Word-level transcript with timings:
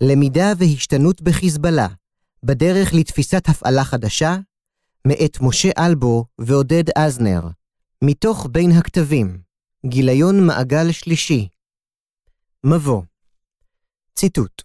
למידה 0.00 0.52
והשתנות 0.58 1.22
בחיזבאללה, 1.22 1.88
בדרך 2.42 2.94
לתפיסת 2.94 3.48
הפעלה 3.48 3.84
חדשה, 3.84 4.36
מאת 5.06 5.40
משה 5.40 5.70
אלבו 5.78 6.24
ועודד 6.38 6.84
אזנר, 6.98 7.42
מתוך 8.04 8.46
בין 8.50 8.72
הכתבים, 8.72 9.40
גיליון 9.86 10.46
מעגל 10.46 10.92
שלישי. 10.92 11.48
מבוא 12.64 13.02
ציטוט 14.14 14.62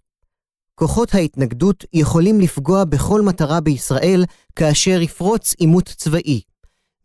כוחות 0.76 1.14
ההתנגדות 1.14 1.86
יכולים 1.94 2.42
לפגוע 2.42 2.86
בכל 2.86 3.22
מטרה 3.22 3.62
בישראל 3.62 4.26
כאשר 4.56 5.02
יפרוץ 5.02 5.54
עימות 5.58 5.86
צבאי. 5.86 6.42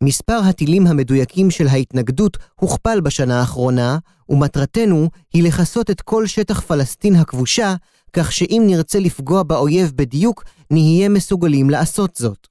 מספר 0.03 0.39
הטילים 0.49 0.87
המדויקים 0.87 1.51
של 1.51 1.67
ההתנגדות 1.67 2.37
הוכפל 2.59 3.01
בשנה 3.01 3.39
האחרונה, 3.39 3.97
ומטרתנו 4.29 5.09
היא 5.33 5.43
לכסות 5.43 5.89
את 5.89 6.01
כל 6.01 6.27
שטח 6.27 6.59
פלסטין 6.59 7.15
הכבושה, 7.15 7.75
כך 8.13 8.31
שאם 8.31 8.63
נרצה 8.67 8.99
לפגוע 8.99 9.43
באויב 9.43 9.91
בדיוק, 9.95 10.43
נהיה 10.71 11.09
מסוגלים 11.09 11.69
לעשות 11.69 12.15
זאת. 12.15 12.47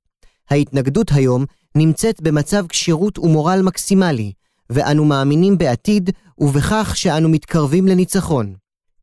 ההתנגדות 0.50 1.12
היום 1.12 1.44
נמצאת 1.74 2.22
במצב 2.22 2.66
כשירות 2.68 3.18
ומורל 3.18 3.60
מקסימלי, 3.62 4.32
ואנו 4.70 5.04
מאמינים 5.04 5.58
בעתיד 5.58 6.10
ובכך 6.38 6.92
שאנו 6.96 7.28
מתקרבים 7.28 7.86
לניצחון. 7.86 8.54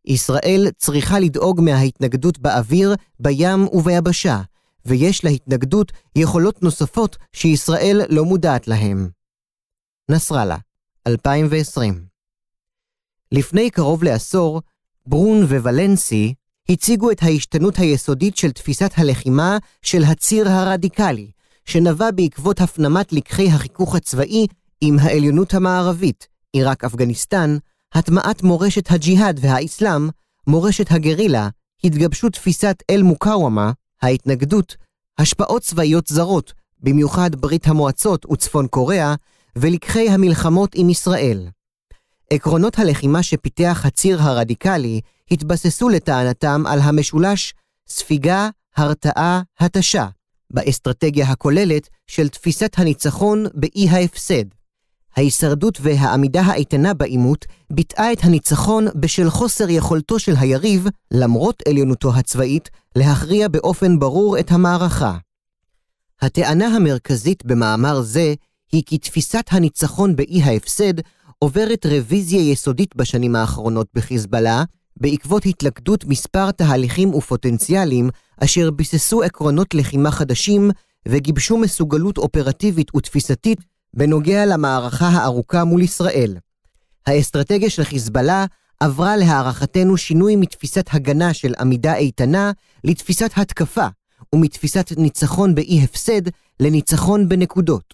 ישראל 0.06 0.68
צריכה 0.78 1.20
לדאוג 1.20 1.62
מההתנגדות 1.62 2.40
באוויר, 2.40 2.96
בים 3.20 3.68
וביבשה, 3.72 4.42
ויש 4.86 5.24
להתנגדות 5.24 5.92
יכולות 6.16 6.64
נוספות 6.64 7.18
שישראל 7.34 8.02
לא 8.10 8.26
מודעת 8.26 8.68
להן. 8.68 9.10
נסראללה, 10.10 10.58
2020 11.08 12.06
לפני 13.32 13.70
קרוב 13.70 14.04
לעשור, 14.04 14.62
ברון 15.06 15.44
וולנסי 15.44 16.34
הציגו 16.70 17.12
את 17.12 17.24
ההשתנות 17.24 17.80
היסודית 17.80 18.38
של 18.38 18.52
תפיסת 18.52 18.92
הלחימה 18.98 19.58
של 19.82 20.04
הציר 20.04 20.50
הרדיקלי, 20.50 21.32
שנבע 21.66 22.12
בעקבות 22.12 22.62
הפנמת 22.62 23.14
לקחי 23.14 23.50
החיכוך 23.50 23.96
הצבאי 23.96 24.48
עם 24.82 25.00
העליונות 25.00 25.54
המערבית, 25.54 26.28
עיראק-אפגניסטן, 26.54 27.58
הטמעת 27.94 28.44
מורשת 28.44 28.92
הג'יהאד 28.92 29.40
והאסלאם, 29.42 30.10
מורשת 30.48 30.92
הגרילה, 30.92 31.50
התגבשות 31.84 32.34
תפיסת 32.34 32.84
אל-מוקאוומה, 32.90 33.72
ההתנגדות, 34.02 34.76
השפעות 35.18 35.62
צבאיות 35.62 36.08
זרות, 36.08 36.54
במיוחד 36.80 37.36
ברית 37.36 37.68
המועצות 37.68 38.26
וצפון 38.32 38.68
קוריאה, 38.68 39.16
ולקחי 39.56 40.10
המלחמות 40.10 40.72
עם 40.76 40.90
ישראל. 40.90 41.48
עקרונות 42.32 42.80
הלחימה 42.80 43.24
שפיתח 43.24 43.82
הציר 43.86 44.22
הרדיקלי 44.22 45.02
התבססו 45.32 45.90
לטענתם 45.90 46.64
על 46.68 46.80
המשולש 46.80 47.54
ספיגה, 47.88 48.50
הרתעה, 48.76 49.42
התשה, 49.60 50.08
באסטרטגיה 50.52 51.28
הכוללת 51.28 51.90
של 52.08 52.30
תפיסת 52.30 52.72
הניצחון 52.78 53.46
באי 53.54 53.90
ההפסד. 53.90 54.46
ההישרדות 55.16 55.78
והעמידה 55.82 56.42
האיתנה 56.42 56.94
בעימות 56.94 57.46
ביטאה 57.70 58.14
את 58.14 58.18
הניצחון 58.24 58.88
בשל 58.96 59.30
חוסר 59.30 59.70
יכולתו 59.70 60.20
של 60.20 60.34
היריב, 60.40 60.88
למרות 61.12 61.64
עליונותו 61.68 62.16
הצבאית, 62.16 62.70
להכריע 62.96 63.48
באופן 63.48 64.00
ברור 64.00 64.40
את 64.40 64.52
המערכה. 64.52 65.18
הטענה 66.22 66.68
המרכזית 66.68 67.46
במאמר 67.46 68.02
זה 68.02 68.34
היא 68.72 68.84
כי 68.86 68.98
תפיסת 68.98 69.46
הניצחון 69.52 70.16
באי 70.16 70.42
ההפסד 70.44 70.94
עוברת 71.40 71.86
רוויזיה 71.86 72.52
יסודית 72.52 72.96
בשנים 72.96 73.36
האחרונות 73.36 73.88
בחיזבאללה, 73.94 74.64
בעקבות 74.98 75.46
התלכדות 75.46 76.06
מספר 76.06 76.52
תהליכים 76.52 77.14
ופוטנציאלים 77.14 78.10
אשר 78.38 78.72
ביססו 78.72 79.24
עקרונות 79.24 79.74
לחימה 79.74 80.12
חדשים 80.12 80.72
וגיבשו 81.08 81.58
מסוגלות 81.58 82.18
אופרטיבית 82.18 82.96
ותפיסתית 82.96 83.60
בנוגע 83.94 84.46
למערכה 84.46 85.08
הארוכה 85.08 85.64
מול 85.64 85.82
ישראל. 85.82 86.38
האסטרטגיה 87.08 87.70
של 87.70 87.84
חיזבאללה 87.84 88.46
עברה 88.80 89.18
להערכתנו 89.18 89.98
שינוי 89.98 90.36
מתפיסת 90.36 90.86
הגנה 90.92 91.34
של 91.34 91.54
עמידה 91.60 91.96
איתנה 91.96 92.52
לתפיסת 92.84 93.32
התקפה, 93.36 93.88
ומתפיסת 94.34 94.92
ניצחון 94.98 95.56
באי 95.56 95.84
הפסד 95.84 96.22
לניצחון 96.60 97.30
בנקודות. 97.30 97.94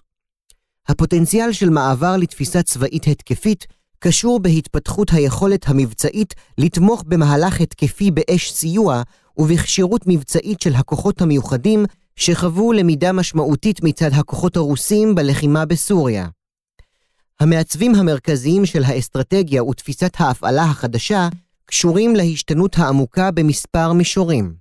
הפוטנציאל 0.88 1.52
של 1.52 1.70
מעבר 1.70 2.16
לתפיסה 2.16 2.62
צבאית 2.62 3.06
התקפית 3.06 3.66
קשור 4.04 4.40
בהתפתחות 4.40 5.12
היכולת 5.12 5.68
המבצעית 5.68 6.34
לתמוך 6.58 7.04
במהלך 7.06 7.60
התקפי 7.60 8.10
באש 8.10 8.52
סיוע 8.52 9.02
ובכשירות 9.36 10.02
מבצעית 10.06 10.60
של 10.60 10.74
הכוחות 10.74 11.22
המיוחדים 11.22 11.84
שחוו 12.16 12.72
למידה 12.72 13.12
משמעותית 13.12 13.82
מצד 13.82 14.10
הכוחות 14.12 14.56
הרוסים 14.56 15.14
בלחימה 15.14 15.64
בסוריה. 15.64 16.28
המעצבים 17.40 17.94
המרכזיים 17.94 18.66
של 18.66 18.84
האסטרטגיה 18.84 19.64
ותפיסת 19.64 20.12
ההפעלה 20.18 20.64
החדשה 20.64 21.28
קשורים 21.66 22.16
להשתנות 22.16 22.78
העמוקה 22.78 23.30
במספר 23.30 23.92
מישורים. 23.92 24.54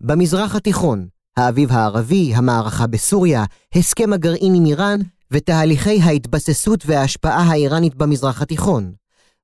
במזרח 0.00 0.54
התיכון, 0.54 1.06
האביב 1.36 1.72
הערבי, 1.72 2.34
המערכה 2.34 2.86
בסוריה, 2.86 3.44
הסכם 3.74 4.12
הגרעין 4.12 4.54
עם 4.54 4.66
איראן 4.66 5.00
ותהליכי 5.32 6.00
ההתבססות 6.02 6.84
וההשפעה 6.86 7.42
האיראנית 7.42 7.94
במזרח 7.94 8.42
התיכון. 8.42 8.92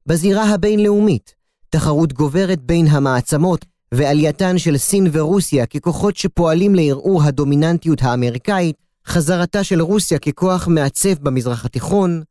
בזירה 0.06 0.44
הבינלאומית, 0.44 1.34
תחרות 1.70 2.12
גוברת 2.12 2.62
בין 2.62 2.86
המעצמות 2.86 3.64
ועלייתן 3.94 4.58
של 4.58 4.76
סין 4.76 5.06
ורוסיה 5.12 5.66
ככוחות 5.66 6.16
שפועלים 6.16 6.74
לערעור 6.74 7.22
הדומיננטיות 7.22 8.02
האמריקאית, 8.02 8.76
חזרתה 9.06 9.64
של 9.64 9.82
רוסיה 9.82 10.18
ככוח 10.18 10.68
מעצב 10.68 11.14
במזרח 11.22 11.64
התיכון, 11.64 12.22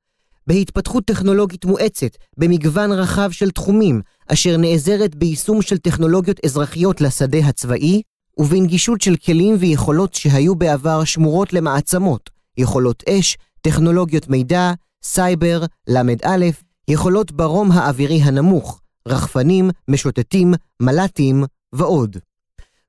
בהתפתחות 0.48 1.06
טכנולוגית 1.06 1.66
מואצת 1.66 2.12
במגוון 2.38 2.92
רחב 2.92 3.32
של 3.32 3.52
תחומים, 3.52 4.02
אשר 4.28 4.58
נעזרת 4.58 5.16
ביישום 5.16 5.62
של 5.62 5.78
טכנולוגיות 5.78 6.46
אזרחיות 6.46 7.02
לשדה 7.02 7.40
הצבאי, 7.40 8.02
ובנגישות 8.38 9.02
של 9.02 9.16
כלים 9.16 9.56
ויכולות 9.60 10.14
שהיו 10.14 10.56
בעבר 10.56 11.04
שמורות 11.04 11.54
למעצמות, 11.54 12.37
יכולות 12.58 13.04
אש, 13.10 13.38
טכנולוגיות 13.62 14.28
מידע, 14.28 14.72
סייבר, 15.04 15.62
ל"א, 15.88 16.46
יכולות 16.88 17.32
ברום 17.32 17.72
האווירי 17.72 18.22
הנמוך, 18.22 18.82
רחפנים, 19.08 19.70
משוטטים, 19.88 20.54
מל"טים 20.80 21.44
ועוד. 21.74 22.18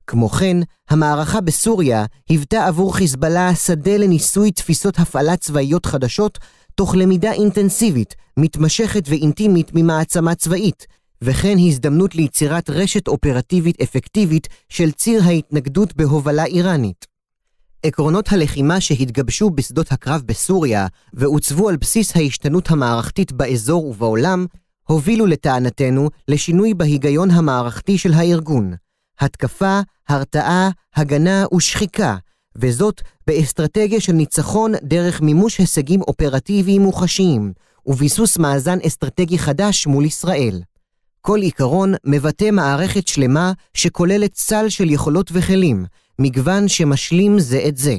כמו 0.07 0.29
כן, 0.29 0.57
המערכה 0.89 1.41
בסוריה 1.41 2.05
היוותה 2.29 2.65
עבור 2.65 2.95
חיזבאללה 2.95 3.55
שדה 3.55 3.97
לניסוי 3.97 4.51
תפיסות 4.51 4.99
הפעלה 4.99 5.37
צבאיות 5.37 5.85
חדשות, 5.85 6.37
תוך 6.75 6.95
למידה 6.95 7.31
אינטנסיבית, 7.31 8.15
מתמשכת 8.37 9.03
ואינטימית 9.09 9.71
ממעצמה 9.73 10.35
צבאית, 10.35 10.87
וכן 11.21 11.55
הזדמנות 11.67 12.15
ליצירת 12.15 12.69
רשת 12.69 13.07
אופרטיבית 13.07 13.81
אפקטיבית 13.81 14.47
של 14.69 14.91
ציר 14.91 15.23
ההתנגדות 15.23 15.95
בהובלה 15.95 16.45
איראנית. 16.45 17.08
עקרונות 17.83 18.31
הלחימה 18.31 18.81
שהתגבשו 18.81 19.49
בשדות 19.49 19.91
הקרב 19.91 20.21
בסוריה 20.25 20.87
ועוצבו 21.13 21.69
על 21.69 21.77
בסיס 21.77 22.15
ההשתנות 22.15 22.71
המערכתית 22.71 23.31
באזור 23.31 23.85
ובעולם, 23.85 24.45
הובילו 24.87 25.25
לטענתנו 25.25 26.09
לשינוי 26.27 26.73
בהיגיון 26.73 27.31
המערכתי 27.31 27.97
של 27.97 28.13
הארגון. 28.13 28.73
התקפה, 29.19 29.79
הרתעה, 30.09 30.69
הגנה 30.95 31.45
ושחיקה, 31.55 32.15
וזאת 32.55 33.01
באסטרטגיה 33.27 34.01
של 34.01 34.13
ניצחון 34.13 34.73
דרך 34.83 35.21
מימוש 35.21 35.57
הישגים 35.57 36.01
אופרטיביים 36.01 36.81
מוחשיים, 36.81 37.53
וביסוס 37.85 38.37
מאזן 38.37 38.77
אסטרטגי 38.87 39.37
חדש 39.37 39.87
מול 39.87 40.05
ישראל. 40.05 40.61
כל 41.21 41.41
עיקרון 41.41 41.93
מבטא 42.05 42.51
מערכת 42.51 43.07
שלמה 43.07 43.51
שכוללת 43.73 44.35
סל 44.35 44.69
של 44.69 44.89
יכולות 44.89 45.29
וכלים, 45.33 45.85
מגוון 46.19 46.67
שמשלים 46.67 47.39
זה 47.39 47.63
את 47.67 47.77
זה. 47.77 47.95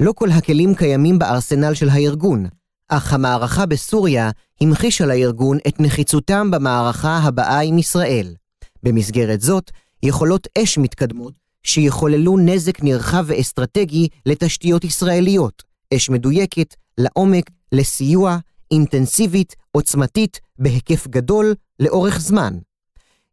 לא 0.00 0.12
כל 0.12 0.30
הכלים 0.30 0.74
קיימים 0.74 1.18
בארסנל 1.18 1.74
של 1.74 1.88
הארגון, 1.88 2.46
אך 2.88 3.12
המערכה 3.12 3.66
בסוריה 3.66 4.30
המחישה 4.60 5.06
לארגון 5.06 5.58
את 5.68 5.80
נחיצותם 5.80 6.50
במערכה 6.50 7.18
הבאה 7.18 7.60
עם 7.60 7.78
ישראל. 7.78 8.34
במסגרת 8.82 9.40
זאת, 9.40 9.70
יכולות 10.02 10.48
אש 10.58 10.78
מתקדמות 10.78 11.34
שיחוללו 11.62 12.36
נזק 12.36 12.82
נרחב 12.82 13.24
ואסטרטגי 13.26 14.08
לתשתיות 14.26 14.84
ישראליות, 14.84 15.62
אש 15.94 16.10
מדויקת, 16.10 16.74
לעומק, 16.98 17.50
לסיוע, 17.72 18.38
אינטנסיבית, 18.70 19.56
עוצמתית, 19.72 20.40
בהיקף 20.58 21.06
גדול, 21.06 21.54
לאורך 21.80 22.20
זמן. 22.20 22.58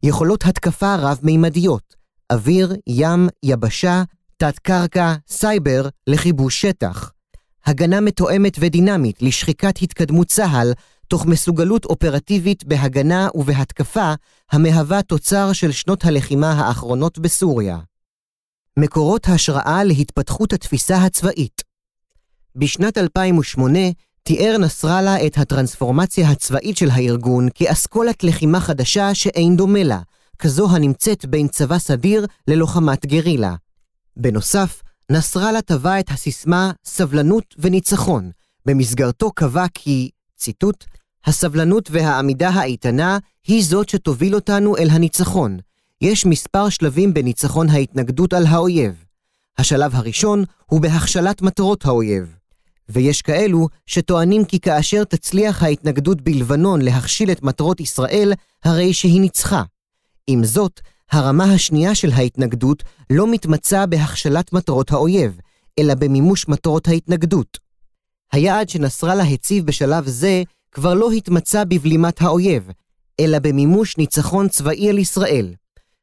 יכולות 0.03 0.45
התקפה 0.45 0.95
רב-מימדיות, 0.95 1.95
אוויר, 2.31 2.75
ים, 2.87 3.29
יבשה, 3.43 4.03
תת-קרקע, 4.37 5.13
סייבר, 5.27 5.87
לכיבוש 6.07 6.61
שטח. 6.61 7.11
הגנה 7.65 8.01
מתואמת 8.01 8.57
ודינמית 8.59 9.21
לשחיקת 9.21 9.81
התקדמות 9.81 10.27
צה"ל, 10.27 10.73
תוך 11.07 11.25
מסוגלות 11.25 11.85
אופרטיבית 11.85 12.63
בהגנה 12.63 13.27
ובהתקפה 13.35 14.13
המהווה 14.51 15.01
תוצר 15.01 15.53
של 15.53 15.71
שנות 15.71 16.05
הלחימה 16.05 16.51
האחרונות 16.51 17.19
בסוריה. 17.19 17.77
מקורות 18.77 19.27
השראה 19.27 19.83
להתפתחות 19.83 20.53
התפיסה 20.53 20.97
הצבאית 20.97 21.61
בשנת 22.55 22.97
2008 22.97 23.79
תיאר 24.23 24.57
נסראללה 24.57 25.25
את 25.25 25.37
הטרנספורמציה 25.37 26.29
הצבאית 26.29 26.77
של 26.77 26.89
הארגון 26.89 27.47
כאסכולת 27.55 28.23
לחימה 28.23 28.59
חדשה 28.59 29.13
שאין 29.13 29.57
דומה 29.57 29.83
לה, 29.83 29.99
כזו 30.39 30.69
הנמצאת 30.69 31.25
בין 31.25 31.47
צבא 31.47 31.77
סדיר 31.77 32.25
ללוחמת 32.47 33.05
גרילה. 33.05 33.55
בנוסף, 34.17 34.81
נסראללה 35.11 35.61
טבע 35.61 35.99
את 35.99 36.09
הסיסמה 36.09 36.71
סבלנות 36.85 37.55
וניצחון, 37.57 38.31
במסגרתו 38.65 39.31
קבע 39.31 39.65
כי, 39.73 40.09
ציטוט, 40.37 40.85
הסבלנות 41.25 41.89
והעמידה 41.91 42.49
האיתנה 42.49 43.17
היא 43.47 43.63
זאת 43.63 43.89
שתוביל 43.89 44.35
אותנו 44.35 44.77
אל 44.77 44.89
הניצחון. 44.89 45.57
יש 46.01 46.25
מספר 46.25 46.69
שלבים 46.69 47.13
בניצחון 47.13 47.69
ההתנגדות 47.69 48.33
על 48.33 48.45
האויב. 48.45 49.03
השלב 49.57 49.95
הראשון 49.95 50.43
הוא 50.65 50.81
בהכשלת 50.81 51.41
מטרות 51.41 51.85
האויב. 51.85 52.35
ויש 52.89 53.21
כאלו 53.21 53.67
שטוענים 53.85 54.45
כי 54.45 54.59
כאשר 54.59 55.03
תצליח 55.03 55.63
ההתנגדות 55.63 56.21
בלבנון 56.21 56.81
להכשיל 56.81 57.31
את 57.31 57.43
מטרות 57.43 57.79
ישראל, 57.79 58.33
הרי 58.63 58.93
שהיא 58.93 59.21
ניצחה. 59.21 59.63
עם 60.27 60.43
זאת, 60.43 60.81
הרמה 61.11 61.53
השנייה 61.53 61.95
של 61.95 62.11
ההתנגדות 62.11 62.83
לא 63.09 63.31
מתמצה 63.31 63.85
בהכשלת 63.85 64.53
מטרות 64.53 64.91
האויב, 64.91 65.39
אלא 65.79 65.93
במימוש 65.93 66.47
מטרות 66.47 66.87
ההתנגדות. 66.87 67.57
היעד 68.31 68.69
שנסראללה 68.69 69.23
הציב 69.23 69.65
בשלב 69.65 70.07
זה 70.07 70.43
כבר 70.71 70.93
לא 70.93 71.11
התמצה 71.11 71.65
בבלימת 71.65 72.21
האויב, 72.21 72.69
אלא 73.19 73.39
במימוש 73.39 73.97
ניצחון 73.97 74.47
צבאי 74.47 74.89
על 74.89 74.97
ישראל. 74.97 75.53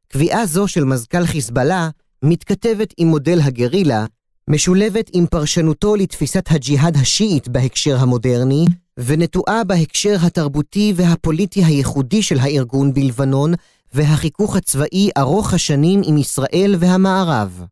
קביעה 0.09 0.47
זו 0.47 0.69
של 0.69 0.85
מזכ"ל 0.85 1.26
חיזבאללה 1.26 1.91
מתכתבת 2.25 2.94
עם 2.97 3.09
מודל 3.09 3.41
הגרילה, 3.41 4.06
משולבת 4.49 5.11
עם 5.12 5.26
פרשנותו 5.26 5.97
לתפיסת 5.97 6.44
הג'יהאד 6.50 6.97
השיעית 6.97 7.49
בהקשר 7.49 7.97
המודרני, 7.99 8.65
ונטועה 8.99 9.65
בהקשר 9.65 10.17
התרבותי 10.23 10.93
והפוליטי 10.97 11.65
הייחודי 11.65 12.23
של 12.23 12.38
הארגון 12.38 12.94
בלבנון, 12.94 13.55
והחיכוך 13.94 14.56
הצבאי 14.56 15.11
ארוך 15.19 15.55
השנים 15.55 16.00
עם 16.05 16.17
ישראל 16.17 16.75
והמערב. 16.79 17.64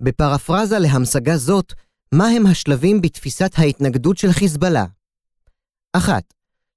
בפרפרזה 0.00 0.78
להמשגה 0.78 1.36
זאת, 1.36 1.72
מהם 2.14 2.46
השלבים 2.46 3.00
בתפיסת 3.00 3.50
ההתנגדות 3.56 4.18
של 4.18 4.32
חיזבאללה? 4.32 4.84
1. 5.92 6.22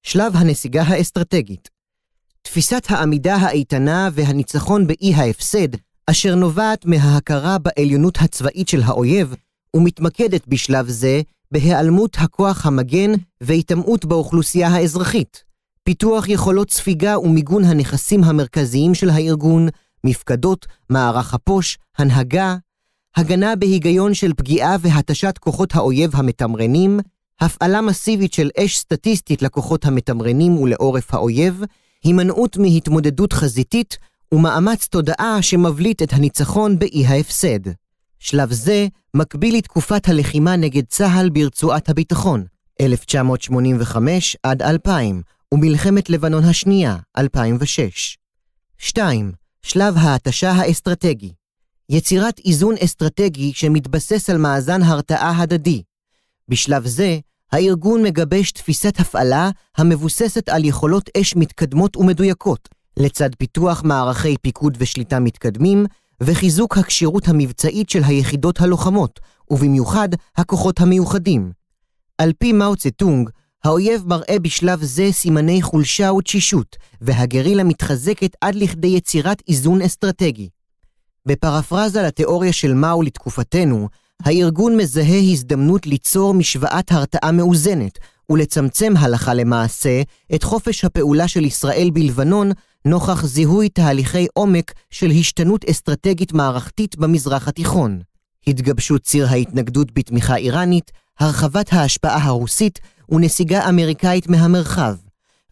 שלב 0.04 0.36
הנסיגה 0.36 0.84
האסטרטגית. 0.84 1.70
תפיסת 2.42 2.84
העמידה 2.90 3.36
האיתנה 3.36 4.10
והניצחון 4.14 4.88
באי 4.88 5.14
ההפסד, 5.14 5.68
אשר 6.08 6.36
נובעת 6.36 6.86
מההכרה 6.86 7.58
בעליונות 7.58 8.18
הצבאית 8.22 8.68
של 8.68 8.82
האויב, 8.84 9.36
ומתמקדת 9.76 10.48
בשלב 10.48 10.88
זה 10.88 11.22
בהיעלמות 11.52 12.18
הכוח 12.20 12.66
המגן 12.66 13.12
והיטמעות 13.42 14.06
באוכלוסייה 14.06 14.68
האזרחית, 14.68 15.44
פיתוח 15.92 16.30
יכולות 16.30 16.72
ספיגה 16.72 17.20
ומיגון 17.20 17.64
הנכסים 17.64 18.24
המרכזיים 18.24 18.94
של 18.94 19.10
הארגון, 19.10 19.68
מפקדות, 20.04 20.66
מערך 20.90 21.34
הפוש, 21.34 21.78
הנהגה, 21.98 22.56
הגנה 23.16 23.56
בהיגיון 23.56 24.14
של 24.14 24.34
פגיעה 24.34 24.76
והתשת 24.80 25.38
כוחות 25.38 25.76
האויב 25.76 26.16
המתמרנים, 26.16 27.00
הפעלה 27.42 27.82
מסיבית 27.82 28.34
של 28.34 28.50
אש 28.58 28.78
סטטיסטית 28.78 29.42
לכוחות 29.42 29.86
המתמרנים 29.86 30.58
ולעורף 30.58 31.14
האויב, 31.14 31.64
הימנעות 32.04 32.58
מהתמודדות 32.58 33.34
חזיתית 33.34 33.98
ומאמץ 34.32 34.88
תודעה 34.88 35.42
שמבליט 35.42 36.02
את 36.02 36.14
הניצחון 36.14 36.80
באי 36.80 37.06
ההפסד. 37.06 37.60
שלב 38.20 38.52
זה 38.52 38.88
מקביל 39.14 39.58
לתקופת 39.58 40.10
הלחימה 40.10 40.56
נגד 40.56 40.84
צה"ל 40.86 41.30
ברצועת 41.30 41.90
הביטחון, 41.90 42.46
1985 42.82 44.38
עד 44.44 44.62
2000, 44.62 45.22
ומלחמת 45.54 46.10
לבנון 46.10 46.44
השנייה, 46.44 46.98
2006. 47.18 48.18
2. 48.78 49.32
שלב 49.62 49.98
ההתשה 49.98 50.52
האסטרטגי 50.52 51.32
יצירת 51.90 52.40
איזון 52.46 52.76
אסטרטגי 52.84 53.54
שמתבסס 53.54 54.30
על 54.30 54.38
מאזן 54.38 54.84
הרתעה 54.84 55.42
הדדי. 55.42 55.84
בשלב 56.48 56.88
זה, 56.88 57.20
הארגון 57.52 58.04
מגבש 58.04 58.52
תפיסת 58.52 59.00
הפעלה 59.00 59.50
המבוססת 59.78 60.50
על 60.50 60.66
יכולות 60.66 61.10
אש 61.18 61.36
מתקדמות 61.36 61.98
ומדויקות, 61.98 62.70
לצד 62.98 63.30
פיתוח 63.38 63.84
מערכי 63.84 64.38
פיקוד 64.42 64.78
ושליטה 64.80 65.20
מתקדמים, 65.20 65.86
וחיזוק 66.22 66.78
הכשירות 66.78 67.28
המבצעית 67.28 67.90
של 67.90 68.04
היחידות 68.04 68.62
הלוחמות, 68.62 69.20
ובמיוחד 69.50 70.10
הכוחות 70.38 70.80
המיוחדים. 70.82 71.52
על 72.18 72.34
פי 72.40 72.54
מאו 72.54 72.76
צטונג, 72.76 73.30
האויב 73.64 74.04
מראה 74.08 74.40
בשלב 74.42 74.84
זה 74.84 75.08
סימני 75.12 75.62
חולשה 75.62 76.14
ותשישות, 76.14 76.76
והגרילה 77.02 77.64
מתחזקת 77.64 78.36
עד 78.42 78.56
לכדי 78.56 78.88
יצירת 78.88 79.42
איזון 79.48 79.82
אסטרטגי. 79.82 80.50
בפרפרזה 81.26 82.02
לתיאוריה 82.02 82.54
של 82.54 82.74
מאו 82.74 83.02
לתקופתנו, 83.02 83.88
הארגון 84.24 84.78
מזהה 84.78 85.20
הזדמנות 85.32 85.88
ליצור 85.88 86.34
משוואת 86.34 86.92
הרתעה 86.92 87.32
מאוזנת, 87.32 88.00
ולצמצם 88.32 88.94
הלכה 88.98 89.34
למעשה 89.34 90.02
את 90.36 90.44
חופש 90.44 90.86
הפעולה 90.86 91.28
של 91.28 91.46
ישראל 91.46 91.90
בלבנון 91.94 92.52
נוכח 92.86 93.26
זיהוי 93.26 93.70
תהליכי 93.70 94.28
עומק 94.34 94.74
של 94.90 95.12
השתנות 95.12 95.66
אסטרטגית 95.66 96.34
מערכתית 96.34 96.98
במזרח 96.98 97.48
התיכון. 97.48 98.02
התגבשות 98.48 99.02
ציר 99.02 99.28
ההתנגדות 99.28 99.92
בתמיכה 99.94 100.36
איראנית, 100.36 100.92
הרחבת 101.20 101.74
ההשפעה 101.74 102.24
הרוסית 102.24 102.80
ונסיגה 103.12 103.70
אמריקאית 103.70 104.30
מהמרחב, 104.30 104.96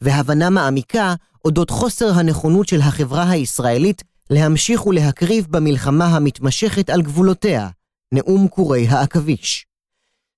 והבנה 0.02 0.50
מעמיקה 0.50 1.16
אודות 1.46 1.70
חוסר 1.70 2.14
הנכונות 2.14 2.68
של 2.68 2.82
החברה 2.82 3.30
הישראלית 3.30 4.04
להמשיך 4.30 4.86
ולהקריב 4.86 5.48
במלחמה 5.50 6.06
המתמשכת 6.06 6.90
על 6.90 7.02
גבולותיה, 7.02 7.70
נאום 8.14 8.48
קורי 8.48 8.88
העכביש. 8.88 9.66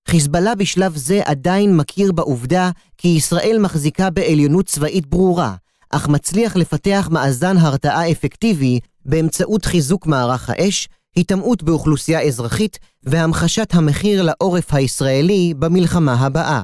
חיזבאללה 0.08 0.54
בשלב 0.54 0.96
זה 0.96 1.20
עדיין 1.24 1.76
מכיר 1.76 2.12
בעובדה 2.12 2.70
כי 2.98 3.08
ישראל 3.08 3.58
מחזיקה 3.60 4.10
בעליונות 4.10 4.66
צבאית 4.66 5.06
ברורה, 5.06 5.54
אך 5.90 6.08
מצליח 6.08 6.56
לפתח 6.56 7.08
מאזן 7.10 7.56
הרתעה 7.56 8.10
אפקטיבי 8.10 8.80
באמצעות 9.04 9.64
חיזוק 9.64 10.06
מערך 10.06 10.50
האש, 10.50 10.88
היטמעות 11.16 11.62
באוכלוסייה 11.62 12.22
אזרחית 12.22 12.78
והמחשת 13.02 13.74
המחיר 13.74 14.22
לעורף 14.22 14.74
הישראלי 14.74 15.54
במלחמה 15.58 16.14
הבאה. 16.14 16.62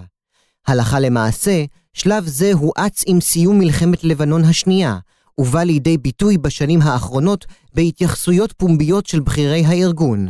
הלכה 0.68 1.00
למעשה, 1.00 1.64
שלב 1.92 2.26
זה 2.26 2.52
הואץ 2.52 3.04
עם 3.06 3.20
סיום 3.20 3.58
מלחמת 3.58 4.04
לבנון 4.04 4.44
השנייה, 4.44 4.98
ובא 5.38 5.62
לידי 5.62 5.98
ביטוי 5.98 6.38
בשנים 6.38 6.82
האחרונות 6.82 7.46
בהתייחסויות 7.74 8.52
פומביות 8.52 9.06
של 9.06 9.20
בכירי 9.20 9.64
הארגון. 9.64 10.28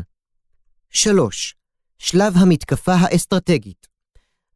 3. 0.91 1.55
שלב 1.99 2.37
המתקפה 2.37 2.95
האסטרטגית 2.95 3.87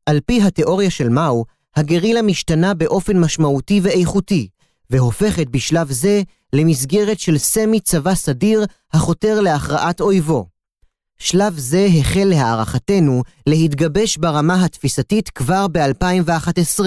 על 0.07 0.21
פי 0.27 0.43
התיאוריה 0.43 0.91
של 0.91 1.09
מאו, 1.09 1.45
הגרילה 1.77 2.23
משתנה 2.23 2.75
באופן 2.75 3.21
משמעותי 3.21 3.81
ואיכותי, 3.83 4.49
והופכת 4.91 5.47
בשלב 5.51 5.91
זה 5.93 6.23
למסגרת 6.53 7.19
של 7.19 7.39
סמי 7.39 7.81
צבא 7.81 8.15
סדיר 8.15 8.65
החותר 8.93 9.41
להכרעת 9.41 10.01
אויבו. 10.01 10.52
שלב 11.19 11.59
זה 11.59 11.87
החל 12.01 12.25
להערכתנו 12.25 13.23
להתגבש 13.47 14.17
ברמה 14.17 14.65
התפיסתית 14.65 15.31
כבר 15.31 15.67
ב-2011, 15.69 16.85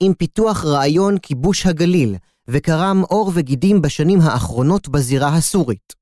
עם 0.00 0.14
פיתוח 0.14 0.64
רעיון 0.64 1.18
כיבוש 1.18 1.66
הגליל, 1.66 2.16
וקרם 2.48 3.02
עור 3.08 3.32
וגידים 3.34 3.82
בשנים 3.82 4.20
האחרונות 4.20 4.88
בזירה 4.88 5.36
הסורית. 5.36 5.92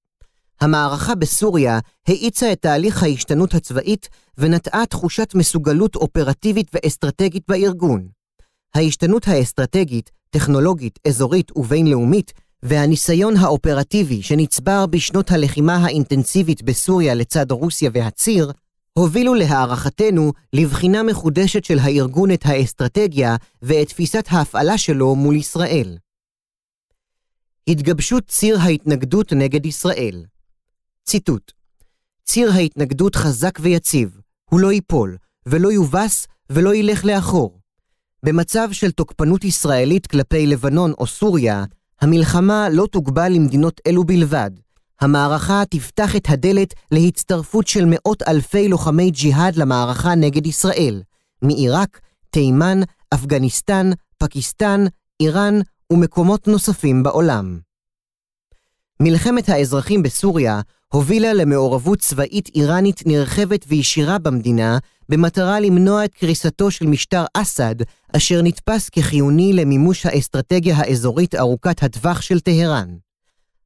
המערכה 0.61 1.15
בסוריה 1.15 1.79
האיצה 2.09 2.53
את 2.53 2.61
תהליך 2.63 3.03
ההשתנות 3.03 3.55
הצבאית 3.55 4.09
ונטעה 4.39 4.87
תחושת 4.87 5.35
מסוגלות 5.35 5.97
אופרטיבית 5.97 6.71
ואסטרטגית 6.75 7.43
בארגון. 7.49 8.09
ההשתנות 8.75 9.29
האסטרטגית, 9.29 10.11
טכנולוגית, 10.31 10.99
אזורית 11.09 11.57
ובינלאומית 11.57 12.33
והניסיון 12.63 13.37
האופרטיבי 13.37 14.23
שנצבר 14.23 14.87
בשנות 14.87 15.31
הלחימה 15.31 15.77
האינטנסיבית 15.77 16.63
בסוריה 16.63 17.15
לצד 17.15 17.51
רוסיה 17.51 17.91
והציר, 17.95 18.53
הובילו 18.93 19.35
להערכתנו 19.35 20.33
לבחינה 20.53 21.03
מחודשת 21.03 21.65
של 21.65 21.79
הארגון 21.79 22.31
את 22.31 22.47
האסטרטגיה 22.47 23.37
ואת 23.63 23.89
תפיסת 23.89 24.25
ההפעלה 24.31 24.79
שלו 24.79 25.15
מול 25.15 25.37
ישראל. 25.37 25.99
התגבשות 27.69 28.27
ציר 28.27 28.59
ההתנגדות 28.61 29.33
נגד 29.33 29.67
ישראל 29.67 30.25
ציטוט 31.05 31.53
ציר 32.29 32.53
ההתנגדות 32.53 33.17
חזק 33.17 33.59
ויציב, 33.63 34.21
הוא 34.51 34.61
לא 34.61 34.73
ייפול, 34.73 35.17
ולא 35.47 35.73
יובס 35.73 36.27
ולא 36.51 36.75
ילך 36.75 37.05
לאחור. 37.05 37.61
במצב 38.23 38.69
של 38.73 38.91
תוקפנות 38.91 39.45
ישראלית 39.45 40.07
כלפי 40.07 40.47
לבנון 40.47 40.93
או 40.99 41.07
סוריה, 41.07 41.65
המלחמה 42.01 42.69
לא 42.69 42.87
תוגבל 42.87 43.33
למדינות 43.33 43.81
אלו 43.87 44.05
בלבד. 44.05 44.51
המערכה 45.01 45.63
תפתח 45.71 46.17
את 46.17 46.29
הדלת 46.29 46.75
להצטרפות 46.91 47.67
של 47.67 47.85
מאות 47.87 48.23
אלפי 48.23 48.69
לוחמי 48.69 49.11
ג'יהאד 49.11 49.57
למערכה 49.57 50.15
נגד 50.15 50.47
ישראל, 50.47 51.03
מעיראק, 51.43 52.01
תימן, 52.31 52.81
אפגניסטן, 53.15 53.91
פקיסטן, 54.19 54.85
איראן 55.21 55.55
ומקומות 55.93 56.49
נוספים 56.49 57.03
בעולם. 57.03 57.59
מלחמת 59.01 59.49
האזרחים 59.49 60.03
בסוריה 60.03 60.61
הובילה 60.93 61.33
למעורבות 61.33 61.99
צבאית 61.99 62.49
איראנית 62.55 63.03
נרחבת 63.07 63.65
וישירה 63.69 64.19
במדינה, 64.19 64.79
במטרה 65.09 65.61
למנוע 65.61 66.05
את 66.05 66.15
קריסתו 66.15 66.71
של 66.71 66.87
משטר 66.87 67.25
אסד, 67.35 67.75
אשר 68.17 68.43
נתפס 68.43 68.89
כחיוני 68.89 69.53
למימוש 69.53 70.07
האסטרטגיה 70.07 70.77
האזורית 70.77 71.35
ארוכת 71.35 71.83
הטווח 71.83 72.21
של 72.21 72.41
טהרן. 72.41 72.97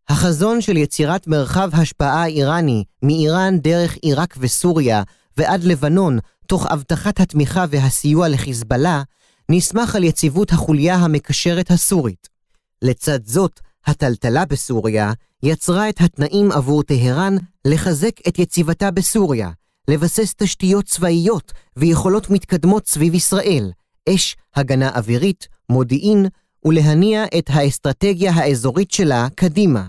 החזון 0.09 0.61
של 0.61 0.77
יצירת 0.77 1.27
מרחב 1.27 1.71
השפעה 1.73 2.27
איראני 2.27 2.85
מאיראן 3.03 3.59
דרך 3.59 3.97
עיראק 4.03 4.35
וסוריה 4.39 5.03
ועד 5.37 5.65
לבנון, 5.65 6.19
תוך 6.47 6.67
הבטחת 6.67 7.21
התמיכה 7.21 7.65
והסיוע 7.71 8.29
לחיזבאללה, 8.29 9.03
נסמך 9.49 9.97
על 9.97 10.05
יציבות 10.05 10.53
החוליה 10.53 10.95
המקשרת 10.95 11.71
הסורית. 11.71 12.29
לצד 12.83 13.27
זאת, 13.27 13.61
הטלטלה 13.87 14.45
בסוריה 14.45 15.13
יצרה 15.43 15.89
את 15.89 16.01
התנאים 16.01 16.53
עבור 16.53 16.83
טהרן 16.83 17.37
לחזק 17.65 18.29
את 18.29 18.39
יציבתה 18.39 18.91
בסוריה, 18.91 19.51
לבסס 19.89 20.35
תשתיות 20.37 20.85
צבאיות 20.85 21.53
ויכולות 21.77 22.31
מתקדמות 22.31 22.87
סביב 22.87 23.15
ישראל, 23.15 23.73
אש, 24.09 24.37
הגנה 24.57 24.89
אווירית, 24.97 25.49
מודיעין, 25.69 26.27
ולהניע 26.65 27.25
את 27.39 27.45
האסטרטגיה 27.49 28.33
האזורית 28.33 28.91
שלה 28.91 29.29
קדימה. 29.35 29.89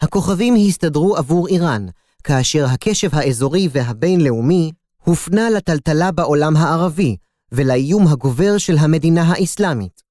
הכוכבים 0.00 0.54
הסתדרו 0.66 1.16
עבור 1.16 1.48
איראן, 1.48 1.86
כאשר 2.24 2.64
הקשב 2.64 3.08
האזורי 3.12 3.68
והבינלאומי 3.72 4.72
הופנה 5.04 5.50
לטלטלה 5.50 6.12
בעולם 6.12 6.56
הערבי 6.56 7.16
ולאיום 7.52 8.08
הגובר 8.08 8.58
של 8.58 8.78
המדינה 8.78 9.22
האסלאמית. 9.22 10.02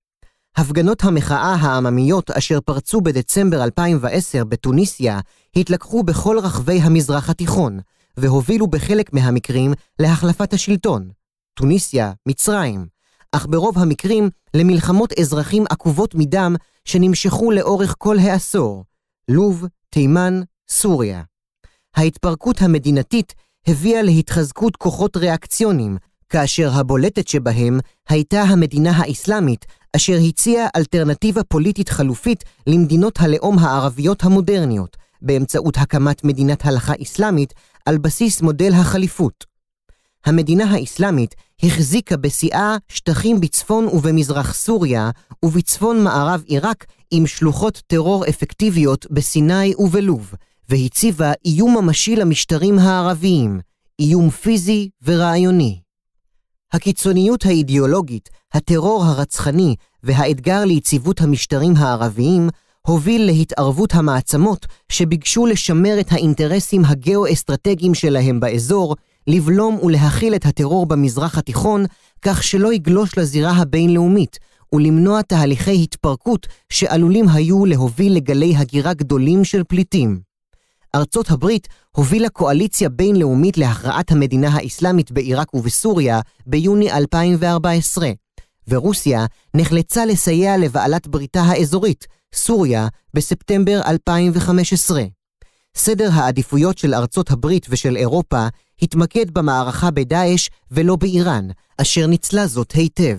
הפגנות 0.58 1.04
המחאה 1.04 1.56
העממיות 1.60 2.32
אשר 2.32 2.62
פרצו 2.62 3.02
בדצמבר 3.02 3.64
2010 3.64 4.44
בתוניסיה 4.44 5.20
התלקחו 5.56 6.04
בכל 6.04 6.40
רחבי 6.40 6.80
המזרח 6.80 7.30
התיכון, 7.30 7.80
והובילו 8.20 8.68
בחלק 8.68 9.14
מהמקרים 9.14 9.74
להחלפת 10.00 10.54
השלטון. 10.54 11.10
טוניסיה, 11.54 12.12
מצרים, 12.28 12.88
אך 13.32 13.48
ברוב 13.50 13.80
המקרים 13.80 14.30
למלחמות 14.54 15.20
אזרחים 15.20 15.66
עקובות 15.70 16.16
מדם 16.16 16.56
שנמשכו 16.86 17.52
לאורך 17.52 17.96
כל 17.98 18.20
העשור, 18.20 18.84
לוב, 19.28 19.66
תימן, 19.90 20.42
סוריה. 20.70 21.24
ההתפרקות 21.96 22.62
המדינתית 22.62 23.34
הביאה 23.68 24.02
להתחזקות 24.02 24.76
כוחות 24.76 25.18
ריאקציוניים, 25.18 25.98
כאשר 26.30 26.72
הבולטת 26.74 27.28
שבהם 27.28 27.80
הייתה 28.10 28.42
המדינה 28.42 28.92
האסלאמית, 28.92 29.66
אשר 29.96 30.18
הציעה 30.28 30.68
אלטרנטיבה 30.76 31.44
פוליטית 31.44 31.90
חלופית 31.90 32.44
למדינות 32.68 33.20
הלאום 33.20 33.60
הערביות 33.60 34.24
המודרניות, 34.24 34.98
באמצעות 35.22 35.78
הקמת 35.78 36.24
מדינת 36.24 36.66
הלכה 36.66 36.94
אסלאמית 37.04 37.54
על 37.90 37.98
בסיס 37.98 38.42
מודל 38.42 38.72
החליפות. 38.74 39.46
המדינה 40.26 40.64
האסלאמית 40.64 41.36
החזיקה 41.64 42.18
בשיאה 42.18 42.78
שטחים 42.88 43.40
בצפון 43.40 43.88
ובמזרח 43.88 44.54
סוריה 44.54 45.10
ובצפון 45.46 46.04
מערב 46.04 46.44
עיראק 46.46 46.86
עם 47.12 47.28
שלוחות 47.28 47.82
טרור 47.88 48.26
אפקטיביות 48.30 49.12
בסיני 49.12 49.74
ובלוב, 49.78 50.34
והציבה 50.70 51.32
איום 51.46 51.78
ממשי 51.78 52.16
למשטרים 52.16 52.80
הערביים, 52.80 53.60
איום 54.00 54.30
פיזי 54.30 54.90
ורעיוני. 55.02 55.80
הקיצוניות 56.74 57.46
האידיאולוגית, 57.46 58.30
הטרור 58.54 59.04
הרצחני 59.06 59.76
והאתגר 60.04 60.66
ליציבות 60.66 61.22
המשטרים 61.22 61.74
הערביים 61.78 62.50
הוביל 62.90 63.26
להתערבות 63.26 63.94
המעצמות 63.94 64.66
שביקשו 64.92 65.46
לשמר 65.46 66.00
את 66.00 66.12
האינטרסים 66.12 66.86
הגאו-אסטרטגיים 66.86 67.94
שלהם 67.94 68.40
באזור, 68.40 68.96
לבלום 69.28 69.80
ולהכיל 69.84 70.36
את 70.36 70.46
הטרור 70.46 70.86
במזרח 70.86 71.38
התיכון, 71.38 71.86
כך 72.22 72.44
שלא 72.44 72.74
יגלוש 72.74 73.18
לזירה 73.18 73.52
הבינלאומית, 73.52 74.40
ולמנוע 74.74 75.22
תהליכי 75.22 75.84
התפרקות 75.84 76.48
שעלולים 76.70 77.30
היו 77.30 77.66
להוביל 77.66 78.16
לגלי 78.16 78.56
הגירה 78.58 78.94
גדולים 78.94 79.44
של 79.44 79.64
פליטים. 79.64 80.20
ארצות 80.96 81.32
הברית 81.32 81.68
הובילה 81.96 82.30
קואליציה 82.30 82.90
בינלאומית 82.90 83.58
להכרעת 83.58 84.12
המדינה 84.12 84.50
האסלאמית 84.50 85.12
בעיראק 85.12 85.54
ובסוריה 85.54 86.20
ביוני 86.48 86.92
2014, 86.92 88.10
ורוסיה 88.68 89.26
נחלצה 89.54 90.06
לסייע 90.06 90.58
לבעלת 90.58 91.08
בריתה 91.08 91.42
האזורית, 91.42 92.19
סוריה, 92.34 92.88
בספטמבר 93.14 93.82
2015. 93.88 95.04
סדר 95.76 96.10
העדיפויות 96.14 96.78
של 96.78 96.94
ארצות 96.94 97.32
הברית 97.32 97.66
ושל 97.70 97.96
אירופה 97.98 98.48
התמקד 98.82 99.32
במערכה 99.32 99.92
בדאעש 99.92 100.50
ולא 100.72 100.96
באיראן, 100.96 101.48
אשר 101.78 102.08
ניצלה 102.08 102.48
זאת 102.48 102.72
היטב. 102.72 103.18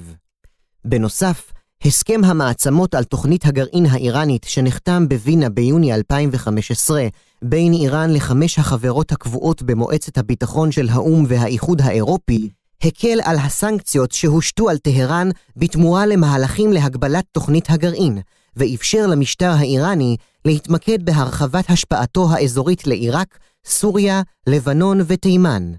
בנוסף, 0.84 1.52
הסכם 1.84 2.24
המעצמות 2.24 2.94
על 2.94 3.04
תוכנית 3.04 3.46
הגרעין 3.46 3.86
האיראנית 3.86 4.46
שנחתם 4.48 5.08
בווינה 5.08 5.48
ביוני 5.48 5.94
2015 5.94 7.06
בין 7.42 7.72
איראן 7.72 8.12
לחמש 8.12 8.58
החברות 8.58 9.12
הקבועות 9.12 9.62
במועצת 9.62 10.18
הביטחון 10.18 10.72
של 10.72 10.88
האו"ם 10.88 11.24
והאיחוד 11.28 11.80
האירופי, 11.80 12.48
הקל 12.82 13.18
על 13.24 13.36
הסנקציות 13.36 14.12
שהושתו 14.12 14.70
על 14.70 14.78
טהרן 14.78 15.28
בתמורה 15.56 16.06
למהלכים 16.06 16.72
להגבלת 16.72 17.24
תוכנית 17.32 17.70
הגרעין, 17.70 18.18
ואפשר 18.56 19.06
למשטר 19.06 19.50
האיראני 19.50 20.16
להתמקד 20.44 21.04
בהרחבת 21.04 21.70
השפעתו 21.70 22.30
האזורית 22.30 22.86
לעיראק, 22.86 23.38
סוריה, 23.64 24.22
לבנון 24.46 25.00
ותימן. 25.06 25.72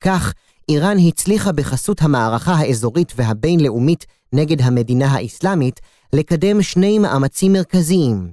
כך, 0.00 0.34
איראן 0.68 0.96
הצליחה 0.98 1.52
בחסות 1.52 2.02
המערכה 2.02 2.54
האזורית 2.54 3.12
והבינלאומית 3.16 4.06
נגד 4.32 4.62
המדינה 4.62 5.06
האסלאמית 5.06 5.80
לקדם 6.12 6.62
שני 6.62 6.98
מאמצים 6.98 7.52
מרכזיים. 7.52 8.32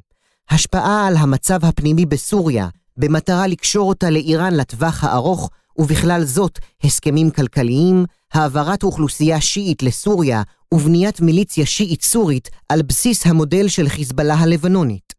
השפעה 0.49 1.07
על 1.07 1.15
המצב 1.15 1.65
הפנימי 1.65 2.05
בסוריה, 2.05 2.67
במטרה 2.97 3.47
לקשור 3.47 3.89
אותה 3.89 4.09
לאיראן 4.09 4.53
לטווח 4.53 5.03
הארוך, 5.03 5.49
ובכלל 5.77 6.23
זאת 6.23 6.59
הסכמים 6.83 7.29
כלכליים, 7.29 8.05
העברת 8.33 8.83
אוכלוסייה 8.83 9.41
שיעית 9.41 9.83
לסוריה 9.83 10.41
ובניית 10.73 11.21
מיליציה 11.21 11.65
שיעית 11.65 12.01
סורית 12.01 12.49
על 12.69 12.81
בסיס 12.81 13.27
המודל 13.27 13.67
של 13.67 13.89
חיזבאללה 13.89 14.33
הלבנונית. 14.33 15.13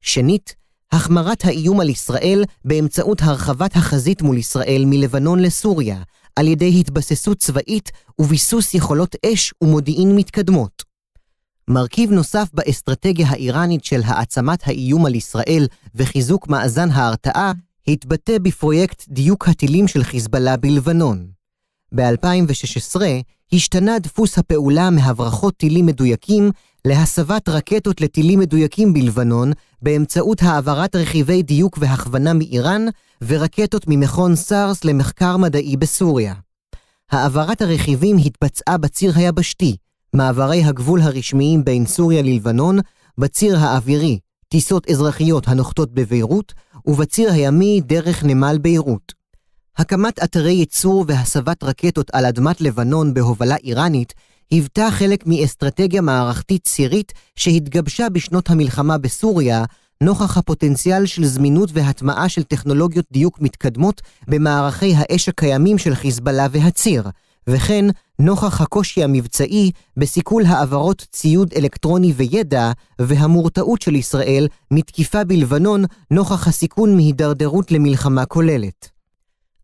שנית, 0.00 0.54
החמרת 0.92 1.44
האיום 1.44 1.80
על 1.80 1.88
ישראל 1.88 2.44
באמצעות 2.64 3.22
הרחבת 3.22 3.76
החזית 3.76 4.22
מול 4.22 4.38
ישראל 4.38 4.82
מלבנון 4.86 5.38
לסוריה, 5.38 6.02
על 6.36 6.48
ידי 6.48 6.80
התבססות 6.80 7.38
צבאית 7.38 7.90
וביסוס 8.18 8.74
יכולות 8.74 9.16
אש 9.26 9.54
ומודיעין 9.62 10.16
מתקדמות. 10.16 10.82
מרכיב 11.68 12.10
נוסף 12.10 12.48
באסטרטגיה 12.54 13.28
האיראנית 13.28 13.84
של 13.84 14.00
העצמת 14.04 14.68
האיום 14.68 15.06
על 15.06 15.14
ישראל 15.14 15.66
וחיזוק 15.94 16.48
מאזן 16.48 16.90
ההרתעה 16.90 17.52
התבטא 17.88 18.38
בפרויקט 18.38 19.04
דיוק 19.08 19.48
הטילים 19.48 19.88
של 19.88 20.02
חיזבאללה 20.02 20.56
בלבנון. 20.56 21.26
ב-2016 21.94 23.00
השתנה 23.52 23.98
דפוס 23.98 24.38
הפעולה 24.38 24.90
מהברחות 24.90 25.56
טילים 25.56 25.86
מדויקים 25.86 26.50
להסבת 26.84 27.48
רקטות 27.48 28.00
לטילים 28.00 28.38
מדויקים 28.38 28.92
בלבנון 28.92 29.52
באמצעות 29.82 30.42
העברת 30.42 30.96
רכיבי 30.96 31.42
דיוק 31.42 31.78
והכוונה 31.80 32.32
מאיראן 32.32 32.86
ורקטות 33.22 33.84
ממכון 33.88 34.36
סארס 34.36 34.84
למחקר 34.84 35.36
מדעי 35.36 35.76
בסוריה. 35.76 36.34
העברת 37.10 37.62
הרכיבים 37.62 38.16
התבצעה 38.24 38.78
בציר 38.78 39.12
היבשתי, 39.16 39.76
מעברי 40.14 40.64
הגבול 40.64 41.00
הרשמיים 41.00 41.64
בין 41.64 41.86
סוריה 41.86 42.22
ללבנון, 42.22 42.78
בציר 43.18 43.58
האווירי, 43.58 44.18
טיסות 44.48 44.90
אזרחיות 44.90 45.48
הנוחתות 45.48 45.94
בביירות, 45.94 46.54
ובציר 46.86 47.32
הימי 47.32 47.80
דרך 47.80 48.24
נמל 48.24 48.58
ביירות. 48.60 49.12
הקמת 49.76 50.22
אתרי 50.24 50.52
ייצור 50.52 51.04
והסבת 51.08 51.62
רקטות 51.64 52.10
על 52.12 52.26
אדמת 52.26 52.60
לבנון 52.60 53.14
בהובלה 53.14 53.56
איראנית 53.56 54.14
היוותה 54.50 54.88
חלק 54.90 55.26
מאסטרטגיה 55.26 56.00
מערכתית 56.00 56.64
צירית 56.64 57.12
שהתגבשה 57.36 58.08
בשנות 58.08 58.50
המלחמה 58.50 58.98
בסוריה, 58.98 59.64
נוכח 60.02 60.36
הפוטנציאל 60.36 61.06
של 61.06 61.24
זמינות 61.24 61.70
והטמעה 61.72 62.28
של 62.28 62.42
טכנולוגיות 62.42 63.06
דיוק 63.12 63.40
מתקדמות 63.40 64.02
במערכי 64.28 64.94
האש 64.96 65.28
הקיימים 65.28 65.78
של 65.78 65.94
חיזבאללה 65.94 66.46
והציר, 66.50 67.08
וכן 67.46 67.84
נוכח 68.20 68.60
הקושי 68.60 69.04
המבצעי 69.04 69.70
בסיכול 69.96 70.44
העברות 70.46 71.06
ציוד 71.12 71.52
אלקטרוני 71.56 72.12
וידע 72.12 72.72
והמורתעות 72.98 73.82
של 73.82 73.94
ישראל 73.94 74.48
מתקיפה 74.70 75.24
בלבנון 75.24 75.84
נוכח 76.10 76.48
הסיכון 76.48 76.96
מהידרדרות 76.96 77.72
למלחמה 77.72 78.26
כוללת. 78.26 78.88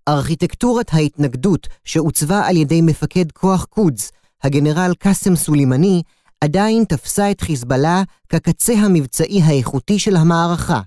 ארכיטקטורת 0.08 0.88
ההתנגדות 0.92 1.68
שעוצבה 1.84 2.46
על 2.46 2.56
ידי 2.56 2.82
מפקד 2.82 3.32
כוח 3.32 3.64
קודס, 3.64 4.12
הגנרל 4.42 4.92
קאסם 4.98 5.36
סולימני, 5.36 6.02
עדיין 6.40 6.84
תפסה 6.84 7.30
את 7.30 7.40
חיזבאללה 7.40 8.02
כקצה 8.28 8.72
המבצעי 8.72 9.42
האיכותי 9.42 9.98
של 9.98 10.16
המערכה, 10.16 10.80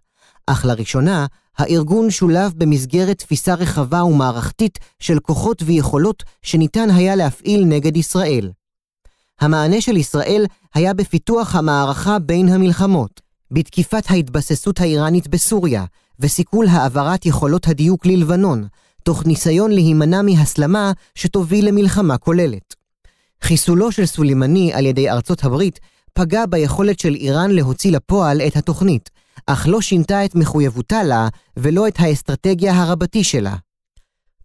אך 0.47 0.65
לראשונה 0.65 1.25
הארגון 1.57 2.11
שולב 2.11 2.53
במסגרת 2.57 3.17
תפיסה 3.17 3.53
רחבה 3.53 4.03
ומערכתית 4.03 4.79
של 4.99 5.19
כוחות 5.19 5.63
ויכולות 5.65 6.23
שניתן 6.41 6.89
היה 6.89 7.15
להפעיל 7.15 7.65
נגד 7.65 7.97
ישראל. 7.97 8.51
המענה 9.41 9.81
של 9.81 9.97
ישראל 9.97 10.45
היה 10.73 10.93
בפיתוח 10.93 11.55
המערכה 11.55 12.19
בין 12.19 12.49
המלחמות, 12.49 13.21
בתקיפת 13.51 14.03
ההתבססות 14.09 14.81
האיראנית 14.81 15.27
בסוריה, 15.27 15.85
וסיכול 16.19 16.67
העברת 16.67 17.25
יכולות 17.25 17.67
הדיוק 17.67 18.05
ללבנון, 18.05 18.67
תוך 19.03 19.25
ניסיון 19.25 19.71
להימנע 19.71 20.21
מהסלמה 20.21 20.91
שתוביל 21.15 21.67
למלחמה 21.67 22.17
כוללת. 22.17 22.75
חיסולו 23.43 23.91
של 23.91 24.05
סולימני 24.05 24.73
על 24.73 24.85
ידי 24.85 25.09
ארצות 25.09 25.43
הברית 25.43 25.79
פגע 26.13 26.45
ביכולת 26.45 26.99
של 26.99 27.15
איראן 27.15 27.51
להוציא 27.51 27.91
לפועל 27.91 28.41
את 28.41 28.55
התוכנית, 28.55 29.09
אך 29.45 29.67
לא 29.67 29.81
שינתה 29.81 30.25
את 30.25 30.35
מחויבותה 30.35 31.03
לה 31.03 31.27
ולא 31.57 31.87
את 31.87 31.95
האסטרטגיה 31.99 32.73
הרבתי 32.73 33.23
שלה. 33.23 33.55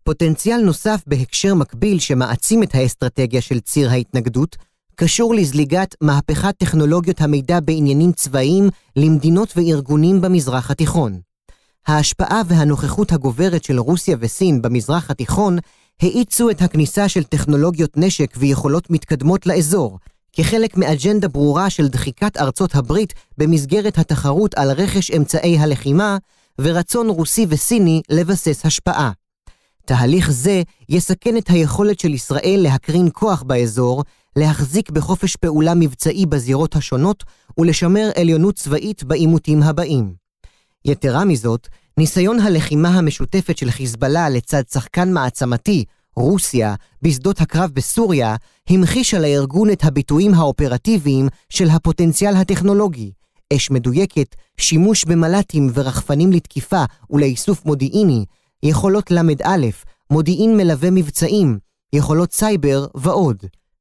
פוטנציאל 0.04 0.60
נוסף 0.60 1.02
בהקשר 1.06 1.54
מקביל 1.54 1.98
שמעצים 1.98 2.62
את 2.62 2.74
האסטרטגיה 2.74 3.40
של 3.40 3.60
ציר 3.60 3.90
ההתנגדות, 3.90 4.56
קשור 4.94 5.34
לזליגת 5.34 5.94
מהפכת 6.00 6.54
טכנולוגיות 6.58 7.20
המידע 7.20 7.60
בעניינים 7.60 8.12
צבאיים 8.12 8.68
למדינות 8.96 9.52
וארגונים 9.56 10.20
במזרח 10.20 10.70
התיכון. 10.70 11.20
ההשפעה 11.86 12.42
והנוכחות 12.46 13.12
הגוברת 13.12 13.64
של 13.64 13.78
רוסיה 13.78 14.16
וסין 14.20 14.62
במזרח 14.62 15.10
התיכון 15.10 15.58
האיצו 16.02 16.50
את 16.50 16.62
הכניסה 16.62 17.08
של 17.08 17.24
טכנולוגיות 17.24 17.96
נשק 17.96 18.34
ויכולות 18.36 18.90
מתקדמות 18.90 19.46
לאזור, 19.46 19.98
כחלק 20.32 20.76
מאג'נדה 20.76 21.28
ברורה 21.28 21.70
של 21.70 21.88
דחיקת 21.88 22.36
ארצות 22.36 22.74
הברית 22.74 23.14
במסגרת 23.38 23.98
התחרות 23.98 24.54
על 24.54 24.70
רכש 24.70 25.10
אמצעי 25.10 25.58
הלחימה, 25.58 26.18
ורצון 26.60 27.08
רוסי 27.08 27.46
וסיני 27.48 28.02
לבסס 28.10 28.66
השפעה. 28.66 29.10
תהליך 29.84 30.30
זה 30.30 30.62
יסכן 30.88 31.36
את 31.36 31.48
היכולת 31.48 32.00
של 32.00 32.14
ישראל 32.14 32.60
להקרין 32.62 33.08
כוח 33.12 33.42
באזור, 33.42 34.04
להחזיק 34.36 34.90
בחופש 34.90 35.36
פעולה 35.36 35.74
מבצעי 35.74 36.26
בזירות 36.26 36.76
השונות 36.76 37.24
ולשמר 37.58 38.10
עליונות 38.16 38.54
צבאית 38.54 39.04
בעימותים 39.04 39.62
הבאים. 39.62 40.14
יתרה 40.84 41.24
מזאת, 41.24 41.68
ניסיון 41.98 42.40
הלחימה 42.40 42.88
המשותפת 42.88 43.58
של 43.58 43.70
חיזבאללה 43.70 44.28
לצד 44.28 44.62
שחקן 44.72 45.12
מעצמתי, 45.12 45.84
רוסיה, 46.16 46.74
בשדות 47.02 47.40
הקרב 47.40 47.70
בסוריה, 47.70 48.36
המחישה 48.68 49.18
לארגון 49.18 49.70
את 49.70 49.84
הביטויים 49.84 50.34
האופרטיביים 50.34 51.28
של 51.48 51.70
הפוטנציאל 51.70 52.36
הטכנולוגי, 52.36 53.12
אש 53.52 53.70
מדויקת, 53.70 54.36
שימוש 54.56 55.04
במל"טים 55.04 55.70
ורחפנים 55.74 56.32
לתקיפה 56.32 56.84
ולאיסוף 57.10 57.64
מודיעיני, 57.64 58.24
יכולות 58.62 59.10
ל"א, 59.10 59.66
מודיעין 60.10 60.56
מלווה 60.56 60.90
מבצעים, 60.90 61.58
יכולות 61.92 62.32
סייבר 62.32 62.86
ועוד. 62.94 63.36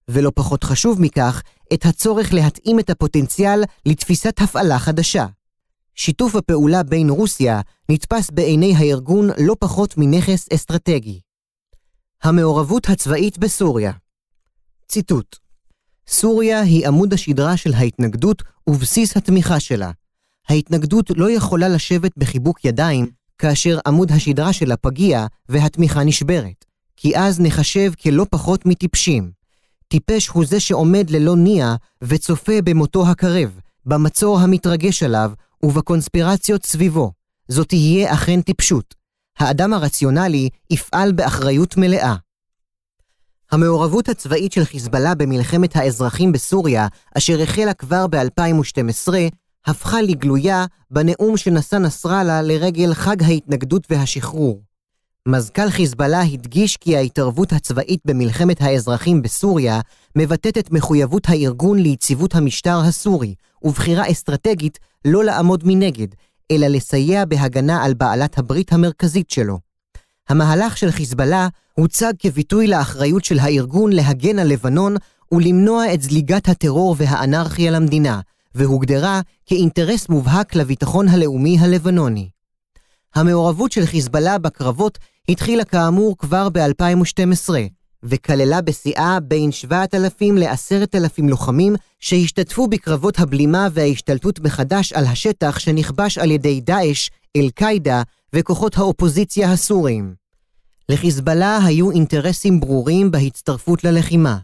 ולא 0.07 0.31
פחות 0.35 0.63
חשוב 0.63 1.01
מכך, 1.01 1.41
את 1.73 1.85
הצורך 1.85 2.33
להתאים 2.33 2.79
את 2.79 2.89
הפוטנציאל 2.89 3.63
לתפיסת 3.85 4.41
הפעלה 4.41 4.79
חדשה. 4.79 5.25
שיתוף 5.95 6.35
הפעולה 6.35 6.83
בין 6.83 7.09
רוסיה 7.09 7.61
נתפס 7.89 8.29
בעיני 8.31 8.75
הארגון 8.75 9.29
לא 9.37 9.55
פחות 9.59 9.93
מנכס 9.97 10.47
אסטרטגי. 10.53 11.19
המעורבות 12.23 12.89
הצבאית 12.89 13.37
בסוריה 13.37 13.91
ציטוט 14.87 15.35
סוריה 16.07 16.61
היא 16.61 16.87
עמוד 16.87 17.13
השדרה 17.13 17.57
של 17.57 17.73
ההתנגדות 17.73 18.43
ובסיס 18.67 19.17
התמיכה 19.17 19.59
שלה. 19.59 19.91
ההתנגדות 20.49 21.05
לא 21.15 21.31
יכולה 21.31 21.69
לשבת 21.69 22.11
בחיבוק 22.17 22.65
ידיים 22.65 23.05
כאשר 23.37 23.79
עמוד 23.87 24.11
השדרה 24.11 24.53
שלה 24.53 24.77
פגיע 24.77 25.25
והתמיכה 25.49 26.03
נשברת, 26.03 26.65
כי 26.97 27.17
אז 27.17 27.39
נחשב 27.39 27.91
כלא 28.03 28.25
פחות 28.29 28.65
מטיפשים. 28.65 29.31
טיפש 29.87 30.27
הוא 30.27 30.45
זה 30.45 30.59
שעומד 30.59 31.09
ללא 31.09 31.35
ניע 31.35 31.75
וצופה 32.03 32.61
במותו 32.63 33.07
הקרב, 33.07 33.59
במצור 33.85 34.39
המתרגש 34.39 35.03
עליו 35.03 35.31
ובקונספירציות 35.63 36.65
סביבו. 36.65 37.11
זאת 37.47 37.67
תהיה 37.67 38.13
אכן 38.13 38.41
טיפשות. 38.41 39.00
האדם 39.41 39.73
הרציונלי 39.73 40.49
יפעל 40.69 41.11
באחריות 41.11 41.77
מלאה. 41.77 42.15
המעורבות 43.51 44.09
הצבאית 44.09 44.51
של 44.51 44.65
חיזבאללה 44.65 45.15
במלחמת 45.15 45.75
האזרחים 45.75 46.31
בסוריה, 46.31 46.87
אשר 47.17 47.41
החלה 47.41 47.73
כבר 47.73 48.07
ב-2012, 48.07 49.13
הפכה 49.65 50.01
לגלויה 50.01 50.65
בנאום 50.91 51.37
שנשא 51.37 51.75
נסראללה 51.75 52.41
לרגל 52.41 52.93
חג 52.93 53.23
ההתנגדות 53.23 53.87
והשחרור. 53.89 54.61
מזכ"ל 55.27 55.69
חיזבאללה 55.69 56.21
הדגיש 56.21 56.77
כי 56.77 56.97
ההתערבות 56.97 57.53
הצבאית 57.53 57.99
במלחמת 58.05 58.61
האזרחים 58.61 59.21
בסוריה 59.21 59.79
מבטאת 60.15 60.57
את 60.57 60.71
מחויבות 60.71 61.29
הארגון 61.29 61.79
ליציבות 61.79 62.35
המשטר 62.35 62.79
הסורי, 62.79 63.35
ובחירה 63.63 64.11
אסטרטגית 64.11 64.79
לא 65.05 65.23
לעמוד 65.23 65.63
מנגד, 65.65 66.07
אלא 66.51 66.67
לסייע 66.67 67.25
בהגנה 67.25 67.83
על 67.83 67.93
בעלת 67.93 68.37
הברית 68.37 68.73
המרכזית 68.73 69.29
שלו. 69.29 69.59
המהלך 70.29 70.77
של 70.77 70.91
חיזבאללה 70.91 71.47
הוצג 71.73 72.13
כביטוי 72.19 72.67
לאחריות 72.67 73.25
של 73.25 73.39
הארגון 73.39 73.93
להגן 73.93 74.39
על 74.39 74.47
לבנון 74.47 74.95
ולמנוע 75.31 75.93
את 75.93 76.01
זליגת 76.01 76.49
הטרור 76.49 76.95
והאנרכיה 76.97 77.71
למדינה, 77.71 78.19
והוגדרה 78.55 79.21
כאינטרס 79.45 80.09
מובהק 80.09 80.55
לביטחון 80.55 81.07
הלאומי 81.07 81.57
הלבנוני. 81.59 82.29
המעורבות 83.15 83.71
של 83.71 83.85
חיזבאללה 83.85 84.37
בקרבות 84.37 84.97
התחילה 85.29 85.63
כאמור 85.63 86.17
כבר 86.17 86.49
ב-2012, 86.49 87.49
וכללה 88.03 88.61
בשיאה 88.61 89.19
בין 89.19 89.51
7,000 89.51 90.37
ל-10,000 90.37 91.29
לוחמים 91.29 91.75
שהשתתפו 91.99 92.67
בקרבות 92.67 93.19
הבלימה 93.19 93.67
וההשתלטות 93.73 94.39
מחדש 94.39 94.93
על 94.93 95.05
השטח 95.05 95.59
שנכבש 95.59 96.17
על 96.17 96.31
ידי 96.31 96.61
דאעש, 96.61 97.09
אל-קאעידה 97.35 98.01
וכוחות 98.33 98.77
האופוזיציה 98.77 99.51
הסוריים. 99.51 100.13
לחיזבאללה 100.89 101.59
היו 101.65 101.91
אינטרסים 101.91 102.59
ברורים 102.59 103.11
בהצטרפות 103.11 103.83
ללחימה. 103.83 104.37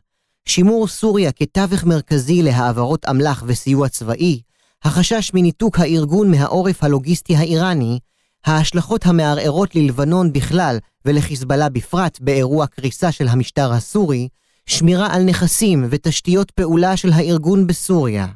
שימור 0.47 0.87
סוריה 0.87 1.31
כתווך 1.31 1.83
מרכזי 1.83 2.41
להעברות 2.41 3.05
אמל"ח 3.09 3.43
וסיוע 3.47 3.89
צבאי, 3.89 4.41
החשש 4.83 5.31
מניתוק 5.33 5.79
הארגון 5.79 6.31
מהעורף 6.31 6.83
הלוגיסטי 6.83 7.35
האיראני, 7.35 7.99
ההשלכות 8.47 9.05
המערערות 9.05 9.75
ללבנון 9.75 10.33
בכלל 10.33 10.77
ולחיזבאללה 11.05 11.69
בפרט 11.69 12.19
באירוע 12.21 12.67
קריסה 12.67 13.11
של 13.11 13.27
המשטר 13.27 13.73
הסורי, 13.73 14.27
שמירה 14.65 15.13
על 15.13 15.23
נכסים 15.23 15.85
ותשתיות 15.89 16.51
פעולה 16.51 16.97
של 16.97 17.13
הארגון 17.13 17.67
בסוריה. 17.67 18.27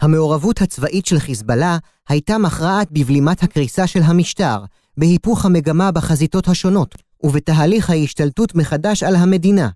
המעורבות 0.00 0.62
הצבאית 0.62 1.06
של 1.06 1.18
חיזבאללה 1.18 1.78
הייתה 2.08 2.38
מכרעת 2.38 2.88
בבלימת 2.90 3.42
הקריסה 3.42 3.86
של 3.86 4.02
המשטר, 4.02 4.64
בהיפוך 4.96 5.44
המגמה 5.44 5.90
בחזיתות 5.90 6.48
השונות, 6.48 6.94
ובתהליך 7.22 7.90
ההשתלטות 7.90 8.54
מחדש 8.54 9.02
על 9.02 9.16
המדינה. 9.16 9.68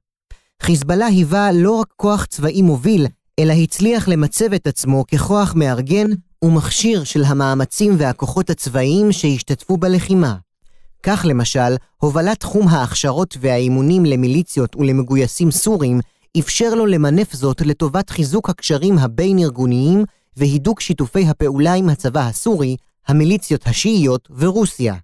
חיזבאללה 0.63 1.07
היווה 1.07 1.53
לא 1.53 1.73
רק 1.73 1.89
כוח 1.97 2.25
צבאי 2.25 2.63
מוביל, 2.63 3.07
אלא 3.39 3.53
הצליח 3.53 4.09
למצב 4.09 4.53
את 4.53 4.67
עצמו 4.67 5.05
ככוח 5.07 5.55
מארגן 5.55 6.07
ומכשיר 6.45 7.05
של 7.05 7.25
המאמצים 7.25 7.95
והכוחות 7.99 8.51
הצבאיים 8.51 9.13
שהשתתפו 9.13 9.77
בלחימה. 9.77 10.37
כך 11.03 11.25
למשל, 11.29 11.77
הובלת 11.97 12.41
תחום 12.41 12.69
ההכשרות 12.69 13.37
והאימונים 13.41 14.05
למיליציות 14.05 14.77
ולמגויסים 14.77 15.51
סורים 15.51 16.01
אפשר 16.39 16.75
לו 16.75 16.87
למנף 16.87 17.33
זאת 17.33 17.61
לטובת 17.61 18.11
חיזוק 18.11 18.51
הקשרים 18.51 18.99
הבין-ארגוניים 18.99 20.05
והידוק 20.37 20.81
שיתופי 20.81 21.27
הפעולה 21.27 21.75
עם 21.75 21.89
הצבא 21.89 22.21
הסורי, 22.21 22.77
המיליציות 23.09 23.67
השיעיות 23.67 24.29
ורוסיה. 24.37 24.95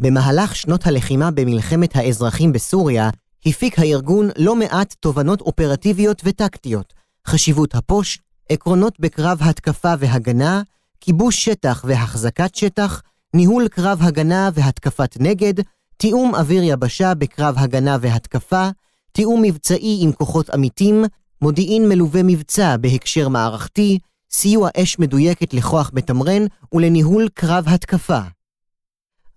במהלך 0.00 0.56
שנות 0.56 0.86
הלחימה 0.86 1.30
במלחמת 1.30 1.96
האזרחים 1.96 2.52
בסוריה, 2.52 3.10
הפיק 3.46 3.78
הארגון 3.78 4.28
לא 4.38 4.56
מעט 4.56 4.94
תובנות 5.00 5.40
אופרטיביות 5.40 6.22
וטקטיות, 6.24 6.94
חשיבות 7.26 7.74
הפוש, 7.74 8.18
עקרונות 8.48 9.00
בקרב 9.00 9.38
התקפה 9.42 9.94
והגנה, 9.98 10.62
כיבוש 11.00 11.44
שטח 11.44 11.84
והחזקת 11.88 12.54
שטח, 12.54 13.02
ניהול 13.34 13.68
קרב 13.68 13.98
הגנה 14.02 14.50
והתקפת 14.54 15.16
נגד, 15.20 15.54
תיאום 15.96 16.34
אוויר 16.34 16.62
יבשה 16.64 17.14
בקרב 17.14 17.54
הגנה 17.58 17.96
והתקפה, 18.00 18.68
תיאום 19.12 19.42
מבצעי 19.42 19.98
עם 20.02 20.12
כוחות 20.12 20.50
עמיתים, 20.50 21.04
מודיעין 21.42 21.88
מלווה 21.88 22.22
מבצע 22.22 22.76
בהקשר 22.76 23.28
מערכתי, 23.28 23.98
סיוע 24.30 24.68
אש 24.76 24.98
מדויקת 24.98 25.54
לכוח 25.54 25.90
מתמרן 25.94 26.42
ולניהול 26.72 27.28
קרב 27.34 27.64
התקפה. 27.68 28.20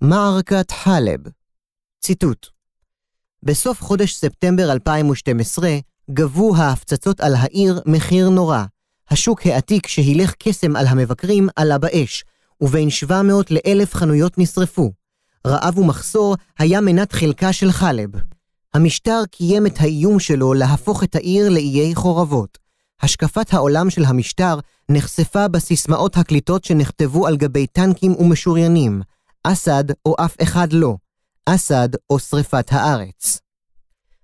מערכת 0.02 0.72
חלב 0.72 1.20
ציטוט 2.00 2.48
בסוף 3.44 3.82
חודש 3.82 4.16
ספטמבר 4.16 4.72
2012 4.72 5.78
גבו 6.12 6.56
ההפצצות 6.56 7.22
על 7.22 7.36
העיר 7.36 7.82
מחיר 7.86 8.30
נורא. 8.30 8.64
השוק 9.10 9.46
העתיק 9.46 9.88
שהילך 9.88 10.34
קסם 10.40 10.76
על 10.76 10.88
המבקרים 10.88 11.50
עלה 11.56 11.78
באש, 11.78 12.24
ובין 12.62 12.90
700 12.90 13.52
ל-1,000 13.52 13.94
חנויות 13.94 14.38
נשרפו. 14.38 14.92
רעב 15.48 15.78
ומחסור 15.78 16.36
היה 16.60 16.82
מנת 16.82 17.12
חלקה 17.12 17.54
של 17.54 17.72
חלב. 17.72 18.10
המשטר 18.74 19.22
קיים 19.32 19.66
את 19.66 19.74
האיום 19.80 20.20
שלו 20.20 20.54
להפוך 20.54 21.04
את 21.04 21.16
העיר 21.16 21.50
לאיי 21.50 21.96
חורבות. 21.96 22.58
השקפת 23.02 23.54
העולם 23.54 23.90
של 23.90 24.06
המשטר 24.06 24.60
נחשפה 24.90 25.48
בסיסמאות 25.48 26.18
הקליטות 26.18 26.64
שנכתבו 26.64 27.28
על 27.28 27.38
גבי 27.38 27.68
טנקים 27.68 28.16
ומשוריינים, 28.16 29.02
אסד 29.44 29.84
או 30.06 30.16
אף 30.20 30.36
אחד 30.42 30.74
לא, 30.74 30.96
אסד 31.46 31.90
או 32.10 32.20
שרפת 32.20 32.68
הארץ. 32.72 33.40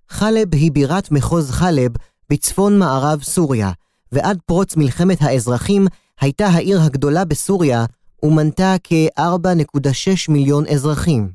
חלב 0.10 0.56
היא 0.56 0.72
בירת 0.72 1.12
מחוז 1.12 1.52
חלב 1.52 1.92
בצפון 2.30 2.80
מערב 2.80 3.24
סוריה, 3.24 3.72
ועד 4.16 4.38
פרוץ 4.46 4.76
מלחמת 4.76 5.22
האזרחים 5.22 5.88
הייתה 6.22 6.48
העיר 6.48 6.82
הגדולה 6.82 7.26
בסוריה 7.26 7.86
ומנתה 8.24 8.76
כ-4.6 8.84 10.32
מיליון 10.32 10.68
אזרחים. 10.68 11.30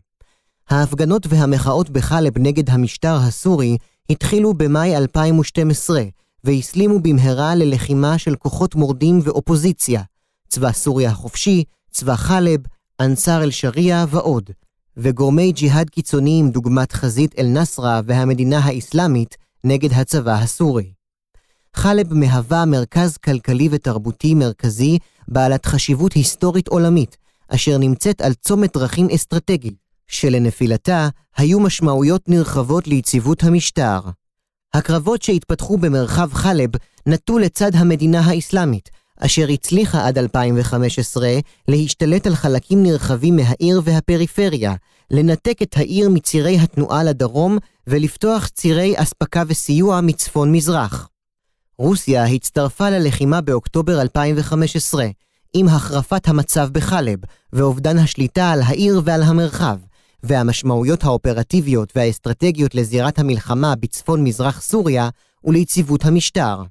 ההפגנות 0.70 1.26
והמחאות 1.28 1.90
בחלב 1.90 2.38
נגד 2.38 2.70
המשטר 2.70 3.16
הסורי 3.16 3.76
התחילו 4.10 4.54
במאי 4.54 4.96
2012, 4.96 6.02
והסלימו 6.44 7.00
במהרה 7.00 7.54
ללחימה 7.54 8.18
של 8.18 8.36
כוחות 8.36 8.74
מורדים 8.74 9.20
ואופוזיציה, 9.22 10.02
צבא 10.48 10.72
סוריה 10.72 11.10
החופשי, 11.10 11.64
צבא 11.90 12.16
חלב, 12.16 12.60
אנסאר 13.00 13.42
אל-שריעה 13.42 14.04
ועוד, 14.10 14.50
וגורמי 14.96 15.52
ג'יהאד 15.52 15.90
קיצוניים 15.90 16.50
דוגמת 16.50 16.92
חזית 16.92 17.38
אל-נסרה 17.38 18.00
והמדינה 18.04 18.58
האסלאמית 18.58 19.36
נגד 19.64 19.92
הצבא 19.92 20.34
הסורי. 20.34 20.99
חלב 21.76 22.14
מהווה 22.14 22.64
מרכז 22.64 23.16
כלכלי 23.16 23.68
ותרבותי 23.70 24.35
מרכזי 24.35 24.98
בעלת 25.28 25.66
חשיבות 25.66 26.12
היסטורית 26.12 26.68
עולמית, 26.68 27.16
אשר 27.48 27.78
נמצאת 27.78 28.20
על 28.20 28.35
צומת 28.35 28.76
דרכים 28.76 29.09
אסטרטגי, 29.14 29.74
שלנפילתה 30.06 31.09
היו 31.37 31.61
משמעויות 31.61 32.28
נרחבות 32.28 32.88
ליציבות 32.88 33.42
המשטר. 33.44 34.00
הקרבות 34.74 35.22
שהתפתחו 35.22 35.76
במרחב 35.78 36.33
חלב 36.33 36.70
נטו 37.06 37.38
לצד 37.38 37.70
המדינה 37.74 38.20
האסלאמית, 38.20 38.90
אשר 39.16 39.48
הצליחה 39.48 40.06
עד 40.06 40.18
2015 40.18 41.28
להשתלט 41.68 42.26
על 42.26 42.35
חלקים 42.35 42.83
נרחבים 42.83 43.37
מהעיר 43.37 43.80
והפריפריה, 43.85 44.74
לנתק 45.11 45.62
את 45.62 45.76
העיר 45.76 46.11
מצירי 46.11 46.59
התנועה 46.59 47.04
לדרום 47.04 47.59
ולפתוח 47.87 48.48
צירי 48.48 48.94
אספקה 48.96 49.42
וסיוע 49.46 50.00
מצפון-מזרח. 50.00 51.09
רוסיה 51.80 52.24
הצטרפה 52.24 52.90
ללחימה 52.90 53.40
באוקטובר 53.40 54.00
2015, 54.00 55.06
עם 55.54 55.68
החרפת 55.68 56.28
המצב 56.28 56.68
בחלב 56.72 57.18
ואובדן 57.52 57.98
השליטה 57.98 58.50
על 58.50 58.62
העיר 58.62 59.00
ועל 59.04 59.22
המרחב, 59.22 59.76
והמשמעויות 60.22 61.04
האופרטיביות 61.04 61.92
והאסטרטגיות 61.96 62.74
לזירת 62.74 63.18
המלחמה 63.18 63.74
בצפון-מזרח 63.76 64.60
סוריה 64.60 65.08
וליציבות 65.44 66.04
המשטר. 66.04 66.62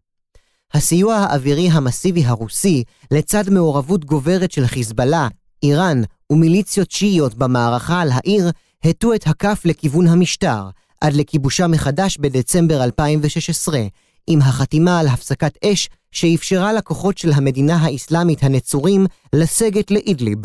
הסיוע 0.73 1.15
האווירי 1.15 1.69
המסיבי 1.69 2.25
הרוסי, 2.25 2.83
לצד 3.11 3.49
מעורבות 3.49 4.05
גוברת 4.05 4.51
של 4.51 4.67
חיזבאללה, 4.67 5.27
איראן 5.63 6.01
ומיליציות 6.29 6.91
שיעיות 6.91 7.33
במערכה 7.33 8.01
על 8.01 8.09
העיר, 8.11 8.49
הטו 8.83 9.13
את 9.13 9.27
הכף 9.27 9.61
לכיוון 9.65 10.07
המשטר, 10.07 10.69
עד 11.01 11.13
לכיבושה 11.13 11.67
מחדש 11.67 12.17
בדצמבר 12.17 12.83
2016, 12.83 13.79
עם 14.31 14.41
החתימה 14.41 14.99
על 14.99 15.07
הפסקת 15.07 15.57
אש 15.65 15.89
שאפשרה 16.11 16.73
לכוחות 16.73 17.17
של 17.17 17.31
המדינה 17.31 17.75
האסלאמית 17.75 18.43
הנצורים 18.43 19.05
לסגת 19.33 19.91
לאידליב. 19.91 20.39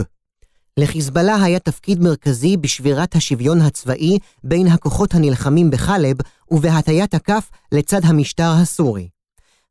לחיזבאללה 0.76 1.42
היה 1.42 1.58
תפקיד 1.58 2.00
מרכזי 2.00 2.56
בשבירת 2.56 3.14
השוויון 3.14 3.60
הצבאי 3.60 4.18
בין 4.44 4.66
הכוחות 4.66 5.14
הנלחמים 5.14 5.70
בחלב 5.70 6.16
ובהטיית 6.50 7.14
הכף 7.14 7.50
לצד 7.72 8.00
המשטר 8.04 8.50
הסורי. 8.62 9.08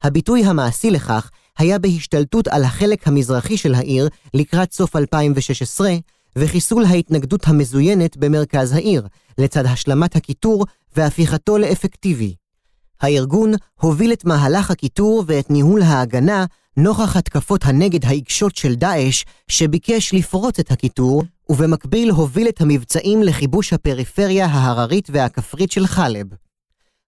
הביטוי 0.04 0.46
המעשי 0.46 0.92
לכך 0.92 1.30
היה 1.58 1.80
בהשתלטות 1.80 2.48
על 2.48 2.64
החלק 2.64 3.08
המזרחי 3.08 3.58
של 3.58 3.76
העיר 3.76 4.10
לקראת 4.34 4.74
סוף 4.74 4.96
2016, 4.96 5.94
וחיסול 6.38 6.86
ההתנגדות 6.86 7.48
המזוינת 7.48 8.18
במרכז 8.18 8.74
העיר, 8.74 9.08
לצד 9.38 9.66
השלמת 9.66 10.16
הקיטור 10.16 10.66
והפיכתו 10.96 11.58
לאפקטיבי. 11.58 12.43
הארגון 13.04 13.52
הוביל 13.82 14.14
את 14.14 14.26
מהלך 14.26 14.72
הקיטור 14.72 15.24
ואת 15.28 15.50
ניהול 15.50 15.82
ההגנה 15.82 16.46
נוכח 16.78 17.16
התקפות 17.16 17.66
הנגד 17.66 18.06
העיקשות 18.06 18.56
של 18.56 18.76
דאעש, 18.76 19.24
שביקש 19.48 20.14
לפרוץ 20.14 20.60
את 20.60 20.72
הקיטור, 20.72 21.24
ובמקביל 21.50 22.10
הוביל 22.12 22.48
את 22.48 22.62
המבצעים 22.62 23.24
לכיבוש 23.24 23.74
הפריפריה 23.74 24.46
ההררית 24.46 25.10
והכפרית 25.12 25.72
של 25.72 25.88
חלב. 25.88 26.28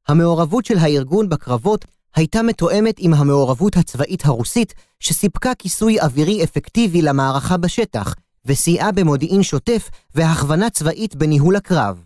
המעורבות 0.07 0.65
של 0.65 0.77
הארגון 0.77 1.29
בקרבות 1.29 1.85
הייתה 2.15 2.41
מתואמת 2.41 2.95
עם 2.99 3.13
המעורבות 3.13 3.77
הצבאית 3.77 4.25
הרוסית, 4.25 4.73
שסיפקה 4.99 5.55
כיסוי 5.55 6.01
אווירי 6.01 6.43
אפקטיבי 6.43 7.01
למערכה 7.01 7.57
בשטח, 7.57 8.15
וסייעה 8.45 8.91
במודיעין 8.91 9.43
שוטף 9.43 9.89
והכוונה 10.15 10.69
צבאית 10.69 11.15
בניהול 11.15 11.55
הקרב. 11.55 12.03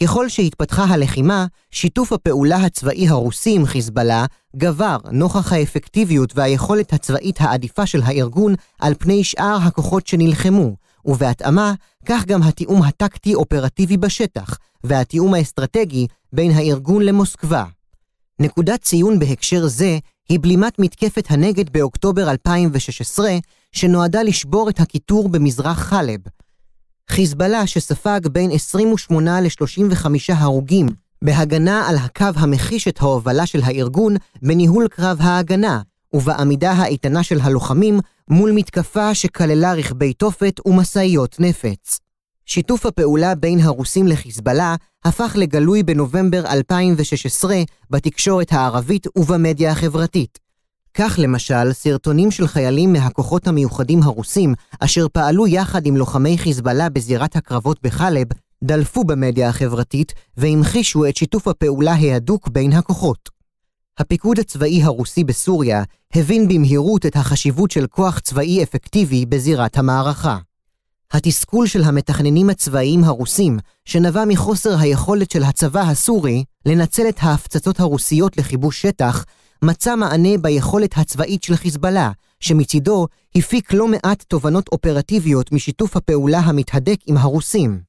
ככל 0.00 0.28
שהתפתחה 0.28 0.84
הלחימה, 0.84 1.46
שיתוף 1.70 2.12
הפעולה 2.12 2.56
הצבאי 2.56 3.08
הרוסי 3.08 3.54
עם 3.54 3.66
חיזבאללה 3.66 4.26
גבר 4.56 4.96
נוכח 5.12 5.52
האפקטיביות 5.52 6.32
והיכולת 6.36 6.92
הצבאית 6.92 7.40
העדיפה 7.40 7.86
של 7.86 8.02
הארגון 8.04 8.54
על 8.80 8.94
פני 8.98 9.24
שאר 9.24 9.58
הכוחות 9.62 10.06
שנלחמו, 10.06 10.76
ובהתאמה, 11.04 11.74
כך 12.06 12.24
גם 12.24 12.42
התיאום 12.42 12.82
הטקטי-אופרטיבי 12.82 13.96
בשטח, 13.96 14.58
והתיאום 14.84 15.34
האסטרטגי 15.34 16.06
בין 16.32 16.50
הארגון 16.50 17.02
למוסקבה. 17.02 17.64
נקודת 18.40 18.82
ציון 18.82 19.18
בהקשר 19.18 19.66
זה 19.66 19.98
היא 20.28 20.38
בלימת 20.42 20.78
מתקפת 20.78 21.26
הנגד 21.30 21.70
באוקטובר 21.70 22.30
2016, 22.30 23.30
שנועדה 23.72 24.22
לשבור 24.22 24.68
את 24.68 24.80
הקיטור 24.80 25.28
במזרח 25.28 25.78
חלב, 25.78 26.20
חיזבאללה 27.10 27.66
שספג 27.66 28.20
בין 28.32 28.50
28 28.50 29.40
ל-35 29.40 30.06
הרוגים 30.28 30.88
בהגנה 31.22 31.88
על 31.88 31.96
הקו 31.96 32.26
המחיש 32.34 32.88
את 32.88 33.00
ההובלה 33.00 33.46
של 33.46 33.60
הארגון 33.64 34.16
בניהול 34.42 34.88
קרב 34.88 35.18
ההגנה, 35.20 35.80
ובעמידה 36.12 36.72
האיתנה 36.72 37.22
של 37.22 37.40
הלוחמים 37.40 38.00
מול 38.30 38.52
מתקפה 38.52 39.14
שכללה 39.14 39.72
רכבי 39.72 40.12
תופת 40.12 40.60
ומשאיות 40.66 41.36
נפץ. 41.40 42.00
שיתוף 42.46 42.86
הפעולה 42.86 43.34
בין 43.34 43.60
הרוסים 43.60 44.06
לחיזבאללה 44.06 44.74
הפך 45.04 45.32
לגלוי 45.38 45.82
בנובמבר 45.82 46.46
2016 46.52 47.62
בתקשורת 47.90 48.52
הערבית 48.52 49.06
ובמדיה 49.16 49.72
החברתית. 49.72 50.45
כך 50.98 51.14
למשל, 51.18 51.72
סרטונים 51.72 52.30
של 52.30 52.46
חיילים 52.46 52.92
מהכוחות 52.92 53.46
המיוחדים 53.46 54.02
הרוסים, 54.02 54.54
אשר 54.80 55.06
פעלו 55.12 55.46
יחד 55.46 55.86
עם 55.86 55.96
לוחמי 55.96 56.38
חיזבאללה 56.38 56.88
בזירת 56.88 57.36
הקרבות 57.36 57.78
בחלב, 57.82 58.26
דלפו 58.64 59.04
במדיה 59.04 59.48
החברתית 59.48 60.12
והמחישו 60.36 61.06
את 61.06 61.16
שיתוף 61.16 61.48
הפעולה 61.48 61.92
ההדוק 61.92 62.48
בין 62.48 62.72
הכוחות. 62.72 63.28
הפיקוד 63.98 64.38
הצבאי 64.38 64.82
הרוסי 64.82 65.24
בסוריה 65.24 65.82
הבין 66.14 66.48
במהירות 66.48 67.06
את 67.06 67.16
החשיבות 67.16 67.70
של 67.70 67.86
כוח 67.86 68.18
צבאי 68.18 68.62
אפקטיבי 68.62 69.26
בזירת 69.26 69.78
המערכה. 69.78 70.38
התסכול 71.12 71.66
של 71.66 71.82
המתכננים 71.82 72.50
הצבאיים 72.50 73.04
הרוסים, 73.04 73.58
שנבע 73.84 74.24
מחוסר 74.24 74.78
היכולת 74.78 75.30
של 75.30 75.42
הצבא 75.42 75.80
הסורי 75.80 76.44
לנצל 76.66 77.08
את 77.08 77.16
ההפצצות 77.20 77.80
הרוסיות 77.80 78.36
לכיבוש 78.36 78.82
שטח, 78.82 79.24
מצא 79.66 79.96
מענה 79.96 80.38
ביכולת 80.40 80.90
הצבאית 80.96 81.42
של 81.42 81.56
חיזבאללה, 81.56 82.10
שמצידו 82.40 83.06
הפיק 83.34 83.72
לא 83.72 83.88
מעט 83.88 84.24
תובנות 84.28 84.68
אופרטיביות 84.72 85.52
משיתוף 85.52 85.96
הפעולה 85.96 86.38
המתהדק 86.38 86.98
עם 87.06 87.16
הרוסים. 87.16 87.80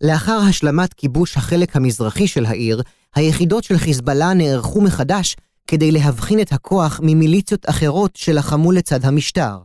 לאחר 0.00 0.38
השלמת 0.48 0.94
כיבוש 0.94 1.36
החלק 1.36 1.76
המזרחי 1.76 2.26
של 2.26 2.46
העיר, 2.46 2.82
היחידות 3.14 3.64
של 3.64 3.78
חיזבאללה 3.78 4.34
נערכו 4.34 4.80
מחדש 4.80 5.36
כדי 5.66 5.92
להבחין 5.92 6.40
את 6.40 6.52
הכוח 6.52 7.00
ממיליציות 7.02 7.68
אחרות 7.68 8.16
שלחמו 8.16 8.72
לצד 8.72 9.04
המשטר. 9.04 9.58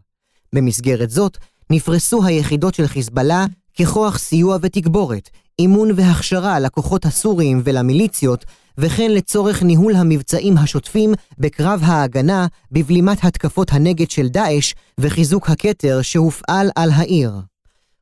במסגרת 0.55 1.09
זאת, 1.09 1.37
נפרסו 1.69 2.25
היחידות 2.25 2.75
של 2.75 2.87
חיזבאללה 2.87 3.45
ככוח 3.79 4.17
סיוע 4.17 4.57
ותגבורת, 4.61 5.29
אימון 5.59 5.91
והכשרה 5.95 6.59
לכוחות 6.59 7.05
הסוריים 7.05 7.61
ולמיליציות, 7.63 8.45
וכן 8.77 9.11
לצורך 9.11 9.63
ניהול 9.63 9.95
המבצעים 9.95 10.57
השוטפים 10.57 11.13
בקרב 11.37 11.81
ההגנה 11.83 12.47
בבלימת 12.71 13.23
התקפות 13.23 13.73
הנגד 13.73 14.09
של 14.09 14.27
דאעש 14.27 14.73
וחיזוק 14.99 15.49
הכתר 15.49 16.01
שהופעל 16.01 16.69
על 16.75 16.91
העיר. 16.91 17.31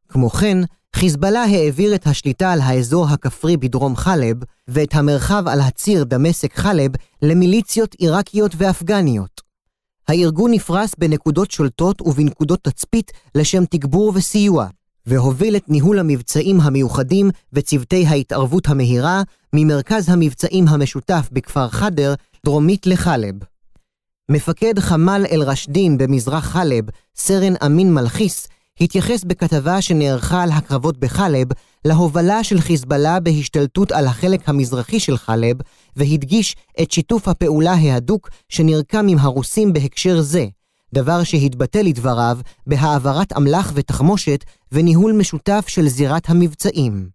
כמו 0.09 0.29
כן, 0.29 0.57
חיזבאללה 0.95 1.43
העביר 1.43 1.95
את 1.95 2.07
השליטה 2.07 2.51
על 2.51 2.61
האזור 2.61 3.07
הכפרי 3.07 3.57
בדרום 3.57 3.95
חלב 3.95 4.37
ואת 4.67 4.95
המרחב 4.95 5.43
על 5.47 5.61
הציר 5.61 6.03
דמשק 6.03 6.57
חלב 6.57 6.91
למיליציות 7.21 7.93
עיראקיות 7.93 8.51
ואפגניות. 8.57 9.41
הארגון 10.07 10.51
נפרס 10.51 10.95
בנקודות 10.97 11.51
שולטות 11.51 12.01
ובנקודות 12.01 12.63
תצפית 12.63 13.11
לשם 13.35 13.65
תגבור 13.65 14.11
וסיוע, 14.15 14.67
והוביל 15.05 15.55
את 15.55 15.69
ניהול 15.69 15.99
המבצעים 15.99 16.61
המיוחדים 16.61 17.29
וצוותי 17.53 18.05
ההתערבות 18.05 18.67
המהירה 18.67 19.21
ממרכז 19.53 20.09
המבצעים 20.09 20.67
המשותף 20.67 21.29
בכפר 21.31 21.69
חדר, 21.69 22.13
דרומית 22.45 22.87
לחלב. 22.87 23.35
מפקד 24.31 24.79
חמ"ל 24.79 25.25
אל-רשדין 25.31 25.97
במזרח 25.97 26.45
חלב, 26.45 26.83
סרן 27.15 27.53
אמין 27.65 27.93
מלכיס, 27.93 28.47
התייחס 28.81 29.23
בכתבה 29.23 29.81
שנערכה 29.81 30.43
על 30.43 30.51
הקרבות 30.51 30.97
בחלב 30.97 31.47
להובלה 31.85 32.43
של 32.43 32.61
חיזבאללה 32.61 33.19
בהשתלטות 33.19 33.91
על 33.91 34.07
החלק 34.07 34.49
המזרחי 34.49 34.99
של 34.99 35.17
חלב, 35.17 35.57
והדגיש 35.95 36.55
את 36.81 36.91
שיתוף 36.91 37.27
הפעולה 37.27 37.73
ההדוק 37.73 38.29
שנרקם 38.49 39.07
עם 39.07 39.17
הרוסים 39.19 39.73
בהקשר 39.73 40.21
זה, 40.21 40.45
דבר 40.93 41.23
שהתבטא 41.23 41.77
לדבריו 41.77 42.37
בהעברת 42.67 43.37
אמל"ח 43.37 43.71
ותחמושת 43.75 44.43
וניהול 44.71 45.11
משותף 45.11 45.65
של 45.67 45.87
זירת 45.87 46.29
המבצעים. 46.29 47.09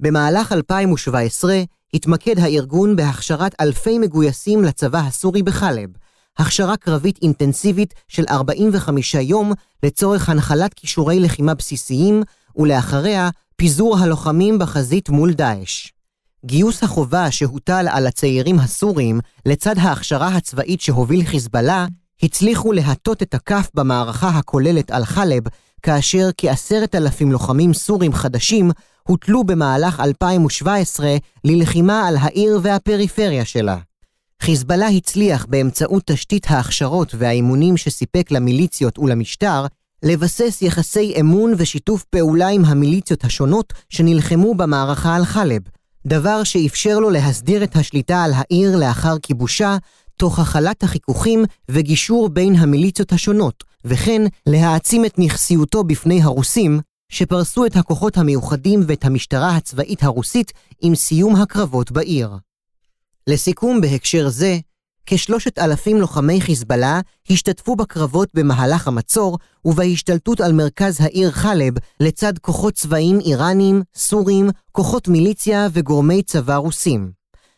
במהלך 0.00 0.52
2017 0.52 1.62
התמקד 1.94 2.38
הארגון 2.38 2.96
בהכשרת 2.96 3.54
אלפי 3.60 3.98
מגויסים 3.98 4.64
לצבא 4.64 4.98
הסורי 4.98 5.42
בחלב, 5.42 5.90
הכשרה 6.38 6.76
קרבית 6.76 7.18
אינטנסיבית 7.22 7.94
של 8.08 8.24
45 8.30 9.14
יום 9.14 9.52
לצורך 9.82 10.28
הנחלת 10.28 10.74
כישורי 10.74 11.20
לחימה 11.20 11.54
בסיסיים, 11.54 12.22
ולאחריה 12.56 13.30
פיזור 13.56 13.98
הלוחמים 13.98 14.58
בחזית 14.58 15.08
מול 15.08 15.32
דאעש. 15.32 15.90
גיוס 16.44 16.82
החובה 16.82 17.30
שהוטל 17.30 17.86
על 17.90 18.06
הצעירים 18.06 18.58
הסורים 18.58 19.20
לצד 19.46 19.78
ההכשרה 19.78 20.28
הצבאית 20.28 20.80
שהוביל 20.80 21.24
חיזבאללה, 21.24 21.86
הצליחו 22.22 22.72
להטות 22.72 23.22
את 23.22 23.34
הכף 23.34 23.70
במערכה 23.74 24.28
הכוללת 24.28 24.90
על 24.90 25.04
חלב, 25.04 25.42
כאשר 25.82 26.28
כעשרת 26.36 26.94
אלפים 26.94 27.32
לוחמים 27.32 27.74
סורים 27.74 28.12
חדשים 28.12 28.70
הוטלו 29.08 29.44
במהלך 29.44 30.00
2017 30.00 31.16
ללחימה 31.44 32.08
על 32.08 32.16
העיר 32.16 32.60
והפריפריה 32.62 33.44
שלה. 33.44 33.76
חיזבאללה 34.42 34.88
הצליח 34.88 35.46
באמצעות 35.48 36.02
תשתית 36.06 36.46
ההכשרות 36.50 37.14
והאימונים 37.18 37.76
שסיפק 37.76 38.30
למיליציות 38.30 38.98
ולמשטר, 38.98 39.66
לבסס 40.02 40.62
יחסי 40.62 41.14
אמון 41.20 41.54
ושיתוף 41.56 42.04
פעולה 42.04 42.48
עם 42.48 42.64
המיליציות 42.64 43.24
השונות 43.24 43.72
שנלחמו 43.88 44.54
במערכה 44.54 45.16
על 45.16 45.24
חלב, 45.24 45.62
דבר 46.06 46.44
שאפשר 46.44 46.98
לו 46.98 47.10
להסדיר 47.10 47.64
את 47.64 47.76
השליטה 47.76 48.22
על 48.22 48.32
העיר 48.34 48.76
לאחר 48.76 49.18
כיבושה, 49.22 49.76
תוך 50.16 50.38
הכלת 50.38 50.82
החיכוכים 50.82 51.44
וגישור 51.70 52.28
בין 52.28 52.56
המיליציות 52.56 53.12
השונות, 53.12 53.64
וכן 53.84 54.22
להעצים 54.46 55.04
את 55.04 55.18
נכסיותו 55.18 55.84
בפני 55.84 56.22
הרוסים, 56.22 56.80
שפרסו 57.08 57.66
את 57.66 57.76
הכוחות 57.76 58.16
המיוחדים 58.16 58.80
ואת 58.86 59.04
המשטרה 59.04 59.56
הצבאית 59.56 60.02
הרוסית 60.02 60.52
עם 60.80 60.94
סיום 60.94 61.36
הקרבות 61.36 61.90
בעיר. 61.90 62.30
לסיכום 63.26 63.80
בהקשר 63.80 64.28
זה, 64.28 64.58
כשלושת 65.06 65.58
אלפים 65.58 66.00
לוחמי 66.00 66.40
חיזבאללה 66.40 67.00
השתתפו 67.30 67.76
בקרבות 67.76 68.28
במהלך 68.34 68.88
המצור 68.88 69.38
ובהשתלטות 69.64 70.40
על 70.40 70.52
מרכז 70.52 71.00
העיר 71.00 71.30
חלב 71.30 71.74
לצד 72.00 72.38
כוחות 72.38 72.74
צבאיים 72.74 73.20
איראנים, 73.20 73.82
סורים, 73.94 74.50
כוחות 74.72 75.08
מיליציה 75.08 75.68
וגורמי 75.72 76.22
צבא 76.22 76.56
רוסים. 76.56 77.15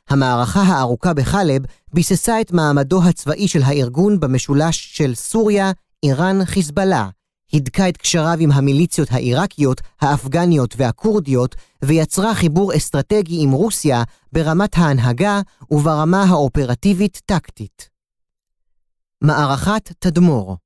המערכה 0.08 0.62
הארוכה 0.62 1.14
בחלב 1.14 1.62
ביססה 1.92 2.40
את 2.40 2.52
מעמדו 2.52 3.02
הצבאי 3.02 3.48
של 3.48 3.62
הארגון 3.62 4.20
במשולש 4.20 4.96
של 4.96 5.14
סוריה, 5.14 5.72
איראן, 6.02 6.44
חיזבאללה, 6.44 7.08
הידקה 7.52 7.88
את 7.88 7.96
קשריו 7.96 8.36
עם 8.40 8.52
המיליציות 8.52 9.08
העיראקיות, 9.10 9.80
האפגניות 10.00 10.74
והכורדיות, 10.78 11.54
ויצרה 11.84 12.34
חיבור 12.34 12.76
אסטרטגי 12.76 13.42
עם 13.42 13.50
רוסיה 13.50 14.02
ברמת 14.32 14.78
ההנהגה 14.78 15.40
וברמה 15.70 16.22
האופרטיבית-טקטית. 16.22 17.88
מערכת 19.22 19.92
תדמור 19.98 20.56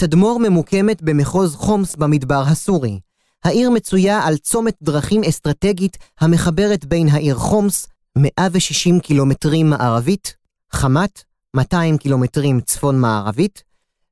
תדמור 0.00 0.40
ממוקמת 0.40 1.02
במחוז 1.02 1.54
חומס 1.54 1.96
במדבר 1.96 2.42
הסורי. 2.46 3.00
העיר 3.44 3.70
מצויה 3.70 4.26
על 4.26 4.36
צומת 4.36 4.76
דרכים 4.82 5.24
אסטרטגית 5.24 5.96
המחברת 6.20 6.84
בין 6.84 7.08
העיר 7.08 7.34
חומס, 7.34 7.86
160 8.18 9.00
קילומטרים 9.00 9.70
מערבית, 9.70 10.36
חמת, 10.72 11.24
200 11.56 11.98
קילומטרים 11.98 12.60
צפון-מערבית, 12.60 13.62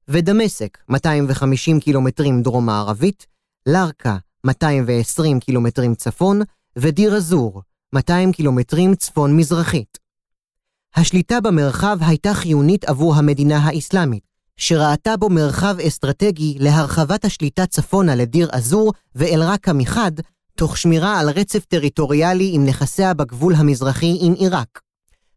ודמשק 0.09 0.79
250 0.89 1.81
קילומטרים 1.81 2.43
דרום-מערבית, 2.43 3.27
לרקה 3.67 4.17
220 4.45 5.41
קילומטרים 5.41 5.95
צפון, 5.95 6.41
ודיר 6.79 7.17
א-זור 7.17 7.63
200 7.93 8.33
קילומטרים 8.33 8.95
צפון-מזרחית. 8.95 9.99
השליטה 10.97 11.41
במרחב 11.41 11.99
הייתה 12.01 12.35
חיונית 12.35 12.85
עבור 12.85 13.15
המדינה 13.15 13.59
האסלאמית, 13.59 14.29
שראתה 14.57 15.17
בו 15.17 15.29
מרחב 15.29 15.77
אסטרטגי 15.87 16.57
להרחבת 16.59 17.25
השליטה 17.25 17.67
צפונה 17.67 18.15
לדיר 18.15 18.49
א-זור 18.53 18.93
ואל-רקה 19.15 19.73
מחד, 19.73 20.13
תוך 20.59 20.79
שמירה 20.79 21.21
על 21.21 21.31
רצף 21.31 21.65
טריטוריאלי 21.65 22.51
עם 22.55 22.65
נכסיה 22.65 23.15
בגבול 23.15 23.55
המזרחי 23.55 24.17
עם 24.21 24.33
עיראק. 24.33 24.81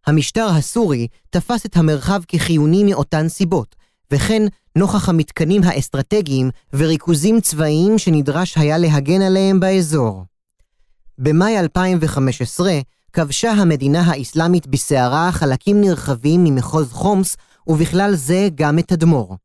המשטר 0.07 0.47
הסורי 0.49 1.07
תפס 1.29 1.65
את 1.65 1.77
המרחב 1.77 2.21
כחיוני 2.27 2.83
מאותן 2.83 3.29
סיבות, 3.29 3.75
וכן 4.11 4.43
נוכח 4.75 5.09
המתקנים 5.09 5.63
האסטרטגיים 5.63 6.49
וריכוזים 6.73 7.41
צבאיים 7.41 7.97
שנדרש 7.97 8.57
היה 8.57 8.77
להגן 8.77 9.21
עליהם 9.21 9.59
באזור. 9.59 10.23
במאי 11.17 11.59
2015 11.59 12.79
כבשה 13.13 13.51
המדינה 13.51 14.01
האסלאמית 14.01 14.67
בסערה 14.67 15.31
חלקים 15.31 15.81
נרחבים 15.81 16.43
ממחוז 16.43 16.91
חומס, 16.91 17.37
ובכלל 17.67 18.15
זה 18.15 18.49
גם 18.55 18.79
את 18.79 18.87
תדמור. 18.87 19.37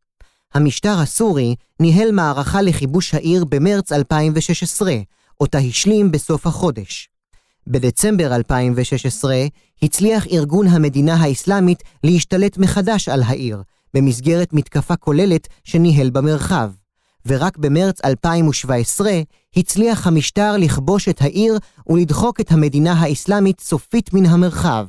המשטר 0.54 0.98
הסורי 0.98 1.54
ניהל 1.80 2.12
מערכה 2.12 2.62
לכיבוש 2.62 3.14
העיר 3.14 3.44
במרץ 3.44 3.92
2016, 3.92 4.92
אותה 5.40 5.58
השלים 5.58 6.10
בסוף 6.10 6.46
החודש. 6.46 7.08
בדצמבר 7.66 8.34
2016 8.34 9.46
הצליח 9.82 10.26
ארגון 10.26 10.66
המדינה 10.66 11.14
האסלאמית 11.14 11.82
להשתלט 12.04 12.58
מחדש 12.58 13.08
על 13.08 13.22
העיר, 13.22 13.62
במסגרת 13.94 14.52
מתקפה 14.52 14.96
כוללת 14.96 15.48
שניהל 15.64 16.10
במרחב, 16.10 16.70
ורק 17.26 17.58
במרץ 17.58 18.04
2017 18.04 19.12
הצליח 19.56 20.06
המשטר 20.06 20.56
לכבוש 20.56 21.08
את 21.08 21.22
העיר 21.22 21.58
ולדחוק 21.86 22.40
את 22.40 22.52
המדינה 22.52 22.92
האסלאמית 22.92 23.60
סופית 23.60 24.12
מן 24.12 24.26
המרחב. 24.26 24.86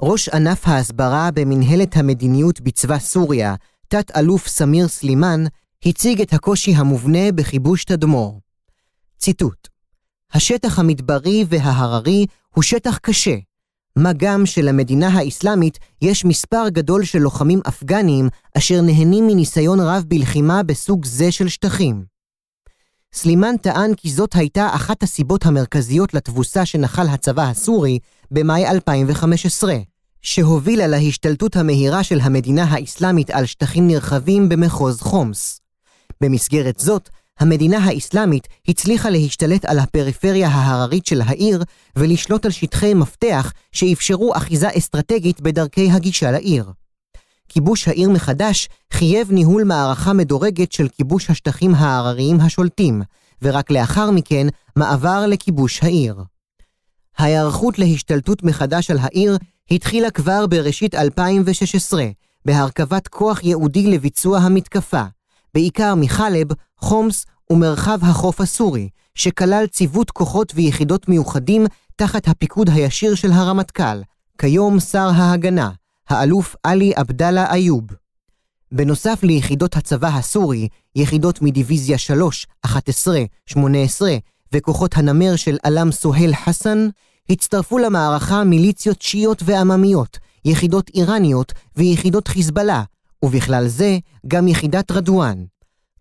ראש 0.00 0.28
ענף 0.28 0.68
ההסברה 0.68 1.30
במנהלת 1.34 1.96
המדיניות 1.96 2.60
בצבא 2.60 2.98
סוריה, 2.98 3.54
תת-אלוף 3.88 4.48
סמיר 4.48 4.88
סלימאן, 4.88 5.44
הציג 5.84 6.20
את 6.20 6.32
הקושי 6.32 6.74
המובנה 6.74 7.32
בכיבוש 7.32 7.84
תדמור. 7.84 8.43
ציטוט: 9.18 9.68
השטח 10.32 10.78
המדברי 10.78 11.44
וההררי 11.48 12.26
הוא 12.54 12.62
שטח 12.62 12.98
קשה, 12.98 13.36
מה 13.96 14.12
גם 14.16 14.46
שלמדינה 14.46 15.08
האסלאמית 15.08 15.78
יש 16.02 16.24
מספר 16.24 16.68
גדול 16.68 17.04
של 17.04 17.18
לוחמים 17.18 17.60
אפגניים 17.68 18.28
אשר 18.58 18.80
נהנים 18.80 19.26
מניסיון 19.26 19.80
רב 19.80 20.04
בלחימה 20.08 20.62
בסוג 20.62 21.04
זה 21.04 21.32
של 21.32 21.48
שטחים. 21.48 22.04
סלימן 23.14 23.56
טען 23.56 23.94
כי 23.94 24.10
זאת 24.10 24.34
הייתה 24.34 24.68
אחת 24.74 25.02
הסיבות 25.02 25.46
המרכזיות 25.46 26.14
לתבוסה 26.14 26.66
שנחל 26.66 27.06
הצבא 27.08 27.42
הסורי 27.42 27.98
במאי 28.30 28.66
2015, 28.66 29.74
שהובילה 30.22 30.86
להשתלטות 30.86 31.56
המהירה 31.56 32.04
של 32.04 32.20
המדינה 32.20 32.64
האסלאמית 32.64 33.30
על 33.30 33.46
שטחים 33.46 33.88
נרחבים 33.88 34.48
במחוז 34.48 35.00
חומס. 35.00 35.60
במסגרת 36.20 36.78
זאת, 36.78 37.08
המדינה 37.38 37.78
האסלאמית 37.78 38.48
הצליחה 38.68 39.10
להשתלט 39.10 39.64
על 39.64 39.78
הפריפריה 39.78 40.48
ההררית 40.48 41.06
של 41.06 41.20
העיר 41.20 41.62
ולשלוט 41.96 42.44
על 42.44 42.50
שטחי 42.50 42.94
מפתח 42.94 43.52
שאפשרו 43.72 44.36
אחיזה 44.36 44.68
אסטרטגית 44.78 45.40
בדרכי 45.40 45.90
הגישה 45.90 46.30
לעיר. 46.30 46.72
כיבוש 47.48 47.88
העיר 47.88 48.10
מחדש 48.10 48.68
חייב 48.92 49.32
ניהול 49.32 49.64
מערכה 49.64 50.12
מדורגת 50.12 50.72
של 50.72 50.88
כיבוש 50.88 51.30
השטחים 51.30 51.74
ההרריים 51.74 52.40
השולטים, 52.40 53.02
ורק 53.42 53.70
לאחר 53.70 54.10
מכן 54.10 54.46
מעבר 54.76 55.26
לכיבוש 55.26 55.82
העיר. 55.82 56.22
ההיערכות 57.18 57.78
להשתלטות 57.78 58.42
מחדש 58.42 58.90
על 58.90 58.98
העיר 59.00 59.36
התחילה 59.70 60.10
כבר 60.10 60.46
בראשית 60.46 60.94
2016, 60.94 62.04
בהרכבת 62.44 63.08
כוח 63.08 63.44
ייעודי 63.44 63.86
לביצוע 63.86 64.38
המתקפה, 64.38 65.02
בעיקר 65.54 65.94
מחלב, 65.94 66.46
חומס 66.78 67.26
ומרחב 67.50 67.98
החוף 68.02 68.40
הסורי, 68.40 68.88
שכלל 69.14 69.66
ציוות 69.66 70.10
כוחות 70.10 70.52
ויחידות 70.54 71.08
מיוחדים 71.08 71.66
תחת 71.96 72.28
הפיקוד 72.28 72.70
הישיר 72.72 73.14
של 73.14 73.32
הרמטכ"ל, 73.32 74.02
כיום 74.38 74.80
שר 74.80 75.10
ההגנה, 75.14 75.70
האלוף 76.08 76.56
עלי 76.62 76.92
עבדאללה 76.96 77.54
איוב. 77.54 77.84
בנוסף 78.72 79.22
ליחידות 79.22 79.76
הצבא 79.76 80.08
הסורי, 80.08 80.68
יחידות 80.96 81.42
מדיוויזיה 81.42 81.98
3, 81.98 82.46
11, 82.62 83.20
18 83.46 84.16
וכוחות 84.52 84.96
הנמר 84.96 85.36
של 85.36 85.56
עלם 85.62 85.92
סוהיל 85.92 86.34
חסן, 86.34 86.88
הצטרפו 87.30 87.78
למערכה 87.78 88.44
מיליציות 88.44 89.02
שיעיות 89.02 89.42
ועממיות, 89.44 90.18
יחידות 90.44 90.90
איראניות 90.94 91.52
ויחידות 91.76 92.28
חיזבאללה, 92.28 92.82
ובכלל 93.24 93.68
זה 93.68 93.98
גם 94.26 94.48
יחידת 94.48 94.90
רדואן. 94.90 95.44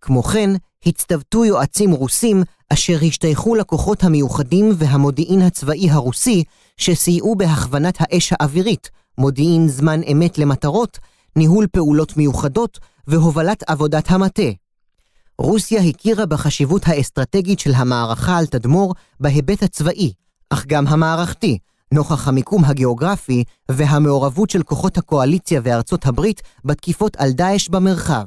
כמו 0.01 0.23
כן, 0.23 0.49
הצטוותו 0.85 1.45
יועצים 1.45 1.91
רוסים 1.91 2.43
אשר 2.69 2.97
השתייכו 3.07 3.55
לכוחות 3.55 4.03
המיוחדים 4.03 4.69
והמודיעין 4.77 5.41
הצבאי 5.41 5.89
הרוסי, 5.89 6.43
שסייעו 6.77 7.35
בהכוונת 7.35 7.97
האש 7.99 8.33
האווירית, 8.33 8.89
מודיעין 9.17 9.67
זמן 9.67 10.01
אמת 10.11 10.37
למטרות, 10.37 10.99
ניהול 11.35 11.67
פעולות 11.67 12.17
מיוחדות 12.17 12.79
והובלת 13.07 13.63
עבודת 13.67 14.11
המטה. 14.11 14.51
רוסיה 15.37 15.81
הכירה 15.81 16.25
בחשיבות 16.25 16.87
האסטרטגית 16.87 17.59
של 17.59 17.73
המערכה 17.73 18.37
על 18.37 18.45
תדמור 18.45 18.95
בהיבט 19.19 19.63
הצבאי, 19.63 20.13
אך 20.49 20.65
גם 20.65 20.87
המערכתי, 20.87 21.57
נוכח 21.93 22.27
המיקום 22.27 22.65
הגיאוגרפי 22.65 23.43
והמעורבות 23.71 24.49
של 24.49 24.63
כוחות 24.63 24.97
הקואליציה 24.97 25.61
וארצות 25.63 26.05
הברית 26.05 26.41
בתקיפות 26.65 27.15
על 27.15 27.31
דאעש 27.31 27.69
במרחב. 27.69 28.25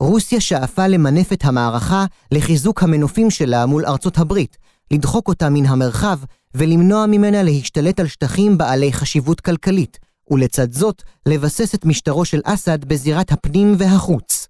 רוסיה 0.00 0.40
שאפה 0.40 0.86
למנף 0.86 1.32
את 1.32 1.44
המערכה 1.44 2.04
לחיזוק 2.32 2.82
המנופים 2.82 3.30
שלה 3.30 3.66
מול 3.66 3.86
ארצות 3.86 4.18
הברית, 4.18 4.56
לדחוק 4.90 5.28
אותה 5.28 5.50
מן 5.50 5.66
המרחב 5.66 6.18
ולמנוע 6.54 7.06
ממנה 7.06 7.42
להשתלט 7.42 8.00
על 8.00 8.06
שטחים 8.06 8.58
בעלי 8.58 8.92
חשיבות 8.92 9.40
כלכלית, 9.40 9.98
ולצד 10.30 10.72
זאת, 10.72 11.02
לבסס 11.26 11.74
את 11.74 11.84
משטרו 11.84 12.24
של 12.24 12.40
אסד 12.44 12.84
בזירת 12.84 13.32
הפנים 13.32 13.74
והחוץ. 13.78 14.48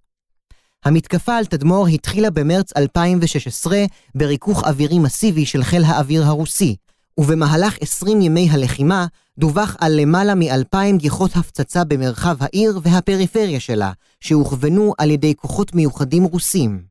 המתקפה 0.84 1.36
על 1.36 1.44
תדמור 1.44 1.86
התחילה 1.86 2.30
במרץ 2.30 2.76
2016 2.76 3.84
בריכוך 4.14 4.64
אווירי 4.64 4.98
מסיבי 4.98 5.46
של 5.46 5.64
חיל 5.64 5.84
האוויר 5.84 6.24
הרוסי, 6.24 6.76
ובמהלך 7.18 7.76
20 7.80 8.20
ימי 8.20 8.48
הלחימה 8.50 9.06
דווח 9.38 9.76
על 9.80 10.00
למעלה 10.00 10.34
מ-2,000 10.34 10.96
גיחות 10.96 11.36
הפצצה 11.36 11.84
במרחב 11.84 12.36
העיר 12.40 12.80
והפריפריה 12.82 13.60
שלה, 13.60 13.92
שהוכוונו 14.20 14.92
על 14.98 15.10
ידי 15.10 15.34
כוחות 15.34 15.74
מיוחדים 15.74 16.24
רוסים. 16.24 16.82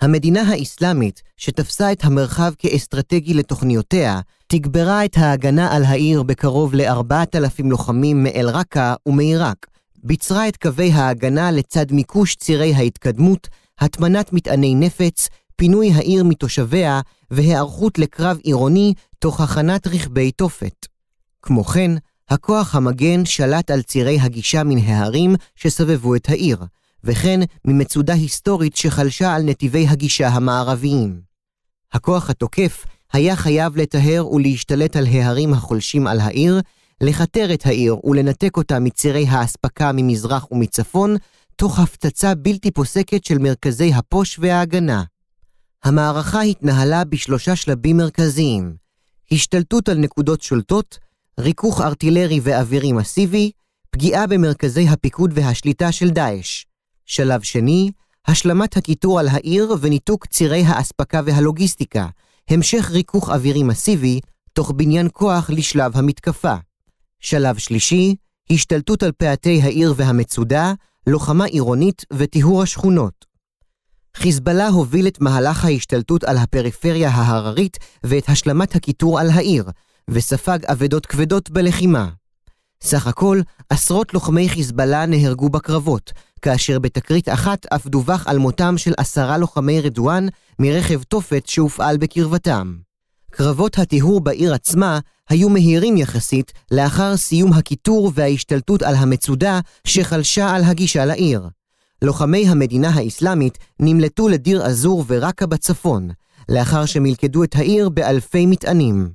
המדינה 0.00 0.42
האסלאמית, 0.42 1.22
שתפסה 1.36 1.92
את 1.92 2.04
המרחב 2.04 2.52
כאסטרטגי 2.58 3.34
לתוכניותיה, 3.34 4.20
תגברה 4.46 5.04
את 5.04 5.16
ההגנה 5.16 5.76
על 5.76 5.84
העיר 5.84 6.22
בקרוב 6.22 6.74
ל-4,000 6.74 7.64
לוחמים 7.64 8.22
מאל-רקה 8.22 8.94
ומעיראק, 9.06 9.66
ביצרה 10.04 10.48
את 10.48 10.56
קווי 10.56 10.92
ההגנה 10.92 11.50
לצד 11.50 11.92
מיקוש 11.92 12.34
צירי 12.36 12.74
ההתקדמות, 12.74 13.48
הטמנת 13.80 14.32
מטעני 14.32 14.74
נפץ, 14.74 15.28
פינוי 15.56 15.92
העיר 15.92 16.24
מתושביה 16.24 17.00
והיערכות 17.30 17.98
לקרב 17.98 18.38
עירוני 18.42 18.94
תוך 19.18 19.40
הכנת 19.40 19.86
רכבי 19.86 20.30
תופת. 20.30 20.86
כמו 21.42 21.64
כן, 21.64 21.90
הכוח 22.28 22.74
המגן 22.74 23.24
שלט 23.24 23.70
על 23.70 23.82
צירי 23.82 24.20
הגישה 24.20 24.64
מן 24.64 24.78
ההרים 24.78 25.34
שסבבו 25.54 26.14
את 26.14 26.28
העיר, 26.28 26.64
וכן 27.04 27.40
ממצודה 27.64 28.14
היסטורית 28.14 28.76
שחלשה 28.76 29.34
על 29.34 29.42
נתיבי 29.42 29.86
הגישה 29.88 30.28
המערביים. 30.28 31.20
הכוח 31.92 32.30
התוקף 32.30 32.84
היה 33.12 33.36
חייב 33.36 33.76
לטהר 33.76 34.32
ולהשתלט 34.32 34.96
על 34.96 35.06
ההרים 35.06 35.52
החולשים 35.52 36.06
על 36.06 36.20
העיר, 36.20 36.60
לכתר 37.00 37.54
את 37.54 37.66
העיר 37.66 37.96
ולנתק 38.04 38.56
אותה 38.56 38.78
מצירי 38.78 39.26
האספקה 39.28 39.90
ממזרח 39.94 40.52
ומצפון, 40.52 41.16
תוך 41.56 41.78
הפצצה 41.78 42.34
בלתי 42.34 42.70
פוסקת 42.70 43.24
של 43.24 43.38
מרכזי 43.38 43.94
הפוש 43.94 44.38
וההגנה. 44.38 45.02
המערכה 45.86 46.40
התנהלה 46.40 47.04
בשלושה 47.04 47.56
שלבים 47.56 47.96
מרכזיים 47.96 48.76
השתלטות 49.32 49.88
על 49.88 49.98
נקודות 49.98 50.42
שולטות, 50.42 50.98
ריכוך 51.40 51.80
ארטילרי 51.80 52.40
ואווירי 52.42 52.92
מסיבי, 52.92 53.50
פגיעה 53.90 54.26
במרכזי 54.26 54.88
הפיקוד 54.88 55.30
והשליטה 55.34 55.92
של 55.92 56.10
דאעש. 56.10 56.64
שלב 57.04 57.42
שני, 57.42 57.90
השלמת 58.26 58.76
הקיטור 58.76 59.20
על 59.20 59.28
העיר 59.28 59.74
וניתוק 59.80 60.26
צירי 60.26 60.62
האספקה 60.66 61.20
והלוגיסטיקה, 61.26 62.08
המשך 62.50 62.90
ריכוך 62.90 63.30
אווירי 63.30 63.62
מסיבי, 63.62 64.20
תוך 64.52 64.72
בניין 64.76 65.08
כוח 65.12 65.50
לשלב 65.50 65.96
המתקפה. 65.96 66.54
שלב 67.20 67.58
שלישי, 67.58 68.14
השתלטות 68.50 69.02
על 69.02 69.12
פאתי 69.12 69.62
העיר 69.62 69.94
והמצודה, 69.96 70.72
לוחמה 71.06 71.44
עירונית 71.44 72.04
וטיהור 72.12 72.62
השכונות. 72.62 73.25
חיזבאללה 74.16 74.68
הוביל 74.68 75.06
את 75.06 75.20
מהלך 75.20 75.64
ההשתלטות 75.64 76.24
על 76.24 76.36
הפריפריה 76.36 77.08
ההררית 77.08 77.78
ואת 78.04 78.28
השלמת 78.28 78.76
הקיטור 78.76 79.20
על 79.20 79.30
העיר, 79.30 79.64
וספג 80.10 80.58
אבדות 80.64 81.06
כבדות 81.06 81.50
בלחימה. 81.50 82.08
סך 82.82 83.06
הכל, 83.06 83.40
עשרות 83.70 84.14
לוחמי 84.14 84.48
חיזבאללה 84.48 85.06
נהרגו 85.06 85.48
בקרבות, 85.48 86.12
כאשר 86.42 86.78
בתקרית 86.78 87.28
אחת 87.28 87.66
אף 87.66 87.86
דווח 87.86 88.26
על 88.26 88.38
מותם 88.38 88.78
של 88.78 88.92
עשרה 88.96 89.38
לוחמי 89.38 89.80
רדואן 89.80 90.26
מרכב 90.58 91.02
תופת 91.02 91.46
שהופעל 91.46 91.96
בקרבתם. 91.96 92.76
קרבות 93.30 93.78
הטיהור 93.78 94.20
בעיר 94.20 94.54
עצמה 94.54 94.98
היו 95.28 95.48
מהירים 95.48 95.96
יחסית 95.96 96.52
לאחר 96.70 97.16
סיום 97.16 97.52
הקיטור 97.52 98.12
וההשתלטות 98.14 98.82
על 98.82 98.94
המצודה 98.94 99.60
שחלשה 99.84 100.54
על 100.54 100.64
הגישה 100.64 101.04
לעיר. 101.04 101.48
לוחמי 102.02 102.48
המדינה 102.48 102.88
האסלאמית 102.88 103.58
נמלטו 103.80 104.28
לדיר 104.28 104.66
אזור 104.66 105.04
ורקה 105.06 105.46
בצפון, 105.46 106.10
לאחר 106.48 106.86
שמלכדו 106.86 107.44
את 107.44 107.56
העיר 107.56 107.88
באלפי 107.88 108.46
מטענים. 108.46 109.10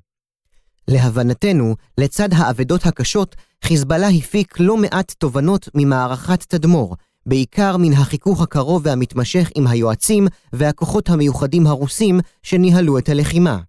להבנתנו, 0.87 1.75
לצד 1.97 2.29
האבדות 2.33 2.85
הקשות, 2.85 3.35
חיזבאללה 3.63 4.07
הפיק 4.07 4.59
לא 4.59 4.77
מעט 4.77 5.11
תובנות 5.17 5.69
ממערכת 5.75 6.43
תדמור, 6.43 6.95
בעיקר 7.25 7.77
מן 7.77 7.93
החיכוך 7.93 8.41
הקרוב 8.41 8.81
והמתמשך 8.85 9.49
עם 9.55 9.67
היועצים 9.67 10.27
והכוחות 10.53 11.09
המיוחדים 11.09 11.67
הרוסים 11.67 12.19
שניהלו 12.43 12.97
את 12.97 13.09
הלחימה. 13.09 13.59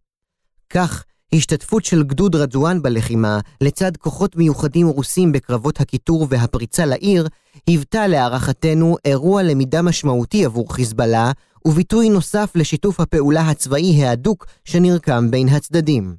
כך, 0.71 1.05
השתתפות 1.35 1.85
של 1.85 2.03
גדוד 2.03 2.37
רדואן 2.37 2.83
בלחימה, 2.83 3.41
לצד 3.61 3.97
כוחות 3.97 4.37
מיוחדים 4.37 4.87
רוסים 4.87 5.33
בקרבות 5.33 5.81
הקיטור 5.81 6.27
והפריצה 6.31 6.87
לעיר, 6.87 7.29
היוותה 7.67 8.07
להערכתנו 8.07 8.97
אירוע 9.05 9.43
למידה 9.43 9.83
משמעותי 9.83 10.45
עבור 10.45 10.75
חיזבאללה, 10.75 11.33
וביטוי 11.65 12.09
נוסף 12.09 12.53
לשיתוף 12.55 13.01
הפעולה 13.01 13.41
הצבאי 13.51 14.05
ההדוק 14.05 14.47
שנרקם 14.65 15.31
בין 15.31 15.49
הצדדים. 15.49 16.17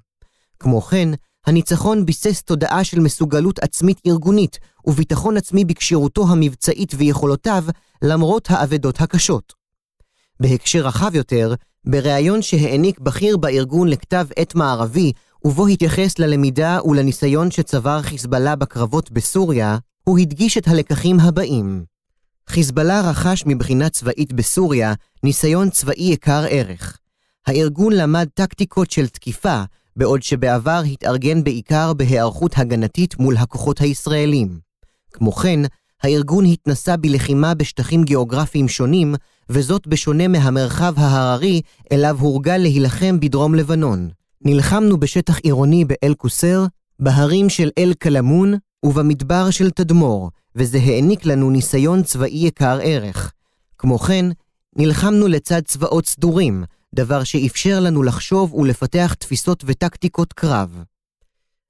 כמו 0.60 0.82
כן, 0.82 1.10
הניצחון 1.48 2.06
ביסס 2.06 2.42
תודעה 2.42 2.84
של 2.84 3.00
מסוגלות 3.00 3.60
עצמית 3.60 4.02
ארגונית, 4.08 4.60
וביטחון 4.86 5.38
עצמי 5.38 5.66
בכשירותו 5.66 6.28
המבצעית 6.30 6.94
ויכולותיו, 6.98 7.64
למרות 8.02 8.48
האבדות 8.52 9.02
הקשות. 9.02 9.54
בהקשר 10.40 10.80
רחב 10.80 11.16
יותר, 11.16 11.54
בריאיון 11.86 12.42
שהעניק 12.42 13.00
בכיר 13.00 13.38
בארגון 13.38 13.88
לכתב 13.88 14.26
עת 14.36 14.56
מערבי, 14.56 15.12
ובו 15.46 15.68
התייחס 15.68 16.20
ללמידה 16.20 16.80
ולניסיון 16.86 17.52
שצבר 17.52 18.02
חיזבאללה 18.02 18.56
בקרבות 18.56 19.12
בסוריה, 19.12 19.78
הוא 20.04 20.20
הדגיש 20.20 20.58
את 20.58 20.68
הלקחים 20.68 21.20
הבאים. 21.20 21.84
חיזבאללה 22.50 23.02
רכש 23.10 23.44
מבחינה 23.46 23.90
צבאית 23.90 24.34
בסוריה 24.34 24.94
ניסיון 25.24 25.70
צבאי 25.70 26.04
יקר 26.04 26.46
ערך. 26.50 26.98
הארגון 27.48 27.94
למד 27.94 28.28
טקטיקות 28.34 28.92
של 28.92 29.08
תקיפה, 29.08 29.64
בעוד 29.96 30.24
שבעבר 30.24 30.82
התארגן 30.92 31.44
בעיקר 31.44 31.94
בהיערכות 31.94 32.58
הגנתית 32.58 33.20
מול 33.20 33.38
הכוחות 33.38 33.82
הישראלים. 33.82 34.60
כמו 35.14 35.32
כן, 35.32 35.60
הארגון 36.04 36.46
התנסה 36.46 36.98
בלחימה 36.98 37.54
בשטחים 37.54 38.04
גיאוגרפיים 38.04 38.68
שונים, 38.68 39.16
וזאת 39.50 39.88
בשונה 39.88 40.28
מהמרחב 40.28 40.94
ההררי 40.98 41.62
אליו 41.92 42.18
הורגל 42.20 42.58
להילחם 42.58 43.20
בדרום 43.20 43.56
לבנון. 43.56 44.10
נלחמנו 44.42 44.98
בשטח 44.98 45.38
עירוני 45.38 45.86
באל-קוסר, 45.86 46.66
בהרים 47.00 47.50
של 47.50 47.70
אל-קלמון 47.78 48.54
ובמדבר 48.84 49.50
של 49.50 49.70
תדמור, 49.72 50.32
וזה 50.56 50.78
העניק 50.78 51.26
לנו 51.26 51.50
ניסיון 51.50 52.04
צבאי 52.04 52.48
יקר 52.48 52.80
ערך. 52.84 53.32
כמו 53.78 54.00
כן, 54.00 54.26
נלחמנו 54.76 55.28
לצד 55.28 55.62
צבאות 55.66 56.06
סדורים, 56.06 56.64
דבר 56.96 57.24
שאפשר 57.24 57.80
לנו 57.80 58.04
לחשוב 58.04 58.54
ולפתח 58.54 59.14
תפיסות 59.20 59.64
וטקטיקות 59.68 60.34
קרב. 60.34 60.84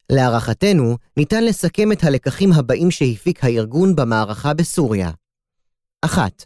להערכתנו, 0.10 0.98
ניתן 1.18 1.44
לסכם 1.44 1.92
את 1.92 2.04
הלקחים 2.04 2.54
הבאים 2.54 2.92
שהפיק 2.92 3.44
הארגון 3.44 3.96
במערכה 3.96 4.54
בסוריה. 4.54 5.12
1. 6.02 6.46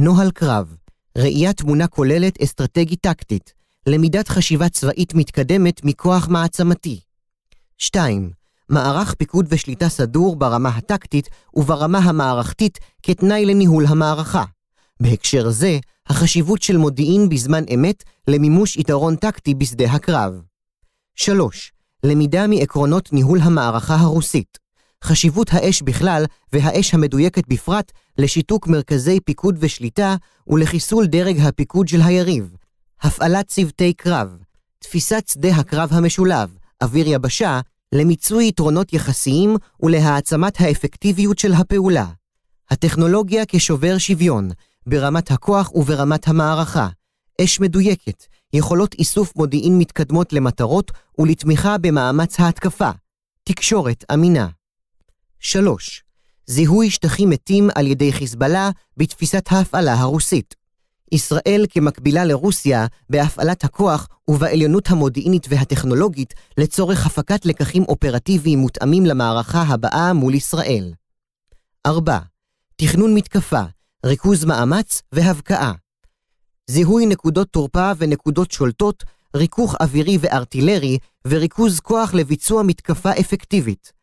נוהל 0.00 0.30
קרב, 0.30 0.76
ראיית 1.18 1.56
תמונה 1.56 1.86
כוללת 1.86 2.42
אסטרטגית-טקטית, 2.42 3.52
למידת 3.86 4.28
חשיבה 4.28 4.68
צבאית 4.68 5.14
מתקדמת 5.14 5.84
מכוח 5.84 6.28
מעצמתי. 6.28 7.00
2. 7.78 8.30
מערך 8.68 9.14
פיקוד 9.14 9.46
ושליטה 9.48 9.88
סדור 9.88 10.36
ברמה 10.36 10.68
הטקטית 10.68 11.28
וברמה 11.54 11.98
המערכתית 11.98 12.78
כתנאי 13.02 13.46
לניהול 13.46 13.86
המערכה. 13.86 14.44
בהקשר 15.00 15.50
זה, 15.50 15.78
החשיבות 16.06 16.62
של 16.62 16.76
מודיעין 16.76 17.28
בזמן 17.28 17.64
אמת 17.74 18.04
למימוש 18.28 18.76
יתרון 18.76 19.16
טקטי 19.16 19.54
בשדה 19.54 19.92
הקרב. 19.92 20.42
3. 21.14 21.72
למידה 22.04 22.46
מעקרונות 22.46 23.12
ניהול 23.12 23.38
המערכה 23.40 23.94
הרוסית. 23.94 24.58
חשיבות 25.04 25.48
האש 25.52 25.82
בכלל 25.82 26.24
והאש 26.52 26.94
המדויקת 26.94 27.48
בפרט 27.48 27.92
לשיתוק 28.18 28.66
מרכזי 28.66 29.20
פיקוד 29.20 29.56
ושליטה 29.60 30.16
ולחיסול 30.46 31.06
דרג 31.06 31.40
הפיקוד 31.40 31.88
של 31.88 32.00
היריב. 32.02 32.56
הפעלת 33.02 33.48
צוותי 33.48 33.92
קרב. 33.92 34.36
תפיסת 34.78 35.28
שדה 35.28 35.56
הקרב 35.56 35.88
המשולב, 35.92 36.56
אוויר 36.82 37.08
יבשה, 37.08 37.60
למיצוי 37.94 38.48
יתרונות 38.48 38.92
יחסיים 38.92 39.56
ולהעצמת 39.80 40.60
האפקטיביות 40.60 41.38
של 41.38 41.52
הפעולה. 41.52 42.06
הטכנולוגיה 42.70 43.44
כשובר 43.48 43.98
שוויון, 43.98 44.50
ברמת 44.86 45.30
הכוח 45.30 45.74
וברמת 45.74 46.28
המערכה. 46.28 46.88
אש 47.40 47.60
מדויקת, 47.60 48.24
יכולות 48.52 48.94
איסוף 48.94 49.36
מודיעין 49.36 49.78
מתקדמות 49.78 50.32
למטרות 50.32 50.92
ולתמיכה 51.18 51.78
במאמץ 51.78 52.40
ההתקפה. 52.40 52.90
תקשורת 53.44 54.04
אמינה. 54.14 54.57
3. 55.40 56.02
זיהוי 56.46 56.90
שטחים 56.90 57.30
מתים 57.30 57.68
על 57.74 57.86
ידי 57.86 58.12
חיזבאללה 58.12 58.70
בתפיסת 58.96 59.44
ההפעלה 59.50 59.94
הרוסית. 59.94 60.54
ישראל 61.12 61.66
כמקבילה 61.70 62.24
לרוסיה 62.24 62.86
בהפעלת 63.10 63.64
הכוח 63.64 64.08
ובעליונות 64.28 64.90
המודיעינית 64.90 65.46
והטכנולוגית 65.48 66.34
לצורך 66.58 67.06
הפקת 67.06 67.46
לקחים 67.46 67.82
אופרטיביים 67.82 68.58
מותאמים 68.58 69.06
למערכה 69.06 69.62
הבאה 69.62 70.12
מול 70.12 70.34
ישראל. 70.34 70.92
4. 71.86 72.18
תכנון 72.76 73.14
מתקפה, 73.14 73.62
ריכוז 74.06 74.44
מאמץ 74.44 75.02
והבקעה. 75.12 75.72
זיהוי 76.70 77.06
נקודות 77.06 77.48
תורפה 77.48 77.92
ונקודות 77.98 78.50
שולטות, 78.50 79.04
ריכוך 79.36 79.74
אווירי 79.80 80.18
וארטילרי 80.20 80.98
וריכוז 81.26 81.80
כוח 81.80 82.14
לביצוע 82.14 82.62
מתקפה 82.62 83.10
אפקטיבית. 83.10 83.97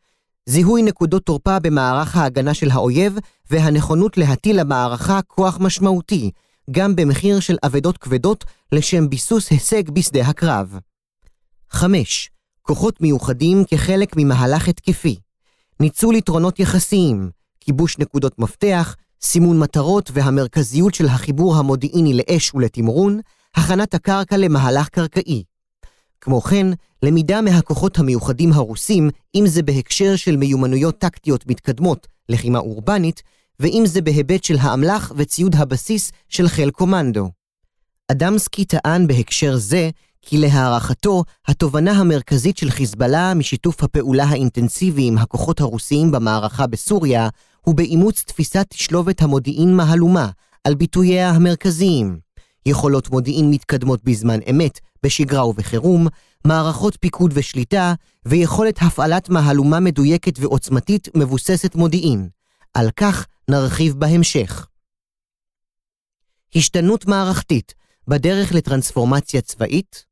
זיהוי 0.48 0.82
נקודות 0.82 1.22
תורפה 1.22 1.58
במערך 1.58 2.16
ההגנה 2.16 2.54
של 2.54 2.70
האויב 2.70 3.18
והנכונות 3.50 4.18
להטיל 4.18 4.60
למערכה 4.60 5.22
כוח 5.22 5.58
משמעותי, 5.60 6.30
גם 6.70 6.96
במחיר 6.96 7.40
של 7.40 7.56
אבדות 7.64 7.98
כבדות 7.98 8.44
לשם 8.72 9.08
ביסוס 9.08 9.50
הישג 9.50 9.90
בשדה 9.90 10.20
הקרב. 10.20 10.78
5. 11.70 12.30
כוחות 12.62 13.00
מיוחדים 13.00 13.64
כחלק 13.64 14.16
ממהלך 14.16 14.68
התקפי. 14.68 15.16
ניצול 15.80 16.14
יתרונות 16.14 16.60
יחסיים, 16.60 17.30
כיבוש 17.60 17.98
נקודות 17.98 18.38
מפתח, 18.38 18.96
סימון 19.22 19.58
מטרות 19.58 20.10
והמרכזיות 20.14 20.94
של 20.94 21.06
החיבור 21.06 21.56
המודיעיני 21.56 22.14
לאש 22.14 22.54
ולתמרון, 22.54 23.20
הכנת 23.56 23.94
הקרקע 23.94 24.36
למהלך 24.36 24.88
קרקעי. 24.88 25.44
כמו 26.20 26.40
כן, 26.40 26.66
למידה 27.06 27.40
מהכוחות 27.40 27.98
המיוחדים 27.98 28.52
הרוסים, 28.52 29.10
אם 29.34 29.44
זה 29.46 29.62
בהקשר 29.62 30.16
של 30.16 30.36
מיומנויות 30.36 30.98
טקטיות 30.98 31.46
מתקדמות, 31.46 32.06
לחימה 32.28 32.58
אורבנית, 32.58 33.22
ואם 33.60 33.82
זה 33.86 34.00
בהיבט 34.02 34.44
של 34.44 34.56
האמל"ח 34.60 35.12
וציוד 35.16 35.54
הבסיס 35.56 36.12
של 36.28 36.48
חיל 36.48 36.70
קומנדו. 36.70 37.30
אדמסקי 38.12 38.64
טען 38.64 39.06
בהקשר 39.06 39.56
זה, 39.56 39.90
כי 40.22 40.38
להערכתו, 40.38 41.24
התובנה 41.46 41.92
המרכזית 41.92 42.56
של 42.56 42.70
חיזבאללה 42.70 43.34
משיתוף 43.34 43.82
הפעולה 43.82 44.24
האינטנסיבי 44.24 45.06
עם 45.06 45.18
הכוחות 45.18 45.60
הרוסיים 45.60 46.10
במערכה 46.10 46.66
בסוריה, 46.66 47.28
הוא 47.60 47.74
באימוץ 47.74 48.22
תפיסת 48.26 48.66
תשלובת 48.68 49.22
המודיעין 49.22 49.74
מהלומה, 49.74 50.30
על 50.64 50.74
ביטוייה 50.74 51.30
המרכזיים. 51.30 52.18
יכולות 52.66 53.10
מודיעין 53.10 53.50
מתקדמות 53.50 54.04
בזמן 54.04 54.38
אמת, 54.50 54.80
בשגרה 55.02 55.46
ובחירום, 55.46 56.06
מערכות 56.46 56.96
פיקוד 57.00 57.32
ושליטה, 57.34 57.94
ויכולת 58.26 58.78
הפעלת 58.82 59.28
מהלומה 59.28 59.80
מדויקת 59.80 60.38
ועוצמתית 60.38 61.08
מבוססת 61.14 61.74
מודיעין. 61.74 62.28
על 62.74 62.90
כך 62.96 63.26
נרחיב 63.50 63.94
בהמשך. 63.94 64.66
השתנות 66.54 67.06
מערכתית 67.06 67.74
בדרך 68.08 68.52
לטרנספורמציה 68.54 69.40
צבאית? 69.40 70.04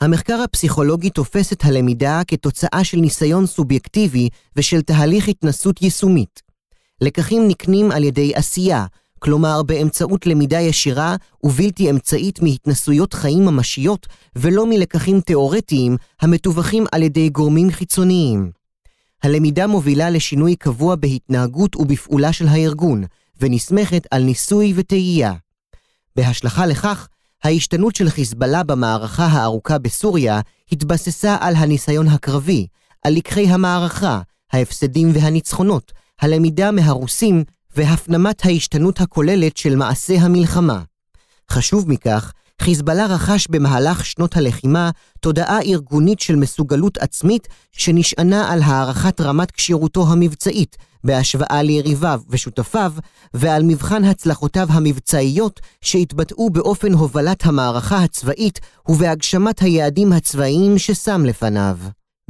המחקר 0.00 0.40
הפסיכולוגי 0.42 1.10
תופס 1.10 1.52
את 1.52 1.64
הלמידה 1.64 2.20
כתוצאה 2.26 2.84
של 2.84 2.98
ניסיון 2.98 3.46
סובייקטיבי 3.46 4.28
ושל 4.56 4.82
תהליך 4.82 5.28
התנסות 5.28 5.82
יישומית. 5.82 6.42
לקחים 7.00 7.48
נקנים 7.48 7.90
על 7.90 8.04
ידי 8.04 8.32
עשייה, 8.34 8.86
כלומר 9.24 9.62
באמצעות 9.62 10.26
למידה 10.26 10.60
ישירה 10.60 11.16
ובלתי 11.42 11.90
אמצעית 11.90 12.42
מהתנסויות 12.42 13.14
חיים 13.14 13.44
ממשיות 13.44 14.06
ולא 14.36 14.66
מלקחים 14.66 15.20
תאורטיים 15.20 15.96
המתווכים 16.20 16.84
על 16.92 17.02
ידי 17.02 17.28
גורמים 17.28 17.70
חיצוניים. 17.70 18.50
הלמידה 19.22 19.66
מובילה 19.66 20.10
לשינוי 20.10 20.56
קבוע 20.56 20.96
בהתנהגות 20.96 21.76
ובפעולה 21.76 22.32
של 22.32 22.48
הארגון, 22.48 23.04
ונסמכת 23.40 24.06
על 24.10 24.22
ניסוי 24.22 24.72
וטעייה. 24.76 25.32
בהשלכה 26.16 26.66
לכך, 26.66 27.08
ההשתנות 27.44 27.96
של 27.96 28.10
חיזבאללה 28.10 28.62
במערכה 28.62 29.26
הארוכה 29.26 29.78
בסוריה 29.78 30.40
התבססה 30.72 31.36
על 31.40 31.54
הניסיון 31.56 32.08
הקרבי, 32.08 32.66
על 33.02 33.14
לקחי 33.14 33.46
המערכה, 33.48 34.20
ההפסדים 34.52 35.10
והניצחונות, 35.14 35.92
הלמידה 36.20 36.70
מהרוסים 36.70 37.44
והפנמת 37.76 38.44
ההשתנות 38.44 39.00
הכוללת 39.00 39.56
של 39.56 39.76
מעשה 39.76 40.14
המלחמה. 40.14 40.82
חשוב 41.50 41.90
מכך, 41.90 42.32
חיזבאללה 42.62 43.06
רכש 43.06 43.46
במהלך 43.50 44.06
שנות 44.06 44.36
הלחימה 44.36 44.90
תודעה 45.20 45.62
ארגונית 45.62 46.20
של 46.20 46.36
מסוגלות 46.36 46.98
עצמית 46.98 47.48
שנשענה 47.72 48.52
על 48.52 48.62
הערכת 48.62 49.20
רמת 49.20 49.50
כשירותו 49.50 50.06
המבצעית 50.08 50.76
בהשוואה 51.04 51.62
ליריביו 51.62 52.20
ושותפיו 52.28 52.92
ועל 53.34 53.62
מבחן 53.62 54.04
הצלחותיו 54.04 54.66
המבצעיות 54.70 55.60
שהתבטאו 55.80 56.50
באופן 56.50 56.92
הובלת 56.92 57.46
המערכה 57.46 57.98
הצבאית 57.98 58.60
ובהגשמת 58.88 59.62
היעדים 59.62 60.12
הצבאיים 60.12 60.78
ששם 60.78 61.24
לפניו. 61.24 61.78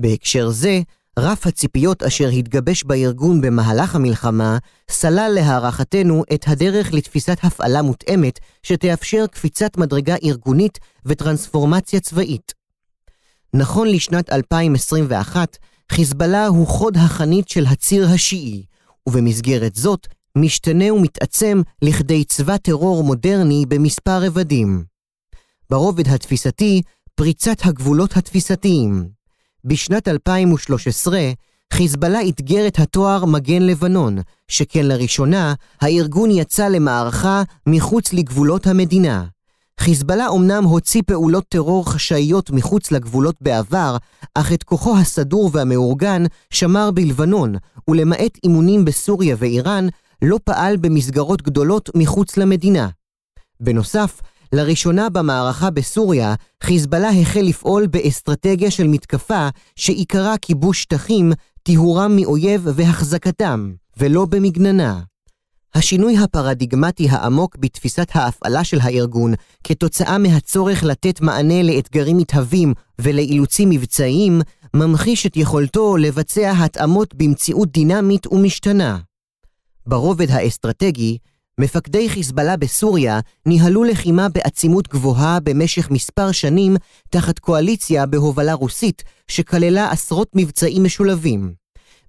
בהקשר 0.00 0.50
זה, 0.50 0.80
רף 1.18 1.46
הציפיות 1.46 2.02
אשר 2.02 2.28
התגבש 2.28 2.84
בארגון 2.84 3.40
במהלך 3.40 3.94
המלחמה, 3.94 4.58
סלל 4.90 5.32
להערכתנו 5.34 6.22
את 6.34 6.44
הדרך 6.48 6.92
לתפיסת 6.92 7.38
הפעלה 7.42 7.82
מותאמת 7.82 8.38
שתאפשר 8.62 9.26
קפיצת 9.26 9.76
מדרגה 9.76 10.16
ארגונית 10.24 10.78
וטרנספורמציה 11.04 12.00
צבאית. 12.00 12.52
נכון 13.54 13.88
לשנת 13.88 14.32
2021, 14.32 15.56
חיזבאללה 15.92 16.46
הוא 16.46 16.66
חוד 16.66 16.96
החנית 16.96 17.48
של 17.48 17.66
הציר 17.66 18.08
השיעי, 18.08 18.64
ובמסגרת 19.08 19.74
זאת 19.74 20.06
משתנה 20.38 20.92
ומתעצם 20.94 21.62
לכדי 21.82 22.24
צבא 22.24 22.56
טרור 22.56 23.04
מודרני 23.04 23.64
במספר 23.68 24.22
רבדים. 24.22 24.84
ברובד 25.70 26.08
התפיסתי, 26.08 26.82
פריצת 27.14 27.56
הגבולות 27.64 28.16
התפיסתיים. 28.16 29.21
בשנת 29.64 30.08
2013, 30.08 31.20
חיזבאללה 31.72 32.28
אתגר 32.28 32.66
את 32.66 32.78
התואר 32.78 33.24
מגן 33.24 33.62
לבנון, 33.62 34.18
שכן 34.48 34.86
לראשונה 34.86 35.54
הארגון 35.80 36.30
יצא 36.30 36.68
למערכה 36.68 37.42
מחוץ 37.66 38.12
לגבולות 38.12 38.66
המדינה. 38.66 39.24
חיזבאללה 39.80 40.26
אמנם 40.36 40.64
הוציא 40.64 41.02
פעולות 41.06 41.44
טרור 41.48 41.90
חשאיות 41.92 42.50
מחוץ 42.50 42.90
לגבולות 42.92 43.34
בעבר, 43.40 43.96
אך 44.34 44.52
את 44.52 44.62
כוחו 44.62 44.96
הסדור 44.98 45.50
והמאורגן 45.52 46.22
שמר 46.50 46.90
בלבנון, 46.90 47.54
ולמעט 47.90 48.38
אימונים 48.44 48.84
בסוריה 48.84 49.36
ואיראן, 49.38 49.86
לא 50.22 50.38
פעל 50.44 50.76
במסגרות 50.76 51.42
גדולות 51.42 51.90
מחוץ 51.94 52.36
למדינה. 52.36 52.88
בנוסף, 53.60 54.20
לראשונה 54.52 55.08
במערכה 55.10 55.70
בסוריה, 55.70 56.34
חיזבאללה 56.62 57.08
החל 57.08 57.40
לפעול 57.40 57.86
באסטרטגיה 57.86 58.70
של 58.70 58.86
מתקפה 58.86 59.48
שעיקרה 59.76 60.38
כיבוש 60.38 60.82
שטחים, 60.82 61.32
טיהורם 61.62 62.16
מאויב 62.16 62.62
והחזקתם, 62.74 63.72
ולא 63.96 64.24
במגננה. 64.24 65.00
השינוי 65.74 66.18
הפרדיגמטי 66.18 67.08
העמוק 67.10 67.56
בתפיסת 67.60 68.08
ההפעלה 68.14 68.64
של 68.64 68.78
הארגון, 68.82 69.34
כתוצאה 69.64 70.18
מהצורך 70.18 70.84
לתת 70.84 71.20
מענה 71.20 71.62
לאתגרים 71.62 72.16
מתהווים 72.16 72.74
ולאילוצים 73.00 73.70
מבצעיים, 73.70 74.40
ממחיש 74.76 75.26
את 75.26 75.36
יכולתו 75.36 75.96
לבצע 75.96 76.52
התאמות 76.58 77.14
במציאות 77.14 77.72
דינמית 77.72 78.26
ומשתנה. 78.26 78.98
ברובד 79.86 80.30
האסטרטגי, 80.30 81.18
מפקדי 81.62 82.08
חיזבאללה 82.08 82.56
בסוריה 82.56 83.20
ניהלו 83.46 83.84
לחימה 83.84 84.28
בעצימות 84.28 84.88
גבוהה 84.88 85.40
במשך 85.40 85.90
מספר 85.90 86.32
שנים 86.32 86.76
תחת 87.10 87.38
קואליציה 87.38 88.06
בהובלה 88.06 88.52
רוסית 88.54 89.02
שכללה 89.28 89.90
עשרות 89.90 90.28
מבצעים 90.34 90.84
משולבים. 90.84 91.52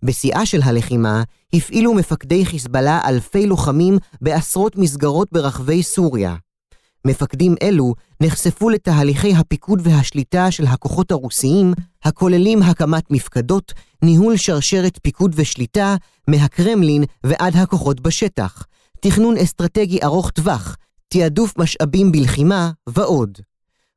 בשיאה 0.03 0.45
של 0.45 0.61
הלחימה 0.63 1.23
הפעילו 1.53 1.93
מפקדי 1.93 2.45
חיזבאללה 2.45 2.99
אלפי 3.07 3.45
לוחמים 3.45 3.97
בעשרות 4.21 4.75
מסגרות 4.75 5.27
ברחבי 5.31 5.83
סוריה. 5.83 6.35
מפקדים 7.05 7.55
אלו 7.61 7.93
נחשפו 8.21 8.69
לתהליכי 8.69 9.35
הפיקוד 9.35 9.81
והשליטה 9.83 10.51
של 10.51 10.65
הכוחות 10.65 11.11
הרוסיים, 11.11 11.73
הכוללים 12.03 12.61
הקמת 12.63 13.11
מפקדות, 13.11 13.73
ניהול 14.01 14.37
שרשרת 14.37 14.99
פיקוד 15.01 15.31
ושליטה, 15.35 15.95
מהקרמלין 16.27 17.03
ועד 17.23 17.55
הכוחות 17.55 18.01
בשטח, 18.01 18.63
תכנון 19.05 19.37
אסטרטגי 19.37 19.99
ארוך 20.03 20.29
טווח, 20.29 20.77
תעדוף 21.07 21.53
משאבים 21.57 22.11
בלחימה 22.11 22.71
ועוד. 22.89 23.37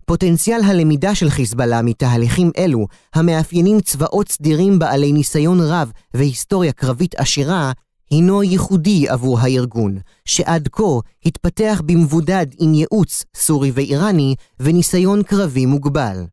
פוטנציאל 0.06 0.60
הלמידה 0.64 1.14
של 1.14 1.30
חיזבאללה 1.30 1.82
מתהליכים 1.82 2.50
אלו, 2.58 2.86
המאפיינים 3.14 3.80
צבאות 3.80 4.28
סדירים 4.28 4.78
בעלי 4.78 5.12
ניסיון 5.12 5.60
רב 5.60 5.92
והיסטוריה 6.14 6.72
קרבית 6.72 7.14
עשירה, 7.14 7.72
הינו 8.10 8.42
ייחודי 8.42 9.08
עבור 9.08 9.38
הארגון, 9.40 9.98
שעד 10.24 10.68
כה 10.72 11.00
התפתח 11.24 11.82
במבודד 11.86 12.46
עם 12.58 12.74
ייעוץ 12.74 13.24
סורי 13.36 13.70
ואיראני 13.74 14.34
וניסיון 14.60 15.22
קרבי 15.22 15.66
מוגבל. 15.66 16.24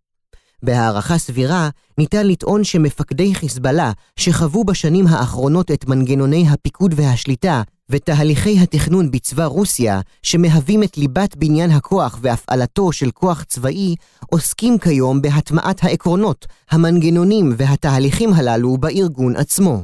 בהערכה 0.63 1.17
סבירה, 1.17 1.69
ניתן 1.97 2.27
לטעון 2.27 2.63
שמפקדי 2.63 3.35
חיזבאללה, 3.35 3.91
שחוו 4.15 4.63
בשנים 4.63 5.07
האחרונות 5.07 5.71
את 5.71 5.87
מנגנוני 5.87 6.45
הפיקוד 6.49 6.93
והשליטה 6.97 7.61
ותהליכי 7.89 8.59
התכנון 8.59 9.11
בצבא 9.11 9.45
רוסיה, 9.45 10.01
שמהווים 10.23 10.83
את 10.83 10.97
ליבת 10.97 11.35
בניין 11.35 11.71
הכוח 11.71 12.19
והפעלתו 12.21 12.91
של 12.91 13.11
כוח 13.11 13.43
צבאי, 13.43 13.95
עוסקים 14.31 14.79
כיום 14.79 15.21
בהטמעת 15.21 15.83
העקרונות, 15.83 16.45
המנגנונים 16.71 17.53
והתהליכים 17.57 18.33
הללו 18.33 18.77
בארגון 18.77 19.35
עצמו. 19.35 19.83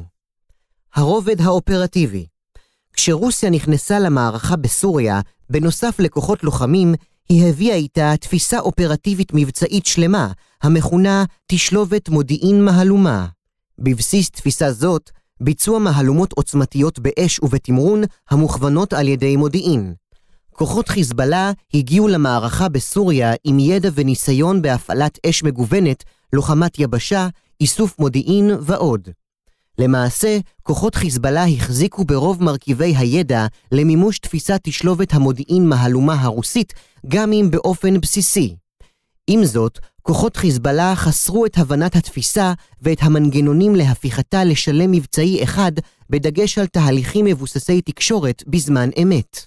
הרובד 0.96 1.42
האופרטיבי 1.42 2.26
כשרוסיה 2.94 3.50
נכנסה 3.50 4.00
למערכה 4.00 4.56
בסוריה, 4.56 5.22
בנוסף 5.50 6.00
לכוחות 6.00 6.44
לוחמים, 6.44 6.96
היא 7.30 7.50
הביאה 7.50 7.76
איתה 7.76 8.14
תפיסה 8.22 8.60
אופרטיבית 8.60 9.32
מבצעית 9.34 9.86
שלמה, 9.86 10.32
המכונה 10.64 11.24
תשלובת 11.48 12.10
מודיעין 12.10 12.66
מהלומה. 12.66 13.28
בבסיס 13.80 14.30
תפיסה 14.30 14.72
זאת, 14.72 15.10
ביצוע 15.42 15.80
מהלומות 15.80 16.34
עוצמתיות 16.34 17.00
באש 17.00 17.40
ובתמרון 17.40 18.04
המוכוונות 18.30 18.94
על 18.94 19.08
ידי 19.08 19.36
מודיעין. 19.36 19.94
כוחות 20.54 20.90
חיזבאללה 20.90 21.52
הגיעו 21.74 22.08
למערכה 22.08 22.70
בסוריה 22.70 23.34
עם 23.44 23.60
ידע 23.60 23.90
וניסיון 23.94 24.62
בהפעלת 24.62 25.20
אש 25.26 25.44
מגוונת, 25.44 26.04
לוחמת 26.34 26.80
יבשה, 26.80 27.28
איסוף 27.62 28.00
מודיעין 28.00 28.52
ועוד. 28.62 29.10
למעשה, 29.78 30.38
כוחות 30.64 30.96
חיזבאללה 30.96 31.46
החזיקו 31.48 32.06
ברוב 32.06 32.44
מרכיבי 32.44 32.96
הידע 32.96 33.46
למימוש 33.72 34.20
תפיסת 34.20 34.60
תשלובת 34.64 35.14
המודיעין 35.14 35.70
מהלומה 35.70 36.22
הרוסית, 36.22 36.74
גם 37.08 37.32
אם 37.34 37.48
באופן 37.52 38.02
בסיסי. 38.02 38.56
עם 39.28 39.46
זאת, 39.46 39.80
כוחות 40.02 40.38
חיזבאללה 40.38 40.96
חסרו 40.96 41.46
את 41.46 41.58
הבנת 41.58 41.96
התפיסה 41.96 42.54
ואת 42.82 42.98
המנגנונים 43.02 43.76
להפיכתה 43.76 44.44
לשלם 44.44 44.92
מבצעי 44.92 45.44
אחד, 45.44 45.72
בדגש 46.10 46.58
על 46.58 46.68
תהליכים 46.68 47.26
מבוססי 47.26 47.82
תקשורת 47.82 48.44
בזמן 48.48 48.90
אמת. 49.02 49.46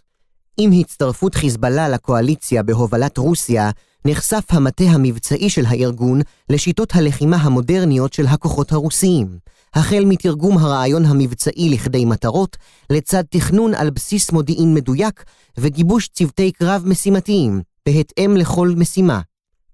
עם 0.57 0.71
הצטרפות 0.81 1.35
חיזבאללה 1.35 1.89
לקואליציה 1.89 2.63
בהובלת 2.63 3.19
רוסיה, 3.19 3.71
נחשף 4.05 4.45
המטה 4.51 4.85
המבצעי 4.85 5.51
של 5.51 5.67
הארגון 5.67 6.21
לשיטות 6.51 6.95
הלחימה 6.95 7.37
המודרניות 7.37 8.13
של 8.13 8.27
הכוחות 8.27 8.73
הרוסיים, 8.73 9.39
החל 9.75 10.05
מתרגום 10.07 10.59
הרעיון 10.59 11.05
המבצעי 11.05 11.69
לכדי 11.71 12.05
מטרות, 12.05 12.57
לצד 12.91 13.23
תכנון 13.31 13.75
על 13.75 13.91
בסיס 13.91 14.33
מודיעין 14.33 14.75
מדויק 14.75 15.25
וגיבוש 15.59 16.09
צוותי 16.09 16.53
קרב 16.53 16.83
משימתיים, 16.87 17.61
בהתאם 17.87 18.37
לכל 18.37 18.73
משימה. 18.77 19.21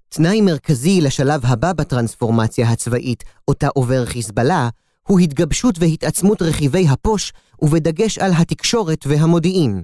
תנאי 0.08 0.40
מרכזי 0.40 1.00
לשלב 1.00 1.40
הבא 1.44 1.72
בטרנספורמציה 1.72 2.70
הצבאית, 2.70 3.24
אותה 3.48 3.68
עובר 3.68 4.06
חיזבאללה, 4.06 4.68
הוא 5.08 5.20
התגבשות 5.20 5.74
והתעצמות 5.78 6.42
רכיבי 6.42 6.88
הפוש, 6.88 7.32
ובדגש 7.62 8.18
על 8.18 8.32
התקשורת 8.32 9.06
והמודיעין. 9.06 9.82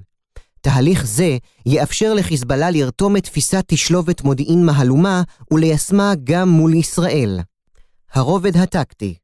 תהליך 0.61 1.05
זה 1.05 1.37
יאפשר 1.65 2.13
לחיזבאללה 2.13 2.71
לרתום 2.71 3.17
את 3.17 3.23
תפיסת 3.23 3.63
תשלובת 3.67 4.21
מודיעין 4.23 4.65
מהלומה 4.65 5.23
וליישמה 5.51 6.13
גם 6.23 6.49
מול 6.49 6.73
ישראל. 6.73 7.39
הרובד 8.13 8.57
הטקטי 8.57 9.15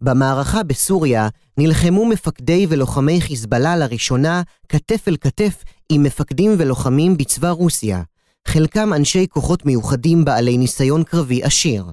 במערכה 0.00 0.62
בסוריה 0.62 1.28
נלחמו 1.58 2.06
מפקדי 2.06 2.66
ולוחמי 2.68 3.20
חיזבאללה 3.20 3.76
לראשונה 3.76 4.42
כתף 4.68 5.08
אל 5.08 5.16
כתף 5.20 5.64
עם 5.92 6.02
מפקדים 6.02 6.54
ולוחמים 6.58 7.16
בצבא 7.16 7.50
רוסיה, 7.50 8.02
חלקם 8.48 8.92
אנשי 8.92 9.26
כוחות 9.28 9.66
מיוחדים 9.66 10.24
בעלי 10.24 10.58
ניסיון 10.58 11.02
קרבי 11.02 11.42
עשיר. 11.42 11.84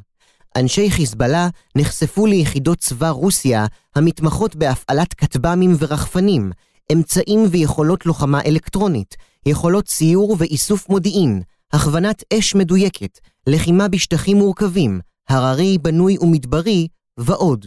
אנשי 0.58 0.92
חיזבאללה 0.92 1.50
נחשפו 1.78 2.26
ליחידות 2.26 2.78
צבא 2.78 3.10
רוסיה 3.10 3.66
המתמחות 3.96 4.56
בהפעלת 4.56 5.14
כטב"מים 5.14 5.76
ורחפנים, 5.80 6.52
אמצעים 6.94 7.46
ויכולות 7.52 8.06
לוחמה 8.06 8.42
אלקטרונית, 8.42 9.16
יכולות 9.46 9.86
ציור 9.86 10.36
ואיסוף 10.40 10.90
מודיעין, 10.90 11.42
הכוונת 11.74 12.24
אש 12.34 12.56
מדויקת, 12.56 13.20
לחימה 13.48 13.88
בשטחים 13.88 14.38
מורכבים, 14.38 15.00
הררי, 15.30 15.78
בנוי 15.78 16.18
ומדברי, 16.22 16.88
ועוד. 17.20 17.66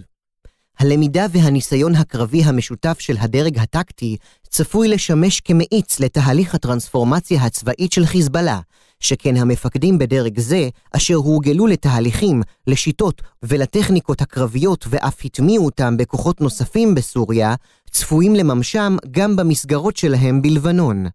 הלמידה 0.78 1.26
והניסיון 1.32 1.94
הקרבי 1.94 2.42
המשותף 2.42 2.96
של 3.00 3.16
הדרג 3.20 3.58
הטקטי 3.58 4.16
צפוי 4.48 4.88
לשמש 4.88 5.40
כמאיץ 5.40 6.00
לתהליך 6.00 6.54
הטרנספורמציה 6.54 7.42
הצבאית 7.42 7.92
של 7.92 8.06
חיזבאללה, 8.06 8.60
שכן 9.00 9.36
המפקדים 9.36 9.98
בדרג 9.98 10.40
זה, 10.40 10.68
אשר 10.92 11.14
הורגלו 11.14 11.66
לתהליכים, 11.66 12.42
לשיטות 12.66 13.22
ולטכניקות 13.42 14.20
הקרביות 14.20 14.84
ואף 14.88 15.24
הטמיעו 15.24 15.64
אותם 15.64 15.96
בכוחות 15.96 16.40
נוספים 16.40 16.94
בסוריה, 16.94 17.54
צפויים 17.90 18.34
לממשם 18.34 18.96
גם 19.10 19.36
במסגרות 19.36 19.96
שלהם 19.96 20.42
בלבנון. 20.42 21.06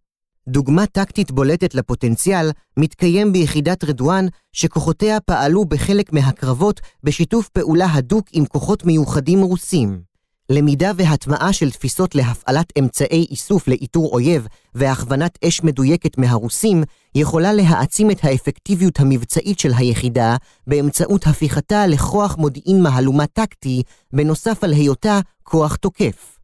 דוגמה 0.50 0.86
טקטית 0.86 1.32
בולטת 1.32 1.76
לפוטנציאל 1.76 2.52
מתקיים 2.78 3.34
ביחידת 3.34 3.84
רדואן, 3.84 4.26
שכוחותיה 4.52 5.20
פעלו 5.20 5.66
בחלק 5.66 6.14
מהקרבות 6.14 6.82
בשיתוף 7.04 7.50
פעולה 7.50 7.94
הדוק 7.94 8.26
עם 8.32 8.46
כוחות 8.46 8.86
מיוחדים 8.86 9.42
רוסים. 9.42 10.02
למידה 10.50 10.92
והטמעה 10.96 11.54
של 11.54 11.72
תפיסות 11.72 12.16
להפעלת 12.16 12.74
אמצעי 12.80 13.26
איסוף 13.32 13.68
לאיתור 13.68 14.14
אויב 14.14 14.48
והכוונת 14.76 15.38
אש 15.46 15.64
מדויקת 15.64 16.18
מהרוסים 16.18 16.84
יכולה 17.16 17.54
להעצים 17.54 18.12
את 18.12 18.20
האפקטיביות 18.24 19.00
המבצעית 19.00 19.60
של 19.60 19.72
היחידה 19.78 20.36
באמצעות 20.68 21.28
הפיכתה 21.28 21.88
לכוח 21.88 22.38
מודיעין 22.38 22.84
מהלומה 22.84 23.28
טקטי, 23.28 23.84
בנוסף 24.14 24.64
על 24.64 24.74
היותה 24.74 25.20
כוח 25.44 25.76
תוקף. 25.76 26.38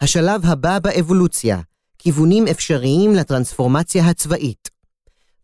השלב 0.00 0.46
הבא 0.46 0.78
באבולוציה 0.78 1.60
כיוונים 2.04 2.46
אפשריים 2.46 3.14
לטרנספורמציה 3.14 4.06
הצבאית. 4.06 4.70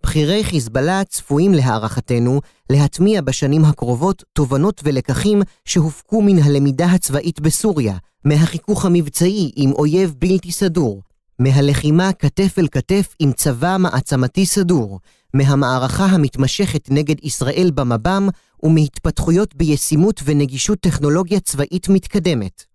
בכירי 0.02 0.44
חיזבאללה 0.44 1.04
צפויים 1.04 1.54
להערכתנו 1.54 2.40
להטמיע 2.70 3.20
בשנים 3.20 3.64
הקרובות 3.64 4.24
תובנות 4.32 4.80
ולקחים 4.84 5.42
שהופקו 5.64 6.22
מן 6.22 6.38
הלמידה 6.38 6.86
הצבאית 6.86 7.40
בסוריה, 7.40 7.96
מהחיכוך 8.24 8.84
המבצעי 8.84 9.50
עם 9.56 9.72
אויב 9.72 10.14
בלתי 10.18 10.52
סדור, 10.52 11.02
מהלחימה 11.38 12.12
כתף 12.12 12.54
אל 12.58 12.68
כתף 12.68 13.14
עם 13.18 13.32
צבא 13.32 13.76
מעצמתי 13.78 14.46
סדור, 14.46 15.00
מהמערכה 15.34 16.06
המתמשכת 16.06 16.90
נגד 16.90 17.24
ישראל 17.24 17.70
במב"ם 17.74 18.28
ומהתפתחויות 18.62 19.54
בישימות 19.54 20.20
ונגישות 20.24 20.80
טכנולוגיה 20.80 21.40
צבאית 21.40 21.88
מתקדמת. 21.88 22.69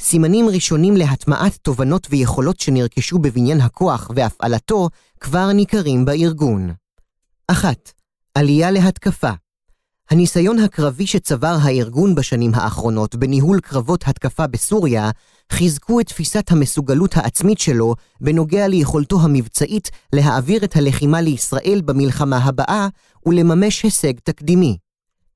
סימנים 0.00 0.48
ראשונים 0.48 0.96
להטמעת 0.96 1.56
תובנות 1.62 2.06
ויכולות 2.10 2.60
שנרכשו 2.60 3.18
בבניין 3.18 3.60
הכוח 3.60 4.10
והפעלתו 4.16 4.88
כבר 5.20 5.52
ניכרים 5.52 6.04
בארגון. 6.04 6.72
1. 7.50 7.92
עלייה 8.34 8.70
להתקפה. 8.70 9.30
הניסיון 10.10 10.58
הקרבי 10.58 11.06
שצבר 11.06 11.56
הארגון 11.62 12.14
בשנים 12.14 12.50
האחרונות 12.54 13.14
בניהול 13.14 13.60
קרבות 13.60 14.08
התקפה 14.08 14.46
בסוריה, 14.46 15.10
חיזקו 15.52 16.00
את 16.00 16.06
תפיסת 16.06 16.50
המסוגלות 16.50 17.16
העצמית 17.16 17.58
שלו 17.58 17.94
בנוגע 18.20 18.68
ליכולתו 18.68 19.20
המבצעית 19.20 19.90
להעביר 20.12 20.64
את 20.64 20.76
הלחימה 20.76 21.20
לישראל 21.20 21.82
במלחמה 21.84 22.38
הבאה 22.38 22.88
ולממש 23.26 23.82
הישג 23.82 24.12
תקדימי. 24.24 24.76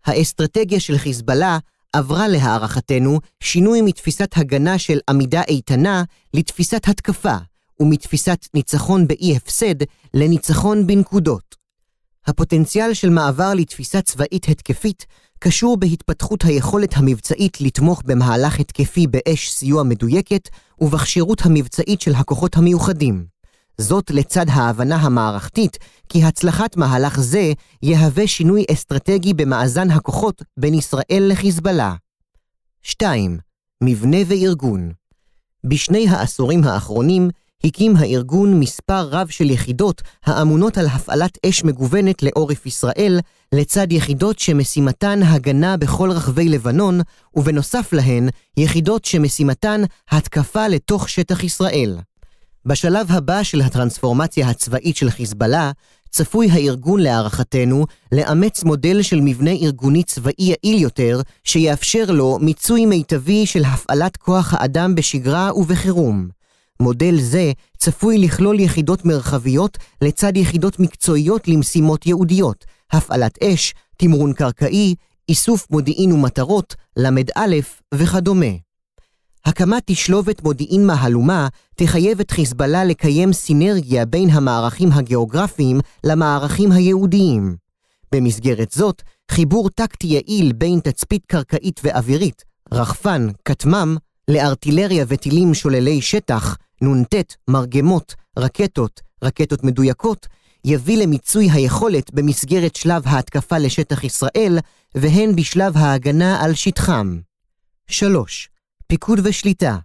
האסטרטגיה 0.07 0.81
של 0.81 0.99
חיזבאללה 0.99 1.59
עברה 1.93 2.29
להערכתנו 2.29 3.21
שינוי 3.41 3.83
מתפיסת 3.83 4.31
הגנה 4.37 4.79
של 4.79 4.99
עמידה 5.09 5.43
איתנה 5.43 6.03
לתפיסת 6.35 6.89
התקפה, 6.89 7.37
ומתפיסת 7.81 8.47
ניצחון 8.55 9.09
באי 9.09 9.37
הפסד 9.37 9.75
לניצחון 10.15 10.87
בנקודות. 10.87 11.55
הפוטנציאל 12.27 12.95
של 12.95 13.11
מעבר 13.11 13.55
לתפיסה 13.55 14.03
צבאית 14.03 14.49
התקפית 14.49 15.07
קשור 15.39 15.77
בהתפתחות 15.77 16.45
היכולת 16.45 16.97
המבצעית 16.97 17.61
לתמוך 17.61 18.03
במהלך 18.07 18.61
התקפי 18.61 19.07
באש 19.07 19.51
סיוע 19.51 19.83
מדויקת 19.83 20.49
ובכשירות 20.81 21.47
המבצעית 21.47 22.01
של 22.01 22.15
הכוחות 22.15 22.57
המיוחדים. 22.57 23.38
זאת 23.81 24.11
לצד 24.11 24.47
ההבנה 24.49 24.97
המערכתית 24.97 25.79
כי 26.09 26.25
הצלחת 26.25 26.77
מהלך 26.77 27.21
זה 27.21 27.53
יהווה 27.83 28.27
שינוי 28.27 28.65
אסטרטגי 28.73 29.35
במאזן 29.35 29.91
הכוחות 29.91 30.43
בין 30.57 30.75
ישראל 30.75 31.27
לחיזבאללה. 31.31 31.95
2. 32.83 33.39
מבנה 33.83 34.17
וארגון 34.27 34.93
בשני 35.65 36.09
העשורים 36.09 36.65
האחרונים 36.65 37.29
הקים 37.65 37.97
הארגון 37.97 38.61
מספר 38.61 39.09
רב 39.09 39.29
של 39.29 39.51
יחידות 39.51 40.03
האמונות 40.25 40.79
על 40.79 40.87
הפעלת 40.87 41.39
אש 41.47 41.65
מגוונת 41.65 42.23
לעורף 42.23 42.67
ישראל, 42.67 43.21
לצד 43.55 43.93
יחידות 43.93 44.39
שמשימתן 44.39 45.23
הגנה 45.23 45.77
בכל 45.77 46.11
רחבי 46.11 46.49
לבנון, 46.49 47.01
ובנוסף 47.37 47.93
להן, 47.93 48.29
יחידות 48.57 49.05
שמשימתן 49.05 49.81
התקפה 50.11 50.69
לתוך 50.69 51.09
שטח 51.09 51.45
ישראל. 51.45 51.99
בשלב 52.69 53.13
הבא 53.13 53.43
של 53.43 53.61
הטרנספורמציה 53.61 54.49
הצבאית 54.49 54.97
של 54.97 55.11
חיזבאללה, 55.11 55.71
צפוי 56.11 56.51
הארגון 56.51 57.01
להערכתנו 57.01 57.87
לאמץ 58.13 58.65
מודל 58.65 59.03
של 59.03 59.21
מבנה 59.21 59.51
ארגוני 59.51 60.03
צבאי 60.03 60.33
יעיל 60.39 60.83
יותר, 60.83 61.21
שיאפשר 61.45 62.05
לו 62.09 62.39
מיצוי 62.41 62.87
מיטבי 62.87 63.47
של 63.47 63.65
הפעלת 63.65 64.17
כוח 64.17 64.55
האדם 64.55 64.95
בשגרה 64.95 65.51
ובחירום. 65.55 66.29
מודל 66.81 67.21
זה 67.21 67.53
צפוי 67.79 68.19
לכלול 68.19 68.61
יחידות 68.61 69.05
מרחביות 69.05 69.79
לצד 70.03 70.37
יחידות 70.37 70.81
מקצועיות 70.81 71.49
למשימות 71.49 72.07
ייעודיות, 72.07 72.65
הפעלת 72.93 73.43
אש, 73.43 73.75
תמרון 73.97 74.33
קרקעי, 74.33 74.95
איסוף 75.29 75.67
מודיעין 75.71 76.13
ומטרות, 76.13 76.75
ל"א 76.97 77.47
וכדומה. 77.95 78.68
הקמת 79.45 79.83
תשלובת 79.87 80.43
מודיעין 80.43 80.87
מהלומה 80.87 81.49
תחייב 81.75 82.21
את 82.21 82.31
חיזבאללה 82.31 82.85
לקיים 82.85 83.33
סינרגיה 83.33 84.05
בין 84.05 84.31
המערכים 84.31 84.93
הגיאוגרפיים 84.93 85.81
למערכים 86.05 86.73
הייעודיים. 86.73 87.57
במסגרת 88.13 88.71
זאת, 88.71 89.03
חיבור 89.31 89.71
טקטי 89.71 90.07
יעיל 90.07 90.53
בין 90.53 90.81
תצפית 90.81 91.23
קרקעית 91.27 91.81
ואווירית, 91.85 92.45
רחפן, 92.73 93.29
כטמ"ם, 93.45 93.97
לארטילריה 94.29 95.05
וטילים 95.09 95.55
שוללי 95.55 96.01
שטח, 96.03 96.57
נ"ט, 96.83 97.15
מרגמות, 97.49 98.15
רקטות, 98.39 99.01
רקטות 99.25 99.65
מדויקות, 99.65 100.27
יביא 100.65 101.03
למיצוי 101.03 101.51
היכולת 101.51 102.15
במסגרת 102.15 102.77
שלב 102.77 103.03
ההתקפה 103.07 103.59
לשטח 103.59 104.05
ישראל, 104.05 104.59
והן 104.95 105.37
בשלב 105.37 105.77
ההגנה 105.77 106.45
על 106.45 106.55
שטחם. 106.55 107.19
3. 107.91 108.49
פיקוד 108.91 109.21
ושליטה 109.25 109.77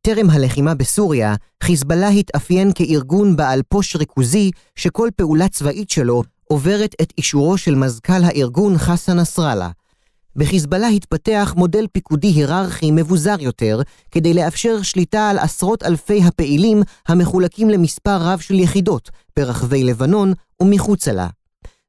טרם 0.00 0.30
הלחימה 0.30 0.74
בסוריה, 0.74 1.34
חיזבאללה 1.62 2.08
התאפיין 2.08 2.72
כארגון 2.74 3.36
בעל 3.36 3.62
פוש 3.68 3.96
ריכוזי 3.96 4.50
שכל 4.74 5.08
פעולה 5.16 5.48
צבאית 5.48 5.90
שלו 5.90 6.22
עוברת 6.44 6.94
את 7.02 7.12
אישורו 7.18 7.58
של 7.58 7.74
מזכ"ל 7.74 8.24
הארגון 8.24 8.78
חסן 8.78 9.18
נסראללה, 9.18 9.70
בחיזבאללה 10.36 10.88
התפתח 10.88 11.54
מודל 11.56 11.86
פיקודי 11.92 12.26
היררכי 12.26 12.90
מבוזר 12.90 13.36
יותר, 13.40 13.80
כדי 14.10 14.34
לאפשר 14.34 14.82
שליטה 14.82 15.30
על 15.30 15.38
עשרות 15.38 15.82
אלפי 15.82 16.22
הפעילים 16.24 16.82
המחולקים 17.08 17.70
למספר 17.70 18.16
רב 18.20 18.38
של 18.38 18.54
יחידות, 18.54 19.10
ברחבי 19.36 19.84
לבנון 19.84 20.32
ומחוצה 20.62 21.12
לה. 21.12 21.28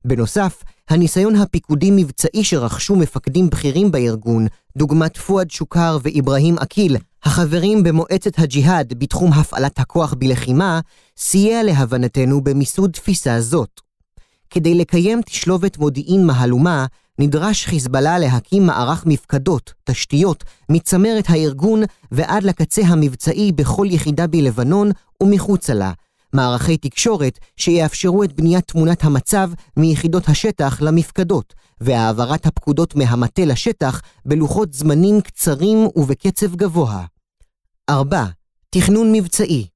בנוסף, 0.05 0.63
הניסיון 0.89 1.35
הפיקודי-מבצעי 1.35 2.43
שרכשו 2.43 2.95
מפקדים 2.95 3.49
בכירים 3.49 3.91
בארגון, 3.91 4.47
דוגמת 4.77 5.17
פואד 5.17 5.51
שוקר 5.51 5.97
ואיברהים 6.03 6.57
אקיל, 6.57 6.97
החברים 7.23 7.83
במועצת 7.83 8.39
הג'יהאד 8.39 8.93
בתחום 8.99 9.33
הפעלת 9.33 9.79
הכוח 9.79 10.13
בלחימה, 10.13 10.79
סייע 11.17 11.63
להבנתנו 11.63 12.43
במיסוד 12.43 12.91
תפיסה 12.91 13.41
זאת. 13.41 13.81
כדי 14.49 14.75
לקיים 14.75 15.21
תשלובת 15.21 15.77
מודיעין 15.77 16.25
מהלומה, 16.25 16.85
נדרש 17.19 17.65
חיזבאללה 17.65 18.19
להקים 18.19 18.65
מערך 18.65 19.05
מפקדות, 19.05 19.73
תשתיות, 19.83 20.43
מצמרת 20.69 21.25
הארגון 21.27 21.83
ועד 22.11 22.43
לקצה 22.43 22.81
המבצעי 22.81 23.51
בכל 23.51 23.87
יחידה 23.89 24.27
בלבנון 24.27 24.91
ומחוצה 25.23 25.73
לה, 25.73 25.91
מערכי 26.33 26.77
תקשורת 26.77 27.39
שיאפשרו 27.57 28.23
את 28.23 28.33
בניית 28.33 28.67
תמונת 28.67 29.03
המצב 29.03 29.49
מיחידות 29.77 30.29
השטח 30.29 30.81
למפקדות, 30.81 31.53
והעברת 31.81 32.45
הפקודות 32.45 32.95
מהמטה 32.95 33.45
לשטח 33.45 34.01
בלוחות 34.25 34.73
זמנים 34.73 35.21
קצרים 35.21 35.87
ובקצב 35.95 36.55
גבוה. 36.55 37.05
4. 37.89 38.25
תכנון 38.69 39.11
מבצעי 39.11 39.67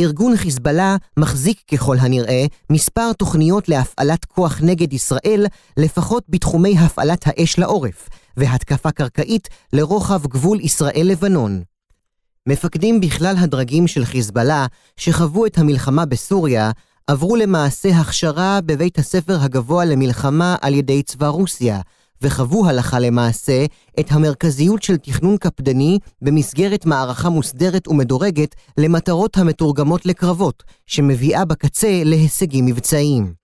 ארגון 0.00 0.36
חיזבאללה 0.36 0.96
מחזיק 1.18 1.60
ככל 1.72 1.96
הנראה 2.00 2.46
מספר 2.70 3.12
תוכניות 3.12 3.68
להפעלת 3.68 4.24
כוח 4.24 4.60
נגד 4.62 4.92
ישראל, 4.92 5.46
לפחות 5.76 6.24
בתחומי 6.28 6.78
הפעלת 6.78 7.22
האש 7.26 7.58
לעורף, 7.58 8.08
והתקפה 8.36 8.90
קרקעית 8.90 9.48
לרוחב 9.72 10.26
גבול 10.26 10.60
ישראל-לבנון. 10.60 11.62
מפקדים 12.48 13.00
בכלל 13.00 13.34
הדרגים 13.38 13.86
של 13.86 14.04
חיזבאללה, 14.04 14.66
שחוו 14.96 15.46
את 15.46 15.58
המלחמה 15.58 16.06
בסוריה, 16.06 16.70
עברו 17.06 17.36
למעשה 17.36 17.88
הכשרה 17.88 18.60
בבית 18.66 18.98
הספר 18.98 19.36
הגבוה 19.40 19.84
למלחמה 19.84 20.56
על 20.62 20.74
ידי 20.74 21.02
צבא 21.02 21.26
רוסיה, 21.28 21.80
וחוו 22.22 22.68
הלכה 22.68 22.98
למעשה 22.98 23.64
את 24.00 24.12
המרכזיות 24.12 24.82
של 24.82 24.96
תכנון 24.96 25.36
קפדני 25.36 25.98
במסגרת 26.22 26.86
מערכה 26.86 27.28
מוסדרת 27.28 27.88
ומדורגת 27.88 28.54
למטרות 28.76 29.36
המתורגמות 29.36 30.06
לקרבות, 30.06 30.62
שמביאה 30.86 31.44
בקצה 31.44 32.02
להישגים 32.04 32.66
מבצעיים. 32.66 33.34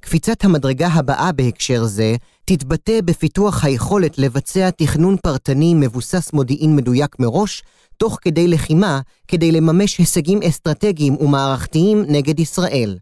קפיצת 0.00 0.44
המדרגה 0.44 0.88
הבאה 0.88 1.32
בהקשר 1.32 1.84
זה 1.84 2.16
תתבטא 2.44 3.00
בפיתוח 3.04 3.64
היכולת 3.64 4.18
לבצע 4.18 4.70
תכנון 4.70 5.16
פרטני 5.22 5.74
מבוסס 5.74 6.32
מודיעין 6.32 6.76
מדויק 6.76 7.18
מראש, 7.18 7.62
תוך 7.96 8.18
כדי 8.22 8.48
לחימה, 8.48 9.00
כדי 9.28 9.52
לממש 9.52 9.98
הישגים 9.98 10.40
אסטרטגיים 10.42 11.16
ומערכתיים 11.16 12.04
נגד 12.08 12.40
ישראל. 12.40 12.98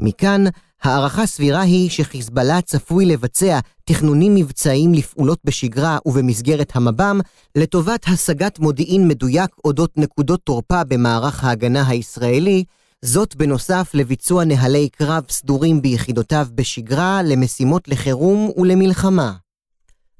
מכאן, 0.00 0.44
הערכה 0.82 1.26
סבירה 1.26 1.60
היא 1.60 1.90
שחיזבאללה 1.90 2.60
צפוי 2.60 3.06
לבצע 3.06 3.58
תכנונים 3.84 4.34
מבצעיים 4.34 4.94
לפעולות 4.94 5.38
בשגרה 5.44 5.98
ובמסגרת 6.06 6.72
המב"ם, 6.74 7.20
לטובת 7.56 8.04
השגת 8.08 8.58
מודיעין 8.58 9.08
מדויק 9.08 9.50
אודות 9.64 9.92
נקודות 9.96 10.40
תורפה 10.44 10.84
במערך 10.84 11.44
ההגנה 11.44 11.88
הישראלי, 11.88 12.64
זאת 13.04 13.36
בנוסף 13.36 13.90
לביצוע 13.94 14.44
נהלי 14.44 14.88
קרב 14.88 15.24
סדורים 15.30 15.82
ביחידותיו 15.82 16.46
בשגרה 16.54 17.22
למשימות 17.22 17.88
לחירום 17.88 18.50
ולמלחמה. 18.56 19.32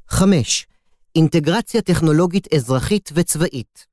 5. 0.08 0.66
אינטגרציה 1.16 1.82
טכנולוגית 1.82 2.54
אזרחית 2.54 3.10
וצבאית 3.14 3.91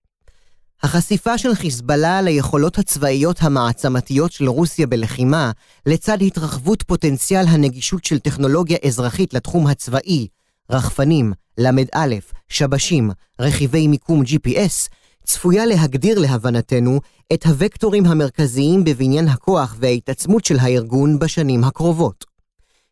החשיפה 0.83 1.37
של 1.37 1.55
חיזבאללה 1.55 2.21
ליכולות 2.21 2.77
הצבאיות 2.77 3.37
המעצמתיות 3.41 4.31
של 4.31 4.49
רוסיה 4.49 4.87
בלחימה, 4.87 5.51
לצד 5.85 6.21
התרחבות 6.21 6.83
פוטנציאל 6.83 7.45
הנגישות 7.47 8.05
של 8.05 8.19
טכנולוגיה 8.19 8.77
אזרחית 8.85 9.33
לתחום 9.33 9.67
הצבאי, 9.67 10.27
רחפנים, 10.69 11.33
ל"א, 11.57 12.15
שבשים, 12.49 13.11
רכיבי 13.39 13.87
מיקום 13.87 14.21
GPS, 14.21 14.89
צפויה 15.23 15.65
להגדיר 15.65 16.19
להבנתנו 16.19 16.99
את 17.33 17.45
הוקטורים 17.45 18.05
המרכזיים 18.05 18.83
בבניין 18.83 19.27
הכוח 19.27 19.75
וההתעצמות 19.79 20.45
של 20.45 20.59
הארגון 20.59 21.19
בשנים 21.19 21.63
הקרובות. 21.63 22.25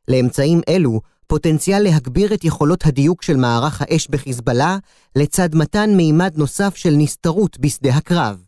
לאמצעים 0.07 0.61
אלו 0.69 1.01
פוטנציאל 1.27 1.83
להגביר 1.83 2.33
את 2.33 2.43
יכולות 2.43 2.85
הדיוק 2.85 3.21
של 3.21 3.35
מערך 3.37 3.81
האש 3.81 4.07
בחיזבאללה, 4.07 4.77
לצד 5.15 5.55
מתן 5.55 5.89
מימד 5.95 6.37
נוסף 6.37 6.75
של 6.75 6.93
נסתרות 6.97 7.59
בשדה 7.59 7.95
הקרב. 7.95 8.43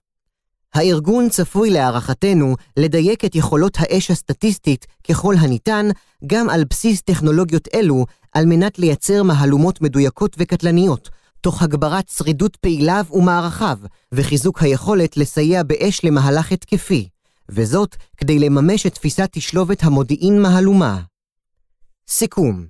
הארגון 0.74 1.30
צפוי 1.30 1.70
להערכתנו 1.70 2.56
לדייק 2.78 3.26
את 3.26 3.36
יכולות 3.36 3.78
האש 3.80 4.12
הסטטיסטית 4.12 4.86
ככל 5.10 5.36
הניתן 5.40 5.88
גם 6.28 6.50
על 6.50 6.64
בסיס 6.70 7.02
טכנולוגיות 7.02 7.68
אלו 7.74 8.06
על 8.34 8.46
מנת 8.46 8.80
לייצר 8.80 9.24
מהלומות 9.24 9.82
מדויקות 9.82 10.36
וקטלניות, 10.40 11.10
תוך 11.42 11.62
הגברת 11.62 12.10
שרידות 12.10 12.56
פעיליו 12.56 13.06
ומערכיו, 13.12 13.78
וחיזוק 14.12 14.64
היכולת 14.64 15.18
לסייע 15.18 15.64
באש 15.64 16.04
למהלך 16.04 16.52
התקפי, 16.52 17.08
וזאת 17.50 17.96
כדי 18.18 18.40
לממש 18.40 18.86
את 18.86 18.94
תפיסת 18.94 19.30
תשלובת 19.32 19.84
המודיעין 19.84 20.42
מהלומה. 20.42 21.00
סיכום 22.12 22.66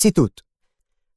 ציטוט 0.00 0.40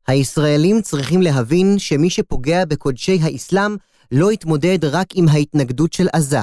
הישראלים 0.08 0.82
צריכים 0.82 1.22
להבין 1.22 1.80
שמי 1.80 2.10
שפוגע 2.10 2.66
בקודשי 2.66 3.20
האסלאם 3.22 3.76
לא 4.12 4.32
יתמודד 4.32 4.86
רק 4.86 5.08
עם 5.14 5.28
ההתנגדות 5.28 5.94
של 5.94 6.08
עזה. 6.14 6.40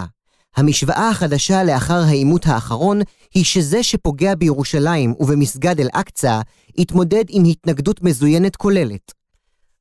המשוואה 0.56 1.08
החדשה 1.08 1.64
לאחר 1.64 2.02
העימות 2.02 2.46
האחרון 2.46 3.00
היא 3.34 3.44
שזה 3.44 3.82
שפוגע 3.82 4.34
בירושלים 4.34 5.14
ובמסגד 5.20 5.80
אל-אקצא 5.80 6.40
יתמודד 6.76 7.24
עם 7.28 7.44
התנגדות 7.44 8.02
מזוינת 8.02 8.56
כוללת. 8.56 9.12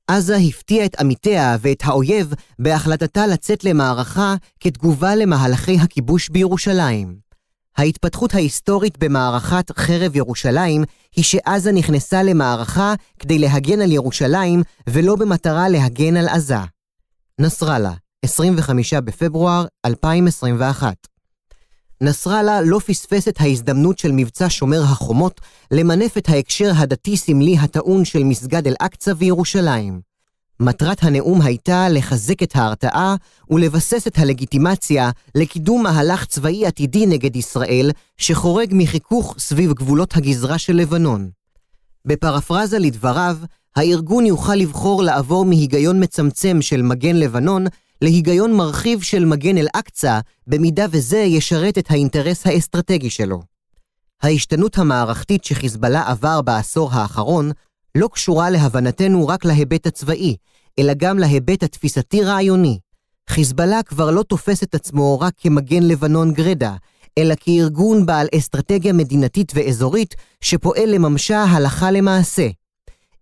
עזה 0.07 0.35
הפתיעה 0.35 0.85
את 0.85 0.99
עמיתיה 0.99 1.57
ואת 1.61 1.81
האויב 1.83 2.33
בהחלטתה 2.59 3.27
לצאת 3.27 3.63
למערכה 3.63 4.35
כתגובה 4.59 5.15
למהלכי 5.15 5.77
הכיבוש 5.79 6.29
בירושלים. 6.29 7.28
ההתפתחות 7.77 8.35
ההיסטורית 8.35 8.97
במערכת 8.97 9.71
חרב 9.77 10.15
ירושלים 10.15 10.83
היא 11.15 11.23
שעזה 11.23 11.71
נכנסה 11.71 12.23
למערכה 12.23 12.93
כדי 13.19 13.39
להגן 13.39 13.81
על 13.81 13.91
ירושלים 13.91 14.63
ולא 14.87 15.15
במטרה 15.15 15.69
להגן 15.69 16.17
על 16.17 16.27
עזה. 16.27 16.55
נסראללה, 17.39 17.93
25 18.25 18.93
בפברואר 18.93 19.65
2021 19.85 20.95
נסראללה 22.01 22.61
לא 22.61 22.79
פספס 22.79 23.27
את 23.27 23.41
ההזדמנות 23.41 23.99
של 23.99 24.11
מבצע 24.11 24.45
שומר 24.49 24.81
החומות 24.81 25.41
למנף 25.71 26.17
את 26.17 26.29
ההקשר 26.29 26.71
הדתי-סמלי 26.75 27.57
הטעון 27.57 28.05
של 28.05 28.23
מסגד 28.23 28.67
אל-אקצא 28.67 29.13
וירושלים. 29.17 30.08
מטרת 30.61 31.03
הנאום 31.03 31.41
הייתה 31.41 31.89
לחזק 31.89 32.43
את 32.43 32.55
ההרתעה 32.55 33.15
ולבסס 33.49 34.07
את 34.07 34.17
הלגיטימציה 34.17 35.11
לקידום 35.35 35.83
מהלך 35.83 36.25
צבאי 36.25 36.65
עתידי 36.65 37.05
נגד 37.05 37.35
ישראל, 37.35 37.91
שחורג 38.17 38.69
מחיכוך 38.73 39.35
סביב 39.37 39.73
גבולות 39.73 40.17
הגזרה 40.17 40.57
של 40.57 40.75
לבנון. 40.75 41.29
בפרפרזה 42.05 42.79
לדבריו, 42.79 43.37
הארגון 43.75 44.25
יוכל 44.25 44.55
לבחור 44.55 45.03
לעבור 45.03 45.45
מהיגיון 45.45 46.03
מצמצם 46.03 46.61
של 46.61 46.81
מגן 46.81 47.15
לבנון 47.15 47.65
להיגיון 48.01 48.53
מרחיב 48.53 49.01
של 49.01 49.25
מגן 49.25 49.57
אל-אקצא, 49.57 50.19
במידה 50.47 50.85
וזה 50.91 51.17
ישרת 51.17 51.77
את 51.77 51.91
האינטרס 51.91 52.47
האסטרטגי 52.47 53.09
שלו. 53.09 53.41
ההשתנות 54.21 54.77
המערכתית 54.77 55.43
שחיזבאללה 55.43 56.09
עבר 56.09 56.41
בעשור 56.41 56.89
האחרון 56.93 57.51
לא 57.95 58.09
קשורה 58.13 58.49
להבנתנו 58.49 59.27
רק 59.27 59.45
להיבט 59.45 59.87
הצבאי, 59.87 60.35
אלא 60.79 60.93
גם 60.97 61.17
להיבט 61.17 61.63
התפיסתי-רעיוני. 61.63 62.79
חיזבאללה 63.29 63.83
כבר 63.83 64.11
לא 64.11 64.23
תופס 64.23 64.63
את 64.63 64.75
עצמו 64.75 65.19
רק 65.19 65.33
כמגן 65.37 65.83
לבנון 65.83 66.33
גרדה, 66.33 66.75
אלא 67.17 67.35
כארגון 67.39 68.05
בעל 68.05 68.27
אסטרטגיה 68.37 68.93
מדינתית 68.93 69.51
ואזורית 69.55 70.15
שפועל 70.41 70.89
לממשה 70.89 71.43
הלכה 71.43 71.91
למעשה. 71.91 72.47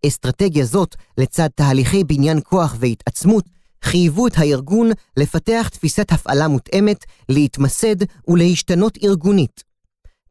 אסטרטגיה 0.05 0.65
זאת, 0.65 0.95
לצד 1.17 1.47
תהליכי 1.55 2.03
בניין 2.03 2.39
כוח 2.43 2.75
והתעצמות, 2.79 3.45
חייבו 3.83 4.27
את 4.27 4.33
הארגון 4.37 4.91
לפתח 5.17 5.69
תפיסת 5.71 6.11
הפעלה 6.11 6.47
מותאמת, 6.47 7.05
להתמסד 7.29 7.95
ולהשתנות 8.27 8.97
ארגונית. 9.03 9.66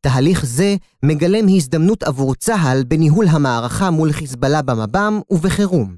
תהליך 0.07 0.46
זה 0.46 0.76
מגלם 1.02 1.46
הזדמנות 1.48 2.02
עבור 2.02 2.34
צה"ל 2.34 2.84
בניהול 2.88 3.26
המערכה 3.28 3.90
מול 3.90 4.12
חיזבאללה 4.12 4.62
במב"ם 4.62 5.20
ובחירום. 5.30 5.96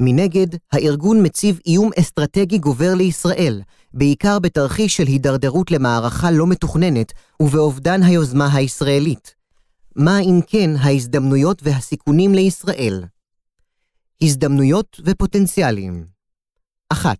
מנגד, 0.00 0.46
הארגון 0.72 1.26
מציב 1.26 1.60
איום 1.66 1.90
אסטרטגי 2.00 2.58
גובר 2.58 2.94
לישראל, 2.94 3.62
בעיקר 3.94 4.38
בתרחיש 4.38 4.96
של 4.96 5.06
הידרדרות 5.06 5.70
למערכה 5.70 6.30
לא 6.30 6.46
מתוכננת 6.46 7.12
ובאובדן 7.40 8.02
היוזמה 8.02 8.54
הישראלית. 8.54 9.34
מה 9.96 10.18
אם 10.18 10.40
כן 10.46 10.70
ההזדמנויות 10.78 11.62
והסיכונים 11.62 12.34
לישראל? 12.34 13.04
הזדמנויות 14.22 15.00
ופוטנציאלים 15.04 16.06
1. 16.92 17.16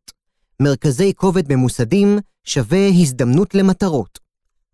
מרכזי 0.61 1.13
כובד 1.17 1.53
ממוסדים 1.53 2.19
שווה 2.45 2.89
הזדמנות 2.89 3.55
למטרות. 3.55 4.22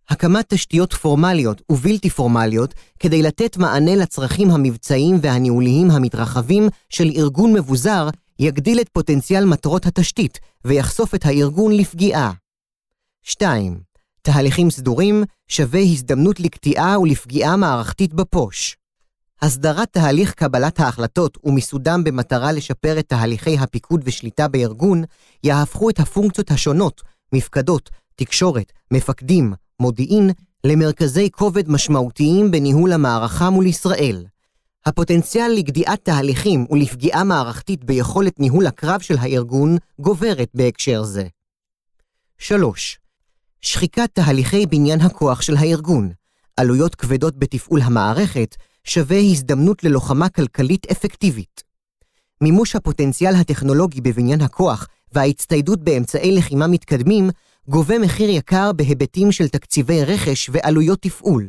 הקמת 0.09 0.45
תשתיות 0.49 0.93
פורמליות 0.93 1.63
ובלתי 1.69 2.11
פורמליות 2.11 2.75
כדי 2.99 3.23
לתת 3.23 3.57
מענה 3.57 3.97
לצרכים 3.97 4.51
המבצעיים 4.51 5.17
והניהוליים 5.23 5.91
המתרחבים 5.91 6.69
של 6.89 7.11
ארגון 7.17 7.53
מבוזר 7.53 8.09
יגדיל 8.39 8.81
את 8.81 8.89
פוטנציאל 8.89 9.45
מטרות 9.45 9.87
התשתית 9.87 10.39
ויחשוף 10.65 11.15
את 11.15 11.27
הארגון 11.27 11.73
לפגיעה. 11.73 12.33
2. 13.23 13.81
תהליכים 14.23 14.71
סדורים 14.71 15.25
שווה 15.49 15.81
הזדמנות 15.81 16.41
לקטיעה 16.41 17.01
ולפגיעה 17.01 17.57
מערכתית 17.57 18.15
בפוש. 18.15 18.77
הסדרת 19.43 19.89
תהליך 19.93 20.35
קבלת 20.35 20.81
ההחלטות 20.81 21.39
ומיסודם 21.45 22.05
במטרה 22.05 22.53
לשפר 22.53 22.99
את 22.99 23.09
תהליכי 23.09 23.59
הפיקוד 23.59 24.01
ושליטה 24.05 24.49
בארגון, 24.49 25.05
יהפכו 25.45 25.91
את 25.91 26.01
הפונקציות 26.01 26.51
השונות, 26.51 27.03
מפקדות, 27.33 27.91
תקשורת, 28.17 28.73
מפקדים, 28.91 29.55
מודיעין, 29.81 30.31
למרכזי 30.65 31.31
כובד 31.31 31.69
משמעותיים 31.71 32.51
בניהול 32.51 32.93
המערכה 32.93 33.51
מול 33.51 33.67
ישראל. 33.67 34.27
הפוטנציאל 34.87 35.53
לגדיעת 35.57 36.05
תהליכים 36.05 36.67
ולפגיעה 36.71 37.25
מערכתית 37.25 37.85
ביכולת 37.85 38.41
ניהול 38.41 38.67
הקרב 38.67 39.01
של 39.01 39.17
הארגון 39.19 39.77
גוברת 40.01 40.49
בהקשר 40.55 41.03
זה. 41.03 41.27
3. 42.39 42.99
שחיקת 43.61 44.11
תהליכי 44.13 44.67
בניין 44.67 45.01
הכוח 45.01 45.41
של 45.41 45.57
הארגון, 45.57 46.13
עלויות 46.57 46.95
כבדות 46.95 47.39
בתפעול 47.39 47.81
המערכת, 47.83 48.57
שווה 48.85 49.19
הזדמנות 49.19 49.85
ללוחמה 49.85 50.29
כלכלית 50.29 50.87
אפקטיבית. 50.91 51.63
מימוש 52.41 52.77
הפוטנציאל 52.77 53.35
הטכנולוגי 53.35 54.01
בבניין 54.01 54.41
הכוח 54.41 54.89
וההצטיידות 55.13 55.85
באמצעי 55.85 56.37
לחימה 56.37 56.67
מתקדמים 56.67 57.31
גובה 57.69 57.99
מחיר 57.99 58.31
יקר 58.31 58.73
בהיבטים 58.73 59.33
של 59.33 59.49
תקציבי 59.49 60.05
רכש 60.05 60.51
ועלויות 60.53 61.03
תפעול. 61.03 61.49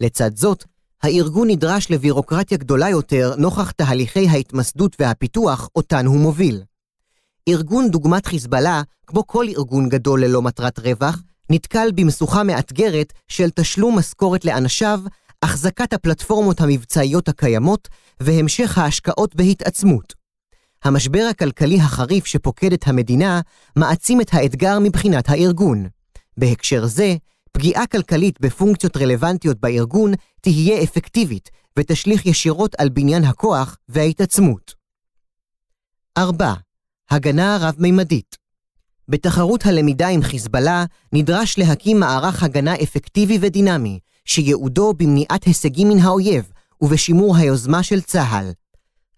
לצד 0.00 0.36
זאת, 0.36 0.64
הארגון 1.02 1.50
נדרש 1.50 1.90
לבירוקרטיה 1.90 2.58
גדולה 2.58 2.88
יותר 2.88 3.34
נוכח 3.38 3.70
תהליכי 3.70 4.28
ההתמסדות 4.28 4.96
והפיתוח 5.00 5.68
אותן 5.76 6.06
הוא 6.06 6.20
מוביל. 6.20 6.62
ארגון 7.48 7.90
דוגמת 7.90 8.26
חיזבאללה, 8.26 8.82
כמו 9.06 9.26
כל 9.26 9.46
ארגון 9.48 9.88
גדול 9.88 10.24
ללא 10.24 10.42
מטרת 10.42 10.78
רווח, 10.78 11.22
נתקל 11.50 11.88
במשוכה 11.94 12.42
מאתגרת 12.42 13.12
של 13.28 13.50
תשלום 13.50 13.98
משכורת 13.98 14.44
לאנשיו, 14.44 15.00
החזקת 15.42 15.92
הפלטפורמות 15.92 16.60
המבצעיות 16.60 17.28
הקיימות 17.28 17.88
והמשך 18.20 18.78
ההשקעות 18.78 19.34
בהתעצמות. 19.34 20.19
המשבר 20.84 21.26
הכלכלי 21.30 21.80
החריף 21.80 22.26
שפוקד 22.26 22.72
את 22.72 22.88
המדינה 22.88 23.40
מעצים 23.76 24.20
את 24.20 24.34
האתגר 24.34 24.78
מבחינת 24.78 25.28
הארגון. 25.28 25.86
בהקשר 26.36 26.86
זה, 26.86 27.16
פגיעה 27.52 27.86
כלכלית 27.86 28.40
בפונקציות 28.40 28.96
רלוונטיות 28.96 29.60
בארגון 29.60 30.12
תהיה 30.40 30.82
אפקטיבית 30.82 31.50
ותשליך 31.78 32.26
ישירות 32.26 32.74
על 32.78 32.88
בניין 32.88 33.24
הכוח 33.24 33.76
וההתעצמות. 33.88 34.74
4. 36.18 36.54
הגנה 37.10 37.58
רב-מימדית 37.60 38.36
בתחרות 39.08 39.66
הלמידה 39.66 40.08
עם 40.08 40.22
חיזבאללה 40.22 40.84
נדרש 41.12 41.58
להקים 41.58 42.00
מערך 42.00 42.42
הגנה 42.42 42.74
אפקטיבי 42.74 43.38
ודינמי, 43.40 43.98
שייעודו 44.24 44.92
במניעת 44.96 45.44
הישגים 45.44 45.88
מן 45.88 45.98
האויב 45.98 46.52
ובשימור 46.80 47.36
היוזמה 47.36 47.82
של 47.82 48.00
צה"ל. 48.00 48.50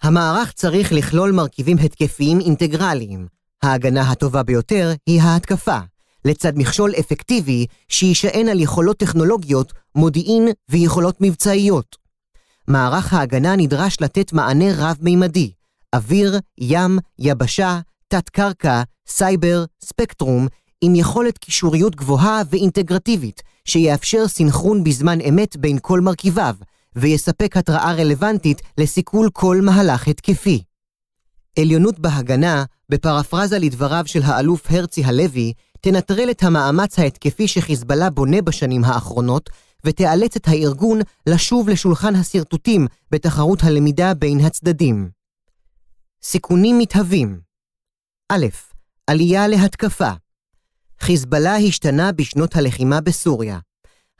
המערך 0.03 0.53
צריך 0.53 0.93
לכלול 0.93 1.33
מרכיבים 1.33 1.77
התקפיים 1.79 2.41
אינטגרליים. 2.41 3.27
ההגנה 3.63 4.11
הטובה 4.11 4.43
ביותר 4.43 4.93
היא 5.07 5.23
ההתקפה, 5.23 5.79
לצד 6.25 6.53
מכשול 6.57 6.93
אפקטיבי 7.01 7.67
שיישען 7.89 8.49
על 8.49 8.61
יכולות 8.61 8.97
טכנולוגיות, 8.97 9.73
מודיעין 9.95 10.49
ויכולות 10.71 11.17
מבצעיות. 11.21 11.97
מערך 12.69 13.13
ההגנה 13.13 13.57
נדרש 13.57 13.97
לתת 14.01 14.33
מענה 14.33 14.65
רב-מימדי, 14.77 15.53
אוויר, 15.95 16.39
ים, 16.59 16.99
יבשה, 17.19 17.81
תת-קרקע, 18.09 18.83
סייבר, 19.09 19.65
ספקטרום, 19.85 20.47
עם 20.81 20.95
יכולת 20.95 21.39
קישוריות 21.39 21.97
גבוהה 21.97 22.43
ואינטגרטיבית, 22.51 23.43
שיאפשר 23.65 24.29
סינכרון 24.29 24.85
בזמן 24.85 25.21
אמת 25.21 25.57
בין 25.57 25.79
כל 25.83 26.01
מרכיביו, 26.01 26.57
ויספק 26.97 27.57
התראה 27.57 27.93
רלוונטית 27.93 28.63
לסיכול 28.79 29.31
כל 29.33 29.61
מהלך 29.63 30.09
התקפי. 30.09 30.63
עליונות 31.59 31.99
בהגנה, 31.99 32.65
בפרפרזה 32.89 33.59
לדבריו 33.59 34.03
של 34.07 34.23
האלוף 34.23 34.67
הרצי 34.71 35.05
הלוי, 35.05 35.53
תנטרל 35.81 36.31
את 36.31 36.43
המאמץ 36.43 36.99
ההתקפי 36.99 37.49
שחיזבאללה 37.49 38.11
בונה 38.11 38.43
בשנים 38.43 38.85
האחרונות, 38.85 39.51
ותאלץ 39.85 40.37
את 40.37 40.49
הארגון 40.49 41.01
לשוב 41.27 41.69
לשולחן 41.69 42.15
השרטוטים 42.15 42.87
בתחרות 43.11 43.63
הלמידה 43.63 44.15
בין 44.15 44.41
הצדדים. 44.41 45.11
סיכונים 46.23 46.79
מתהווים 46.79 47.41
א. 48.33 48.47
עלייה 49.07 49.49
להתקפה 49.49 50.11
חיזבאללה 51.01 51.57
השתנה 51.57 52.13
בשנות 52.13 52.57
הלחימה 52.57 53.01
בסוריה. 53.01 53.59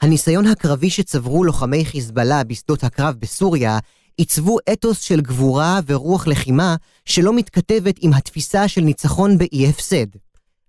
הניסיון 0.03 0.47
הקרבי 0.47 0.91
שצברו 0.91 1.45
לוחמי 1.45 1.85
חיזבאללה 1.85 2.45
בשדות 2.45 2.85
הקרב 2.85 3.15
בסוריה 3.19 3.79
עיצבו 4.17 4.59
אתוס 4.73 5.01
של 5.01 5.21
גבורה 5.21 5.81
ורוח 5.87 6.27
לחימה 6.27 6.77
שלא 7.05 7.33
מתכתבת 7.33 7.95
עם 8.01 8.13
התפיסה 8.13 8.69
של 8.69 8.81
ניצחון 8.81 9.39
באי 9.39 9.69
הפסד. 9.69 10.07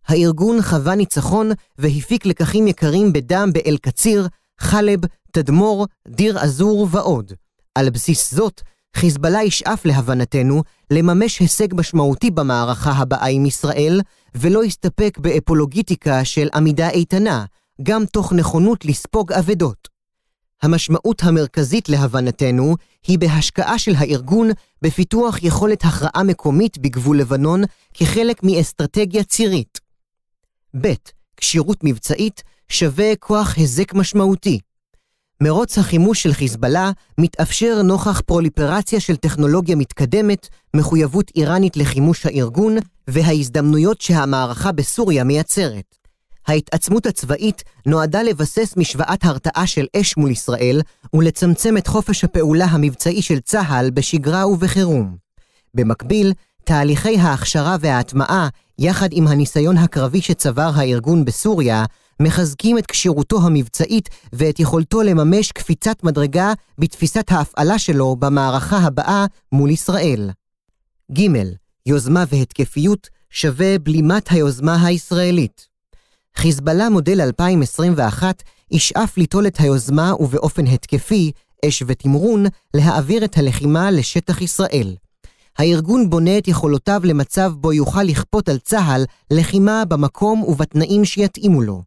הארגון 0.08 0.62
חווה 0.62 0.96
ניצחון 0.96 1.52
והפיק 1.78 2.26
לקחים 2.26 2.68
יקרים 2.68 3.14
בדם 3.14 3.50
באל-קציר, 3.54 4.28
חלב, 4.60 5.00
תדמור, 5.32 5.88
דיר 6.08 6.40
עזור 6.40 6.88
ועוד. 6.92 7.34
על 7.76 7.90
בסיס 7.90 8.34
זאת, 8.34 8.62
חיזבאללה 8.96 9.44
ישאף 9.44 9.86
להבנתנו 9.86 10.64
לממש 10.92 11.40
הישג 11.40 11.68
משמעותי 11.74 12.32
במערכה 12.32 12.92
הבאה 12.92 13.28
עם 13.28 13.46
ישראל, 13.46 14.02
ולא 14.36 14.66
יסתפק 14.66 15.18
באפולוגיטיקה 15.22 16.26
של 16.26 16.48
עמידה 16.56 16.90
איתנה, 16.90 17.46
גם 17.82 18.06
תוך 18.06 18.34
נכונות 18.34 18.86
לספוג 18.86 19.32
אבדות. 19.32 19.88
המשמעות 20.62 21.24
המרכזית 21.24 21.90
להבנתנו 21.90 22.76
היא 23.08 23.20
בהשקעה 23.20 23.80
של 23.80 23.92
הארגון 23.98 24.50
בפיתוח 24.82 25.44
יכולת 25.44 25.86
הכרעה 25.86 26.24
מקומית 26.24 26.78
בגבול 26.78 27.20
לבנון 27.20 27.62
כחלק 27.94 28.44
מאסטרטגיה 28.44 29.24
צירית. 29.24 29.80
ב. 30.82 30.88
כשירות 31.38 31.78
מבצעית 31.84 32.44
שווה 32.70 33.16
כוח 33.20 33.58
היזק 33.58 33.94
משמעותי. 33.94 34.60
מרוץ 35.42 35.78
החימוש 35.78 36.24
של 36.24 36.34
חיזבאללה 36.34 36.92
מתאפשר 37.18 37.82
נוכח 37.82 38.22
פרוליפרציה 38.22 39.00
של 39.00 39.16
טכנולוגיה 39.16 39.76
מתקדמת, 39.76 40.48
מחויבות 40.76 41.32
איראנית 41.36 41.78
לחימוש 41.78 42.26
הארגון 42.26 42.76
וההזדמנויות 43.08 44.02
שהמערכה 44.02 44.72
בסוריה 44.72 45.24
מייצרת. 45.24 46.03
ההתעצמות 46.48 47.06
הצבאית 47.06 47.64
נועדה 47.86 48.24
לבסס 48.24 48.74
משוואת 48.78 49.26
הרתעה 49.26 49.68
של 49.68 49.86
אש 49.96 50.18
מול 50.18 50.32
ישראל 50.32 50.82
ולצמצם 51.14 51.78
את 51.78 51.88
חופש 51.88 52.24
הפעולה 52.24 52.66
המבצעי 52.66 53.22
של 53.22 53.40
צה"ל 53.40 53.90
בשגרה 53.90 54.48
ובחירום. 54.48 55.16
במקביל, 55.74 56.34
תהליכי 56.64 57.20
ההכשרה 57.20 57.76
וההטמעה, 57.80 58.50
יחד 58.80 59.10
עם 59.12 59.28
הניסיון 59.28 59.78
הקרבי 59.78 60.22
שצבר 60.22 60.72
הארגון 60.76 61.26
בסוריה, 61.26 61.86
מחזקים 62.22 62.78
את 62.78 62.86
כשירותו 62.86 63.42
המבצעית 63.42 64.10
ואת 64.34 64.60
יכולתו 64.60 65.02
לממש 65.02 65.52
קפיצת 65.52 66.04
מדרגה 66.04 66.54
בתפיסת 66.78 67.32
ההפעלה 67.32 67.80
שלו 67.80 68.16
במערכה 68.16 68.78
הבאה 68.78 69.26
מול 69.52 69.70
ישראל. 69.70 70.30
ג. 71.12 71.20
יוזמה 71.86 72.24
והתקפיות 72.30 73.10
שווה 73.30 73.80
בלימת 73.80 74.32
היוזמה 74.32 74.86
הישראלית. 74.86 75.73
חיזבאללה 76.38 76.90
מודל 76.90 77.22
2021 77.22 78.44
ישאף 78.72 79.18
ליטול 79.18 79.48
את 79.48 79.60
היוזמה 79.60 80.14
ובאופן 80.20 80.68
התקפי, 80.68 81.32
אש 81.66 81.84
ותמרון, 81.88 82.46
להעביר 82.74 83.26
את 83.26 83.38
הלחימה 83.38 83.92
לשטח 83.92 84.42
ישראל. 84.42 84.96
הארגון 85.58 86.10
בונה 86.10 86.38
את 86.38 86.48
יכולותיו 86.48 87.02
למצב 87.04 87.54
בו 87.56 87.74
יוכל 87.74 88.04
לכפות 88.04 88.50
על 88.50 88.58
צה"ל 88.58 89.06
לחימה 89.32 89.86
במקום 89.86 90.44
ובתנאים 90.44 91.06
שיתאימו 91.06 91.62
לו. 91.62 91.84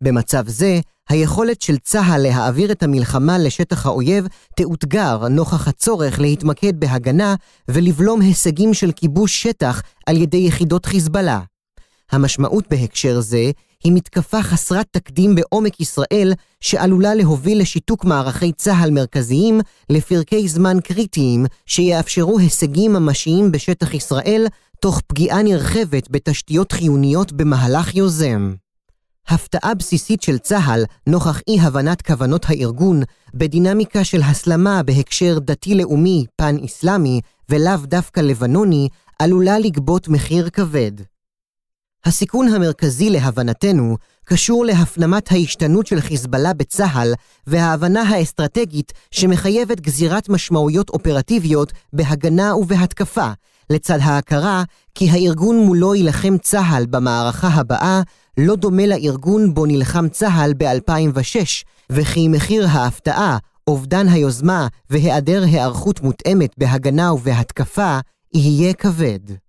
במצב 0.00 0.48
זה, 0.48 0.80
היכולת 1.08 1.62
של 1.62 1.78
צה"ל 1.78 2.22
להעביר 2.22 2.72
את 2.72 2.82
המלחמה 2.82 3.38
לשטח 3.38 3.86
האויב 3.86 4.26
תאותגר 4.56 5.28
נוכח 5.28 5.68
הצורך 5.68 6.20
להתמקד 6.20 6.80
בהגנה 6.80 7.34
ולבלום 7.68 8.20
הישגים 8.20 8.74
של 8.74 8.92
כיבוש 8.92 9.42
שטח 9.42 9.82
על 10.06 10.16
ידי 10.16 10.36
יחידות 10.36 10.86
חיזבאללה. 10.86 11.40
המשמעות 12.12 12.64
בהקשר 12.70 13.20
זה 13.20 13.50
היא 13.84 13.92
מתקפה 13.92 14.42
חסרת 14.42 14.86
תקדים 14.90 15.34
בעומק 15.34 15.80
ישראל 15.80 16.32
שעלולה 16.60 17.14
להוביל 17.14 17.60
לשיתוק 17.60 18.04
מערכי 18.04 18.52
צה"ל 18.52 18.90
מרכזיים 18.90 19.60
לפרקי 19.90 20.48
זמן 20.48 20.80
קריטיים 20.80 21.46
שיאפשרו 21.66 22.38
הישגים 22.38 22.92
ממשיים 22.92 23.52
בשטח 23.52 23.94
ישראל 23.94 24.46
תוך 24.80 25.00
פגיעה 25.06 25.42
נרחבת 25.42 26.10
בתשתיות 26.10 26.72
חיוניות 26.72 27.32
במהלך 27.32 27.94
יוזם. 27.94 28.54
הפתעה 29.28 29.74
בסיסית 29.74 30.22
של 30.22 30.38
צה"ל 30.38 30.84
נוכח 31.06 31.40
אי-הבנת 31.48 32.02
כוונות 32.02 32.44
הארגון 32.48 33.02
בדינמיקה 33.34 34.04
של 34.04 34.22
הסלמה 34.22 34.82
בהקשר 34.82 35.38
דתי-לאומי 35.38 36.24
פן-אסלאמי 36.36 37.20
ולאו 37.48 37.76
דווקא 37.84 38.20
לבנוני 38.20 38.88
עלולה 39.18 39.58
לגבות 39.58 40.08
מחיר 40.08 40.50
כבד. 40.50 40.92
הסיכון 42.04 42.48
המרכזי 42.48 43.10
להבנתנו 43.10 43.96
קשור 44.24 44.64
להפנמת 44.64 45.32
ההשתנות 45.32 45.86
של 45.86 46.00
חיזבאללה 46.00 46.52
בצה"ל 46.52 47.14
וההבנה 47.46 48.02
האסטרטגית 48.02 48.92
שמחייבת 49.10 49.80
גזירת 49.80 50.28
משמעויות 50.28 50.90
אופרטיביות 50.90 51.72
בהגנה 51.92 52.56
ובהתקפה, 52.56 53.30
לצד 53.70 53.98
ההכרה 54.02 54.62
כי 54.94 55.10
הארגון 55.10 55.56
מולו 55.56 55.94
יילחם 55.94 56.38
צה"ל 56.38 56.86
במערכה 56.86 57.48
הבאה 57.48 58.02
לא 58.38 58.56
דומה 58.56 58.86
לארגון 58.86 59.54
בו 59.54 59.66
נלחם 59.66 60.08
צה"ל 60.08 60.52
ב-2006, 60.58 61.64
וכי 61.90 62.28
מחיר 62.28 62.66
ההפתעה, 62.68 63.38
אובדן 63.66 64.08
היוזמה 64.08 64.66
והיעדר 64.90 65.42
היערכות 65.44 66.00
מותאמת 66.00 66.50
בהגנה 66.58 67.12
ובהתקפה 67.12 67.98
יהיה 68.34 68.74
כבד. 68.74 69.47